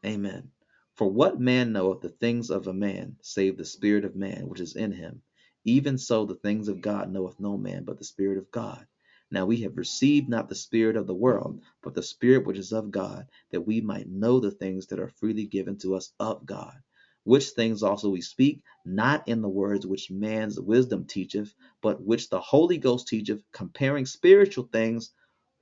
[0.05, 0.51] Amen.
[0.97, 4.61] For what man knoweth the things of a man, save the spirit of man which
[4.61, 5.23] is in him?
[5.65, 8.87] Even so the things of God knoweth no man but the Spirit of God.
[9.31, 12.73] Now we have received not the Spirit of the world, but the Spirit which is
[12.73, 16.47] of God, that we might know the things that are freely given to us of
[16.47, 16.77] God.
[17.25, 22.31] Which things also we speak, not in the words which man's wisdom teacheth, but which
[22.31, 25.13] the Holy Ghost teacheth, comparing spiritual things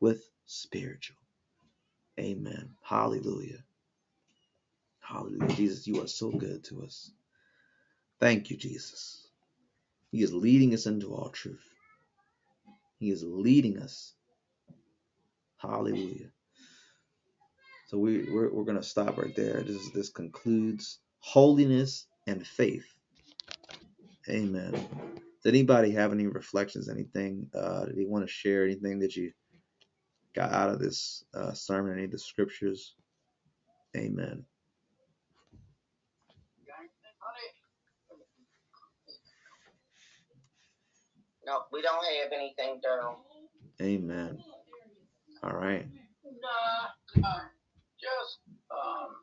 [0.00, 1.16] with spiritual.
[2.20, 2.70] Amen.
[2.82, 3.64] Hallelujah.
[5.00, 5.54] Hallelujah.
[5.56, 7.12] Jesus, you are so good to us.
[8.20, 9.28] Thank you, Jesus.
[10.12, 11.68] He is leading us into all truth.
[12.98, 14.14] He is leading us.
[15.58, 16.30] Hallelujah.
[17.88, 19.62] So we, we're, we're going to stop right there.
[19.62, 22.86] This, this concludes holiness and faith.
[24.28, 24.72] Amen.
[24.72, 29.32] Does anybody have any reflections, anything uh, that you want to share, anything that you
[30.34, 32.94] got out of this uh, sermon, any of the scriptures?
[33.96, 34.44] Amen.
[41.44, 43.16] No, we don't have anything, Daryl.
[43.80, 44.38] Amen.
[45.42, 45.86] All right.
[46.24, 47.40] Nah, uh,
[48.00, 48.38] just
[48.70, 49.21] um, I guess the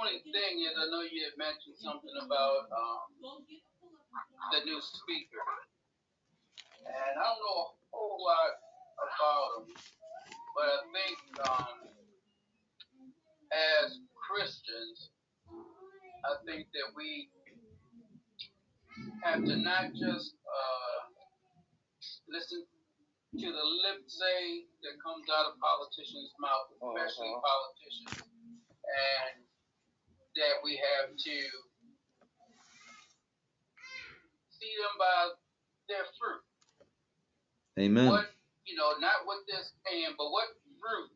[0.00, 5.44] only thing is I know you had mentioned something about um, the new speaker,
[6.88, 8.52] and I don't know a whole lot
[8.96, 9.76] about him,
[10.56, 11.76] but I think um,
[13.52, 15.12] as Christians,
[16.24, 17.28] I think that we
[19.20, 21.00] have to not just uh,
[22.32, 22.64] listen
[23.36, 27.42] to the lip say that comes out of politicians' mouth, especially Mhm.
[27.44, 28.16] politicians,
[28.88, 29.49] and
[30.36, 31.36] that we have to
[34.54, 35.34] see them by
[35.88, 36.44] their fruit.
[37.80, 38.08] Amen.
[38.10, 38.30] What
[38.68, 40.46] you know, not what they're saying, but what
[40.78, 41.10] fruit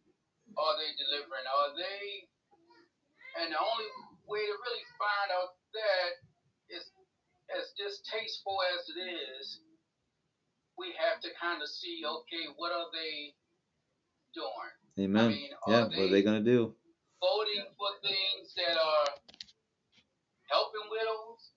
[0.58, 1.46] are they delivering?
[1.46, 2.26] Are they?
[3.38, 3.90] And the only
[4.26, 6.10] way to really find out that
[6.70, 6.86] is
[7.52, 9.60] as distasteful as it is,
[10.78, 13.34] we have to kind of see, okay, what are they
[14.34, 15.10] doing?
[15.10, 15.30] Amen.
[15.30, 15.82] mean, are yeah.
[15.84, 16.74] What are they they- gonna do?
[17.24, 19.08] Voting for things that are
[20.52, 21.56] helping widows,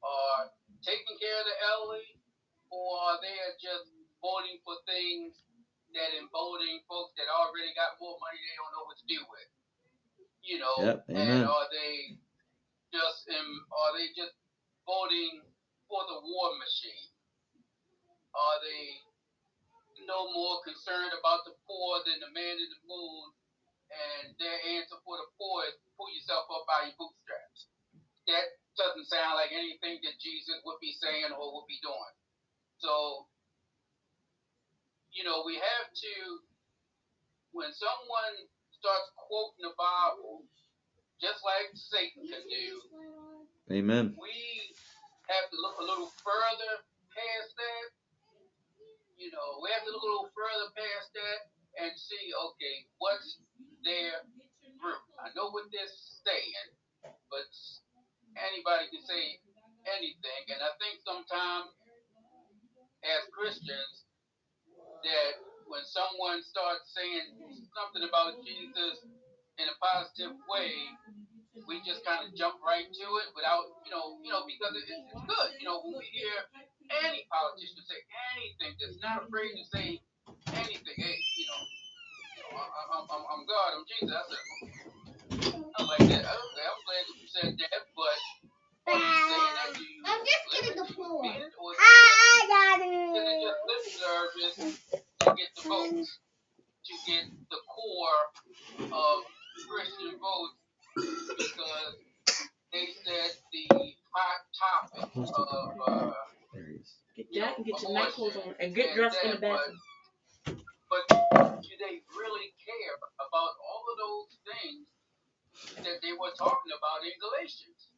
[0.00, 0.48] or
[0.80, 2.16] taking care of the elderly,
[2.72, 3.92] or are they just
[4.24, 5.44] voting for things
[5.92, 9.50] that embolden folks that already got more money they don't know what to do with?
[10.40, 12.16] You know, Yep, and are they
[12.88, 14.40] just um, are they just
[14.88, 15.44] voting
[15.84, 17.12] for the war machine?
[18.32, 19.04] Are they
[20.08, 23.36] no more concerned about the poor than the man in the moon?
[23.88, 27.72] And their answer for the poor is pull yourself up by your bootstraps.
[28.28, 32.14] That doesn't sound like anything that Jesus would be saying or would be doing.
[32.78, 33.26] So,
[35.10, 36.14] you know, we have to,
[37.50, 38.46] when someone
[38.76, 40.46] starts quoting the Bible,
[41.18, 42.68] just like Satan can do,
[43.74, 44.14] Amen.
[44.14, 44.38] we
[45.26, 47.88] have to look a little further past that.
[49.18, 51.40] You know, we have to look a little further past that
[51.82, 53.42] and see, okay, what's
[53.88, 54.28] their
[54.76, 55.04] fruit?
[55.16, 55.88] I know what they're
[56.28, 56.68] saying,
[57.32, 57.48] but
[58.36, 59.40] anybody can say
[59.88, 60.42] anything.
[60.52, 61.72] And I think sometimes
[63.04, 64.04] as Christians,
[65.04, 65.32] that
[65.70, 67.32] when someone starts saying
[67.72, 69.04] something about Jesus
[69.56, 70.72] in a positive way,
[71.66, 74.86] we just kind of jump right to it without, you know, you know, because it,
[74.86, 75.48] it's good.
[75.58, 76.34] You know, when we hear
[77.04, 78.00] any politician say
[78.34, 79.88] anything that's not afraid to say
[80.54, 81.62] anything, hey, you know,
[82.36, 84.14] you know, I, I, I'm, I'm, I'm God, I'm Jesus.
[84.14, 84.44] I said,
[85.76, 86.24] I like that.
[86.24, 88.18] Okay, I'm glad that you said that, but
[88.88, 89.70] are you saying that?
[89.74, 91.22] Do you I'm just getting the Do floor.
[91.22, 91.52] mean it?
[91.58, 92.82] Or is it Hi, just,
[93.16, 94.56] is it just lip service
[95.20, 96.10] to get the votes,
[96.86, 98.22] to get the core
[98.92, 99.18] of
[99.68, 100.56] Christian votes
[101.38, 101.94] because
[102.72, 103.66] they said the
[104.14, 106.12] hot topic of uh,
[106.54, 106.94] There he is.
[107.16, 109.78] Get Jack and get your night clothes on and get dressed in the bathroom.
[110.90, 111.04] But
[111.62, 114.84] do they really care about all of those things
[115.84, 117.92] that they were talking about in Galatians?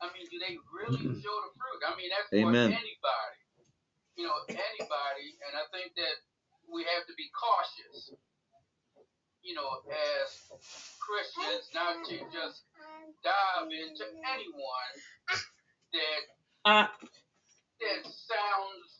[0.00, 1.80] I mean, do they really show the fruit?
[1.84, 2.72] I mean, that's for Amen.
[2.72, 3.40] anybody.
[4.16, 6.16] You know, anybody, and I think that
[6.68, 8.12] we have to be cautious.
[9.40, 10.28] You know, as
[11.00, 12.64] Christians, not to just
[13.24, 14.92] dive into anyone
[15.92, 16.22] that
[16.64, 16.86] Uh,
[17.80, 18.99] that sounds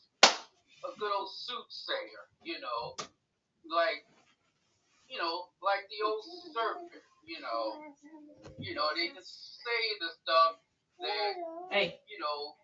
[0.85, 2.97] a good old soothsayer, you know,
[3.69, 4.05] like,
[5.05, 7.77] you know, like the old serpent, you know,
[8.57, 10.57] you know, they just say the stuff
[11.01, 11.33] that,
[11.69, 12.57] hey, you know,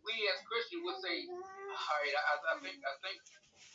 [0.00, 3.18] we as Christians would say, all right, I, I think, I think,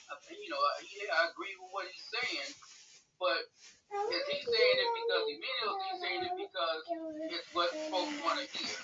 [0.10, 2.50] I think, you know, yeah, I agree with what he's saying,
[3.22, 3.46] but
[4.10, 6.82] is he saying it because he meant it, or is he saying it because
[7.30, 8.78] it's what folks want to hear?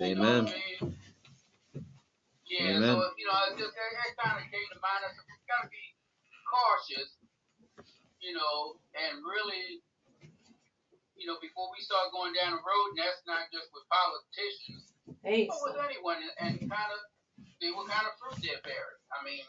[0.00, 0.44] You know Amen.
[0.44, 0.96] what I mean?
[2.50, 2.82] Yeah, Amen.
[2.82, 5.06] so you know, it just that, that kind of came to mind.
[5.06, 5.86] I said we gotta be
[6.42, 7.14] cautious,
[8.18, 9.78] you know, and really,
[11.14, 14.82] you know, before we start going down the road, and that's not just with politicians,
[15.22, 17.00] hey, but with anyone, and, and kind of
[17.62, 18.98] see what kind of fruit they're bearing.
[19.14, 19.46] I mean,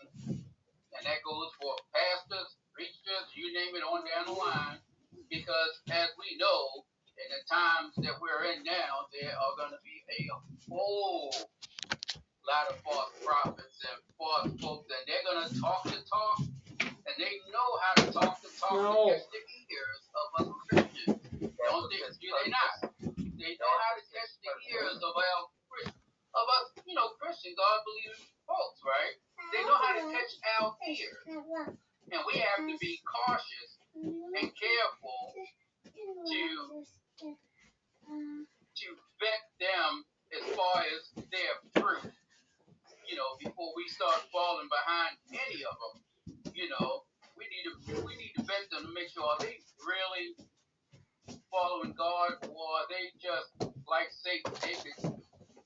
[0.94, 4.78] and that goes for pastors, preachers, you name it, on down the line,
[5.26, 6.86] because as we know,
[7.18, 10.30] in the times that we're in now, there are going to be a
[10.70, 11.34] whole
[12.52, 16.38] lot of false prophets and false folks, and they're going to talk the talk,
[16.84, 19.08] and they know how to talk the talk No.
[19.08, 19.42] to catch the
[19.72, 21.16] ears of us Christians.
[21.48, 22.04] Don't they?
[22.04, 22.92] Do they not?
[23.40, 25.42] They know how to catch the ears of our
[26.32, 29.16] of us, you know, Christian God believing folks, right?
[29.52, 31.24] They know how to catch our ears,
[32.12, 35.20] and we have to be cautious and careful
[35.88, 36.44] to
[38.76, 38.88] to
[39.20, 40.04] vet them
[40.36, 41.02] as far as
[41.32, 42.12] their fruit.
[43.12, 45.96] You know, before we start falling behind any of them,
[46.56, 47.04] you know,
[47.36, 50.32] we need to we need to vet them to make sure are they really
[51.52, 53.52] following God or are they just
[53.84, 54.56] like Satan?
[54.64, 55.20] They can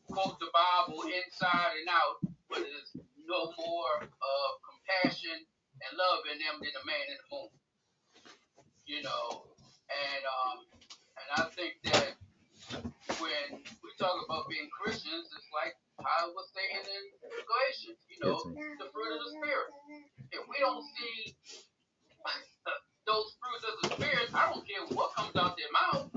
[0.10, 2.18] quote the Bible inside and out,
[2.50, 2.98] but there's
[3.30, 7.54] no more of compassion and love in them than a man in the moon.
[8.90, 9.54] You know,
[9.94, 10.58] and um,
[11.22, 12.18] and I think that
[13.22, 18.36] when we talk about being Christians, it's like I was saying in Galatians, you know,
[18.36, 19.70] the fruit of the Spirit.
[20.32, 21.36] If we don't see
[23.08, 26.12] those fruits of the Spirit, I don't care what comes out their mouth.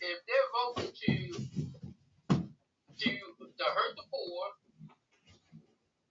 [0.00, 1.14] If they're voting to
[2.84, 4.42] to to hurt the poor,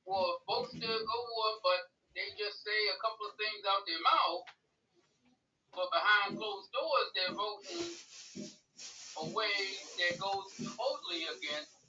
[0.05, 1.81] or folks to go on, but
[2.15, 4.45] they just say a couple of things out their mouth,
[5.75, 7.89] but behind closed doors they're voting
[9.21, 9.57] a way
[9.99, 11.80] that goes totally against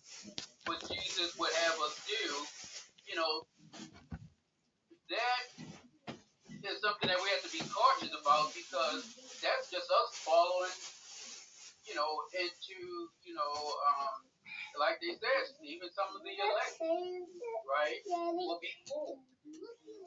[0.66, 2.24] what Jesus would have us do,
[3.08, 3.46] you know,
[5.10, 5.44] that
[6.62, 9.02] is something that we have to be cautious about because
[9.42, 10.76] that's just us following,
[11.90, 12.78] you know, into,
[13.26, 14.22] you know, um,
[14.78, 16.78] like they said, even some of the elect,
[17.66, 19.20] right, will be fooled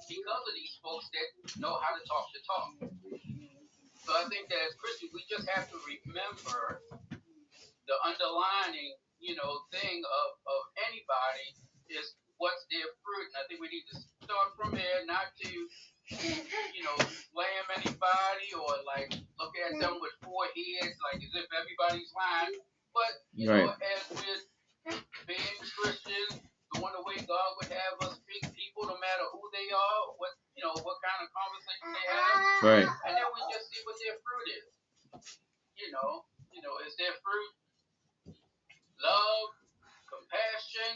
[0.07, 1.27] because of these folks that
[1.61, 2.69] know how to talk the talk.
[4.05, 6.81] So I think that as Christians, we just have to remember
[7.89, 11.47] the underlining, you know, thing of, of anybody
[11.89, 13.25] is what's their fruit.
[13.31, 16.97] And I think we need to start from there, not to, you know,
[17.31, 22.59] slam anybody or like look at them with four heads, like as if everybody's lying.
[22.93, 23.91] But, you know, Right.
[23.91, 24.43] as we're
[25.27, 26.39] being Christians,
[26.75, 30.31] doing the way God would have us treat people, no matter who they are, what,
[30.55, 32.87] you know, what kind of conversation they have Right.
[33.07, 34.67] and then we just see what their fruit is.
[35.75, 36.23] You know,
[36.55, 37.51] you know, is their fruit
[39.05, 39.47] love,
[40.09, 40.93] compassion,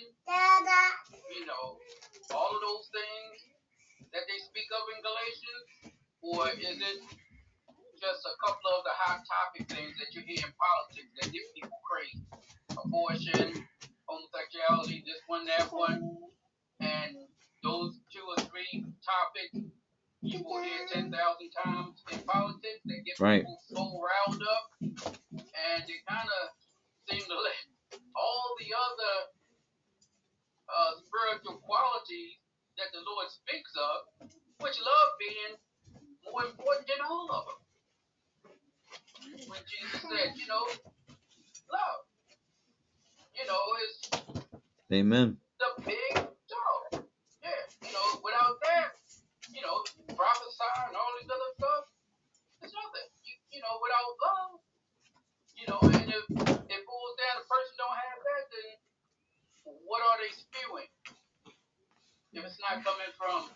[1.30, 1.77] you know,
[2.34, 3.38] all of those things
[4.14, 5.64] that they speak of in Galatians,
[6.26, 6.99] or is it
[8.02, 11.45] just a couple of the hot topic things that you hear in politics that get
[11.53, 12.26] people crazy?
[12.73, 13.65] Abortion,
[14.07, 16.02] homosexuality, this one, that one,
[16.80, 17.14] and
[17.61, 19.69] those two or three topics
[20.22, 21.11] you will hear 10,000
[21.64, 23.41] times in politics that get Right.
[23.41, 26.49] people so riled up, and they kind of
[27.10, 27.53] seem to let
[28.15, 29.15] all the other
[30.69, 32.38] uh, spiritual qualities
[32.77, 34.30] that the Lord speaks of,
[34.61, 35.53] which love being
[36.26, 37.60] more important than all of them.
[39.49, 40.64] When Jesus said, you know,
[41.69, 42.02] love,
[43.36, 43.94] you know, is
[44.91, 45.38] Amen.
[45.60, 47.03] the big dog.
[47.44, 48.95] Yeah, you know, without that,
[49.53, 49.84] you know,
[50.15, 51.84] prophesy and all this other stuff,
[52.64, 53.07] it's nothing.
[53.23, 54.52] You, you know, without love,
[55.60, 58.69] you know, and if it boils down, the person don't have that, then
[59.84, 60.91] what are they spewing?
[62.31, 63.52] If it's not coming from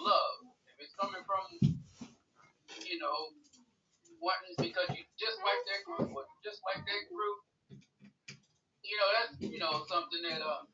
[0.00, 0.36] love,
[0.66, 1.44] if it's coming from,
[2.82, 3.30] you know,
[4.18, 7.38] wanting because you just like that group or just like that group,
[8.82, 10.64] you know, that's, you know, something that, uh,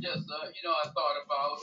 [0.00, 1.58] just, uh, you know, I thought about,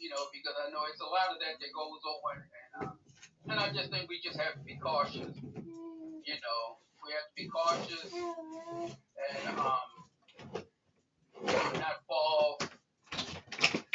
[0.00, 2.48] you know, because I know it's a lot of that that goes on, and,
[2.80, 2.94] uh,
[3.50, 6.62] and I just think we just have to be cautious, you know,
[7.04, 9.90] we have to be cautious and, um,
[11.80, 12.58] not fall,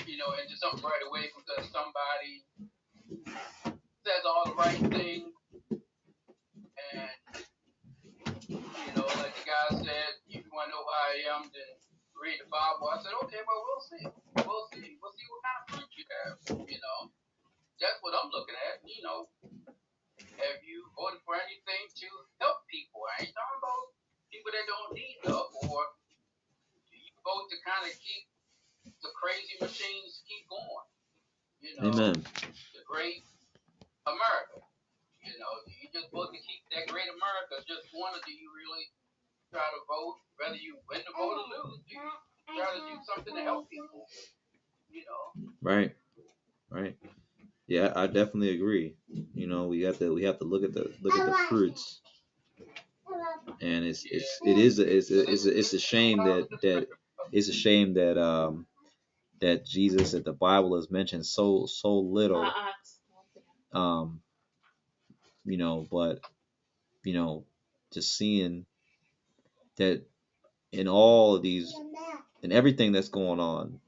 [0.08, 2.46] you know, into something right away because somebody
[4.06, 5.34] says all the right things,
[6.94, 7.12] and,
[8.74, 11.74] you know, like the guy said, if you want to know who I am, then
[12.18, 12.90] read the Bible.
[12.92, 14.06] I said, okay, well, we'll see.
[14.46, 14.98] We'll see.
[15.02, 16.36] We'll see what kind of fruit you have.
[16.68, 17.00] You know,
[17.82, 18.82] that's what I'm looking at.
[18.86, 19.20] You know,
[20.40, 22.10] have you voted for anything to
[22.40, 23.04] help people?
[23.12, 23.84] I ain't talking about
[24.32, 25.84] people that don't need help, or
[26.88, 28.24] do you vote to kind of keep
[29.04, 30.88] the crazy machines keep going?
[31.60, 32.16] You know, Amen.
[32.72, 33.28] the great
[34.08, 34.64] America.
[35.20, 38.32] You know, do you just vote to keep that great America just one, or do
[38.32, 38.88] you really
[39.52, 41.76] try to vote, whether you win the vote or mm-hmm.
[41.76, 41.84] lose?
[41.84, 42.08] Do you
[42.56, 44.08] try to do something to help people?
[44.88, 45.94] You know, Right.
[46.72, 46.96] Right.
[47.70, 48.98] Yeah, I definitely agree.
[49.36, 52.02] You know, we have to we have to look at the look at the fruits,
[53.62, 56.88] and it's it's it is a, it's a, it's a, it's a shame that that
[57.32, 58.68] it's a shame that um
[59.42, 62.52] that Jesus that the Bible has mentioned so so little
[63.74, 64.22] um
[65.46, 66.22] you know but
[67.04, 67.46] you know
[67.94, 68.66] just seeing
[69.78, 70.04] that
[70.72, 71.74] in all of these
[72.44, 73.80] in everything that's going on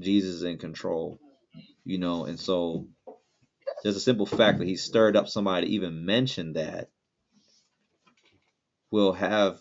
[0.00, 1.18] jesus is in control
[1.84, 2.86] you know and so
[3.82, 6.90] there's a simple fact that he stirred up somebody to even mention that
[8.90, 9.60] will have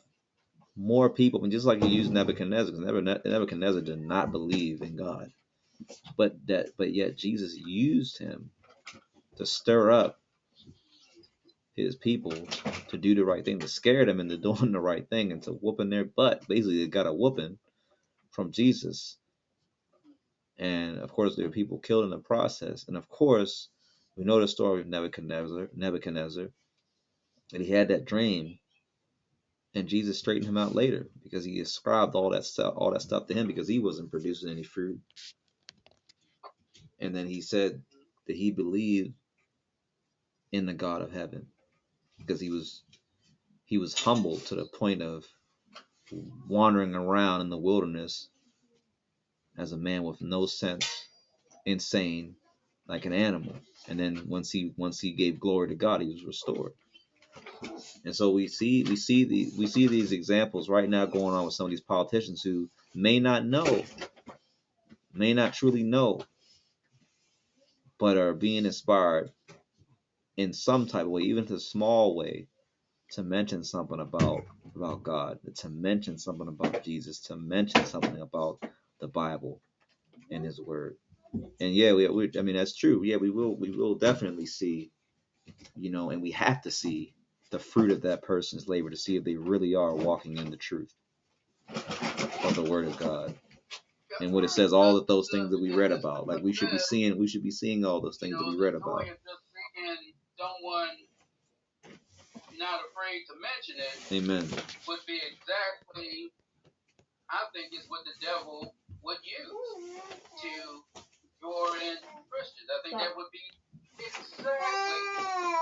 [0.76, 5.32] more people and just like he used nebuchadnezzar because nebuchadnezzar did not believe in god
[6.18, 8.50] but that but yet jesus used him
[9.38, 10.20] to stir up
[11.76, 12.34] his people
[12.90, 15.52] to do the right thing, to scare them into doing the right thing and to
[15.52, 16.48] whooping their butt.
[16.48, 17.58] Basically, they got a whooping
[18.32, 19.18] from Jesus.
[20.58, 22.86] And of course, there were people killed in the process.
[22.88, 23.70] And of course,
[24.20, 26.50] we know the story of Nebuchadnezzar, Nebuchadnezzar,
[27.52, 28.60] that he had that dream,
[29.76, 33.28] and Jesus straightened him out later because he ascribed all that stuff, all that stuff
[33.28, 35.00] to him because he wasn't producing any fruit.
[37.00, 37.84] And then he said
[38.28, 39.14] that he believed
[40.52, 41.48] in the God of heaven
[42.20, 42.84] because he was
[43.66, 45.26] he was humbled to the point of
[46.50, 48.30] wandering around in the wilderness
[49.58, 51.08] as a man with no sense,
[51.66, 52.36] insane,
[52.88, 53.56] like an animal.
[53.88, 56.73] And then once he once he gave glory to God, he was restored.
[58.06, 61.45] And so we see we see the we see these examples right now going on
[61.45, 63.84] with some of these politicians who may not know,
[65.14, 66.22] may not truly know,
[67.99, 69.31] but are being inspired
[70.38, 72.47] in some type of way, even to a small way,
[73.11, 74.43] to mention something about
[74.76, 78.60] about God, to mention something about Jesus, to mention something about
[79.01, 79.61] the Bible
[80.31, 80.97] and His Word.
[81.60, 83.03] And yeah, we, we I mean that's true.
[83.03, 84.91] Yeah, we will we will definitely see,
[85.76, 87.14] you know, and we have to see
[87.51, 90.57] the fruit of that person's labor to see if they really are walking in the
[90.57, 90.93] truth
[92.43, 93.35] of the Word of God
[94.22, 96.27] and what it says all of those things that we read about.
[96.27, 98.76] Like we should be seeing we should be seeing all those things that we read
[98.76, 99.06] about.
[102.57, 104.49] Not afraid to mention it Amen.
[104.88, 106.31] would be exactly,
[107.30, 110.01] I think, is what the devil would use
[110.43, 111.01] to
[111.40, 111.98] draw in
[112.28, 112.70] Christians.
[112.70, 113.44] I think that would be
[113.99, 114.99] exactly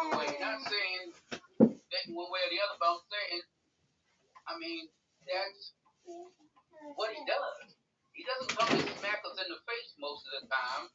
[0.05, 0.29] the way.
[0.41, 1.05] Not saying
[1.61, 3.41] that one way or the other, but I'm saying,
[4.45, 4.89] I mean,
[5.25, 5.73] that's
[6.97, 7.73] what he does.
[8.13, 10.89] He doesn't come and smack us in the face most of the time.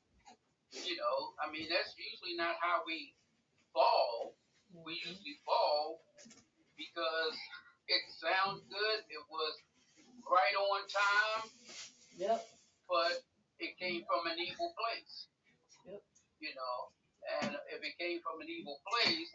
[0.72, 3.14] You know, I mean, that's usually not how we
[3.70, 4.34] fall.
[4.72, 5.12] We mm-hmm.
[5.14, 6.00] usually fall
[6.74, 7.36] because
[7.86, 8.98] it sounds good.
[9.12, 9.52] It was
[10.24, 11.42] right on time,
[12.16, 12.40] Yep.
[12.88, 13.20] but
[13.62, 15.30] it came from an evil place.
[15.86, 16.02] Yep.
[16.42, 16.76] You know,
[17.38, 19.30] and if it came from an evil place,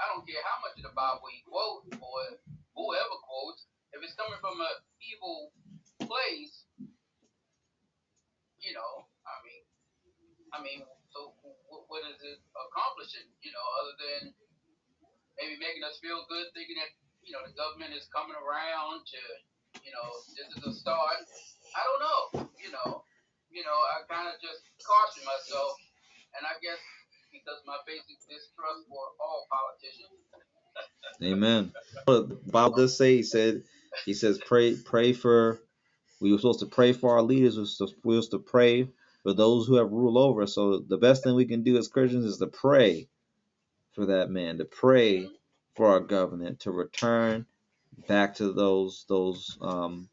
[0.00, 2.20] I don't care how much of the Bible he quotes or
[2.72, 5.52] whoever quotes, if it's coming from an evil
[6.00, 6.64] place,
[8.64, 9.62] you know, I mean,
[10.56, 10.80] I mean,
[11.12, 13.28] so wh- what is it accomplishing?
[13.44, 14.22] You know, other than
[15.36, 16.92] maybe making us feel good, thinking that
[17.24, 19.20] you know the government is coming around to,
[19.84, 21.20] you know, this is a start.
[21.76, 22.22] I don't know.
[22.60, 23.04] You know,
[23.50, 25.74] you know, I kind of just caution myself,
[26.38, 26.78] and I guess
[27.32, 30.22] because my basic distrust for all politicians.
[31.22, 31.72] Amen.
[32.06, 33.62] But the Bible does say he said
[34.04, 35.60] he says pray pray for
[36.20, 38.50] we were supposed to pray for our leaders, we were supposed we were supposed to
[38.50, 38.88] pray
[39.22, 40.54] for those who have rule over us.
[40.54, 43.08] So the best thing we can do as Christians is to pray
[43.92, 45.28] for that man, to pray
[45.74, 47.46] for our government to return
[48.08, 50.08] back to those those um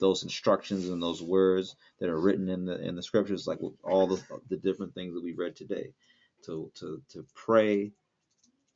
[0.00, 4.06] those instructions and those words that are written in the in the scriptures, like all
[4.06, 5.92] the the different things that we read today.
[6.46, 7.92] To to to pray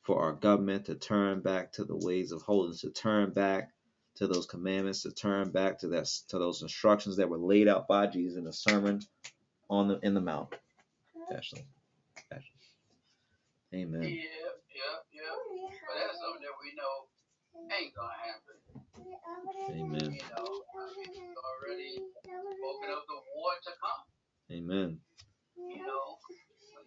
[0.03, 3.71] for our government to turn back to the ways of holiness, to turn back
[4.15, 7.87] to those commandments, to turn back to that to those instructions that were laid out
[7.87, 9.01] by Jesus in the sermon
[9.69, 10.55] on the in the mount.
[11.31, 11.65] Ashley.
[12.31, 12.45] Ashley.
[13.75, 14.03] Amen.
[14.03, 15.21] Yeah, yeah, yeah.
[15.87, 17.07] But that's something that we know
[17.77, 18.57] ain't gonna happen.
[19.71, 20.11] Amen.
[20.13, 24.03] You know, I mean, he's already spoken of the war to come.
[24.51, 24.99] Amen.
[25.57, 26.17] You know,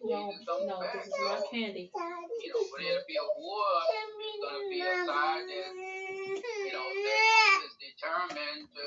[0.03, 1.91] No, when Jesus comes no, this is my candy.
[1.93, 6.73] you know, for there to be a war, there's gonna be a side that you
[6.73, 8.85] know that is determined to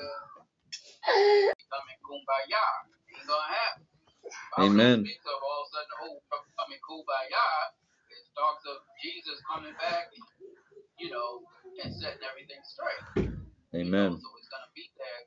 [1.54, 2.64] become in kumbaya.
[3.14, 3.84] Ain't gonna happen.
[4.56, 4.98] Bible Amen.
[5.04, 7.46] Speaks of all of a sudden, oh, becoming kumbaya.
[8.10, 10.08] It talks of Jesus coming back,
[10.98, 11.42] you know,
[11.84, 13.04] and setting everything straight.
[13.74, 14.10] You know, Amen.
[14.22, 15.22] so it's gonna be that,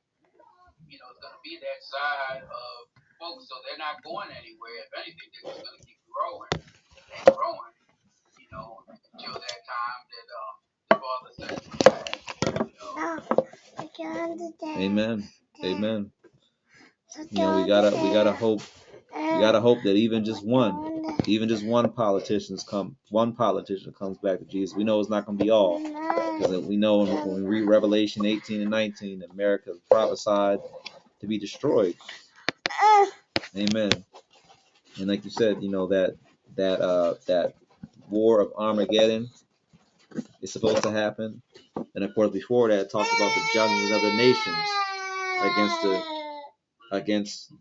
[0.88, 2.76] you know, it's gonna be that side of
[3.20, 3.52] folks.
[3.52, 4.88] So they're not going anywhere.
[4.88, 7.76] If anything, they're just gonna keep growing and growing.
[8.40, 10.56] You know, until that time that um,
[10.88, 11.60] the Father says,
[12.72, 12.96] you know,
[14.80, 15.28] Amen.
[15.66, 16.12] Amen.
[17.32, 18.62] You know, we gotta we gotta hope
[19.14, 24.18] we gotta hope that even just one, even just one politician's come one politician comes
[24.18, 24.76] back to Jesus.
[24.76, 25.80] We know it's not gonna be all.
[25.80, 30.60] Because we know when, when we read Revelation 18 and 19, America is prophesied
[31.22, 31.96] to be destroyed.
[33.56, 33.92] Amen.
[34.98, 36.16] And like you said, you know that
[36.56, 37.56] that uh that
[38.10, 39.30] war of Armageddon
[40.42, 41.42] is supposed to happen.
[41.96, 44.58] And of course, before that, it talks about the judgment of the nations
[45.42, 46.04] against the
[46.92, 47.54] against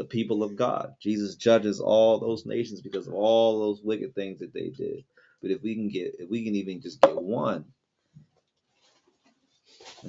[0.00, 0.94] the people of God.
[0.98, 5.04] Jesus judges all those nations because of all those wicked things that they did.
[5.42, 7.66] But if we can get, if we can even just get one,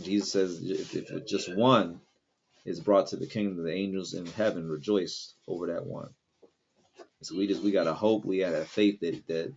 [0.01, 1.99] Jesus says, if, if just one
[2.63, 6.11] is brought to the kingdom, the angels in heaven rejoice over that one.
[7.21, 9.53] So we just we gotta hope, we gotta have faith that that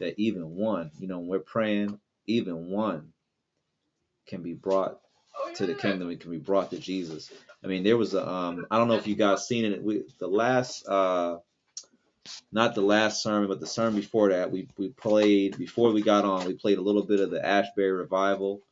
[0.00, 3.12] that even one, you know, we're praying, even one
[4.26, 4.98] can be brought
[5.58, 7.30] to the kingdom and can be brought to Jesus.
[7.64, 9.82] I mean, there was a um I don't know if you guys seen it.
[9.82, 11.38] We the last uh
[12.52, 16.24] not the last sermon, but the sermon before that, we we played before we got
[16.24, 18.62] on, we played a little bit of the Asbury revival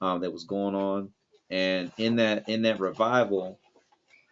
[0.00, 1.10] um that was going on.
[1.50, 3.58] And in that in that revival,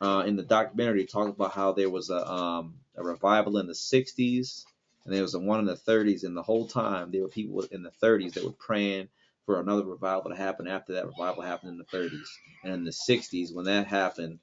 [0.00, 3.74] uh in the documentary talked about how there was a um a revival in the
[3.74, 4.66] sixties
[5.04, 7.62] and there was a one in the thirties and the whole time there were people
[7.70, 9.08] in the thirties that were praying
[9.46, 12.28] for another revival to happen after that revival happened in the 30s
[12.64, 14.38] and in the 60s when that happened.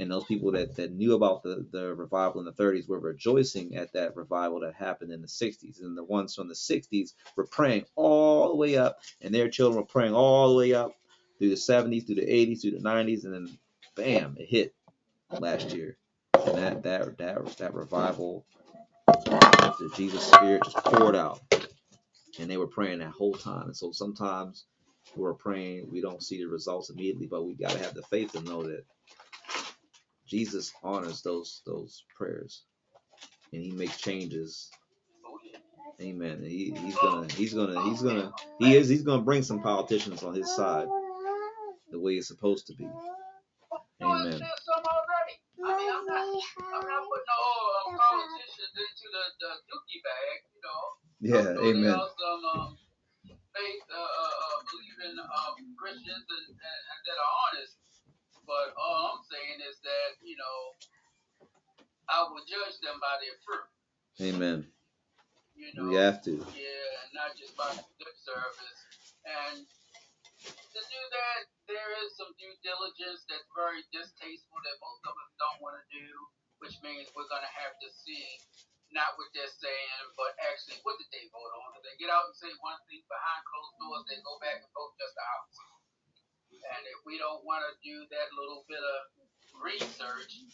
[0.00, 3.76] And those people that, that knew about the, the revival in the 30s were rejoicing
[3.76, 7.46] at that revival that happened in the 60s and the ones from the 60s were
[7.46, 10.92] praying all the way up and their children were praying all the way up
[11.38, 13.58] through the 70s through the 80s through the 90s and then
[13.94, 14.74] bam it hit
[15.38, 15.96] last year.
[16.34, 18.44] And that that that, that revival
[19.78, 21.40] the jesus spirit just poured out
[22.40, 24.66] and they were praying that whole time and so sometimes
[25.16, 28.32] we're praying we don't see the results immediately but we got to have the faith
[28.32, 28.84] to know that
[30.26, 32.64] Jesus honors those those prayers,
[33.52, 34.70] and He makes changes.
[36.00, 36.42] Amen.
[36.42, 40.34] He, he's gonna he's gonna he's gonna he is he's gonna bring some politicians on
[40.34, 40.88] his side
[41.90, 42.88] the way it's supposed to be.
[44.02, 44.40] Amen.
[45.64, 50.44] I mean, I'm not, I'm not putting no uh, politicians into the, the dookie bag,
[50.54, 50.93] you know.
[51.24, 51.88] Yeah, amen.
[51.88, 52.76] some um,
[53.56, 57.74] faith, uh, uh, uh, believing um, Christians and, and, and that are honest.
[58.44, 60.58] But all I'm saying is that, you know,
[62.12, 63.68] I will judge them by their fruit.
[64.20, 64.68] Amen.
[65.56, 66.36] You know, We have to.
[66.52, 68.80] yeah, and not just by lip service.
[69.24, 69.64] And
[70.44, 71.40] to do that,
[71.72, 75.86] there is some due diligence that's very distasteful that most of us don't want to
[75.88, 76.04] do,
[76.60, 78.44] which means we're going to have to see
[78.94, 81.76] not what they're saying, but actually what did they vote on.
[81.76, 84.70] If they get out and say one thing behind closed doors, they go back and
[84.70, 85.74] vote just the opposite.
[86.54, 89.00] And if we don't want to do that little bit of
[89.60, 90.46] research,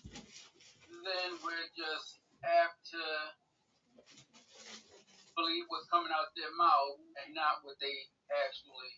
[0.90, 3.04] then we're just apt to
[5.36, 7.94] believe what's coming out their mouth and not what they
[8.32, 8.92] actually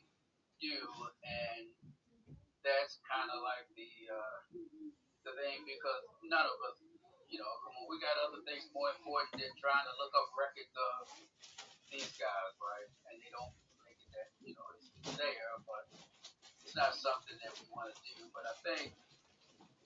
[0.62, 0.78] do.
[1.26, 1.74] And
[2.62, 4.38] that's kind of like the uh,
[5.26, 6.78] the thing because none of us,
[7.32, 10.28] you know, come on, we got other things more important than trying to look up
[10.36, 11.08] records of
[11.88, 12.88] these guys, right?
[13.08, 13.56] And they don't
[13.88, 15.88] make it that, you know, it's there, but
[16.60, 18.28] it's not something that we want to do.
[18.36, 18.92] But I think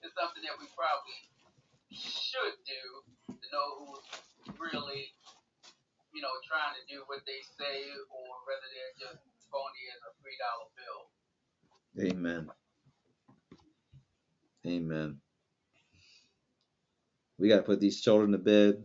[0.03, 1.19] it's something that we probably
[1.95, 2.83] should do
[3.31, 4.03] to know who's
[4.59, 5.15] really,
[6.11, 10.11] you know, trying to do what they say or whether they're just phony as a
[10.19, 11.01] three dollar bill.
[12.11, 12.51] Amen.
[14.67, 15.23] Amen.
[17.39, 18.83] We got to put these children to bed.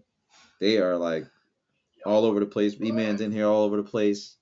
[0.61, 1.27] They are like
[2.05, 2.75] all over the place.
[2.75, 4.37] B Man's in here all over the place.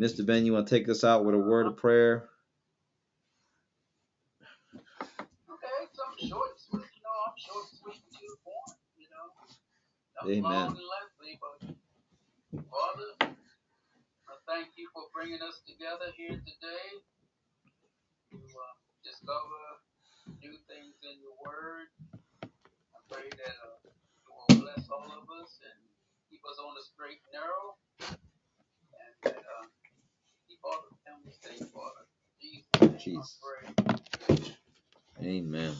[0.00, 0.24] Mr.
[0.24, 2.28] Ben, you want to take us out with a word of prayer?
[5.20, 8.26] Okay, something short and sweet, you know, I'm short and sweet to the
[8.98, 9.26] you know.
[10.16, 10.74] Nothing Amen.
[11.40, 13.36] but Father,
[14.28, 16.88] I thank you for bringing us together here today
[18.32, 18.74] to uh,
[19.04, 19.60] discover
[20.42, 21.86] new things in your word.
[23.12, 23.90] Pray that uh,
[24.26, 25.80] you will bless all of us and
[26.30, 27.76] keep us on the straight and narrow,
[28.94, 29.66] and that uh,
[30.48, 32.06] keep all the families safe, Father.
[32.40, 33.38] Jesus, Jesus.
[35.22, 35.74] Amen.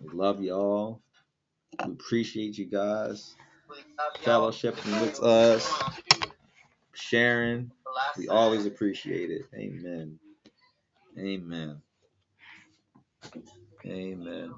[0.00, 1.02] We love y'all.
[1.84, 3.34] We appreciate you guys
[4.22, 5.72] fellowshipping with us,
[6.94, 7.70] sharing.
[8.18, 9.42] We always appreciate it.
[9.54, 10.18] Amen.
[11.18, 11.82] Amen.
[13.86, 14.54] Amen.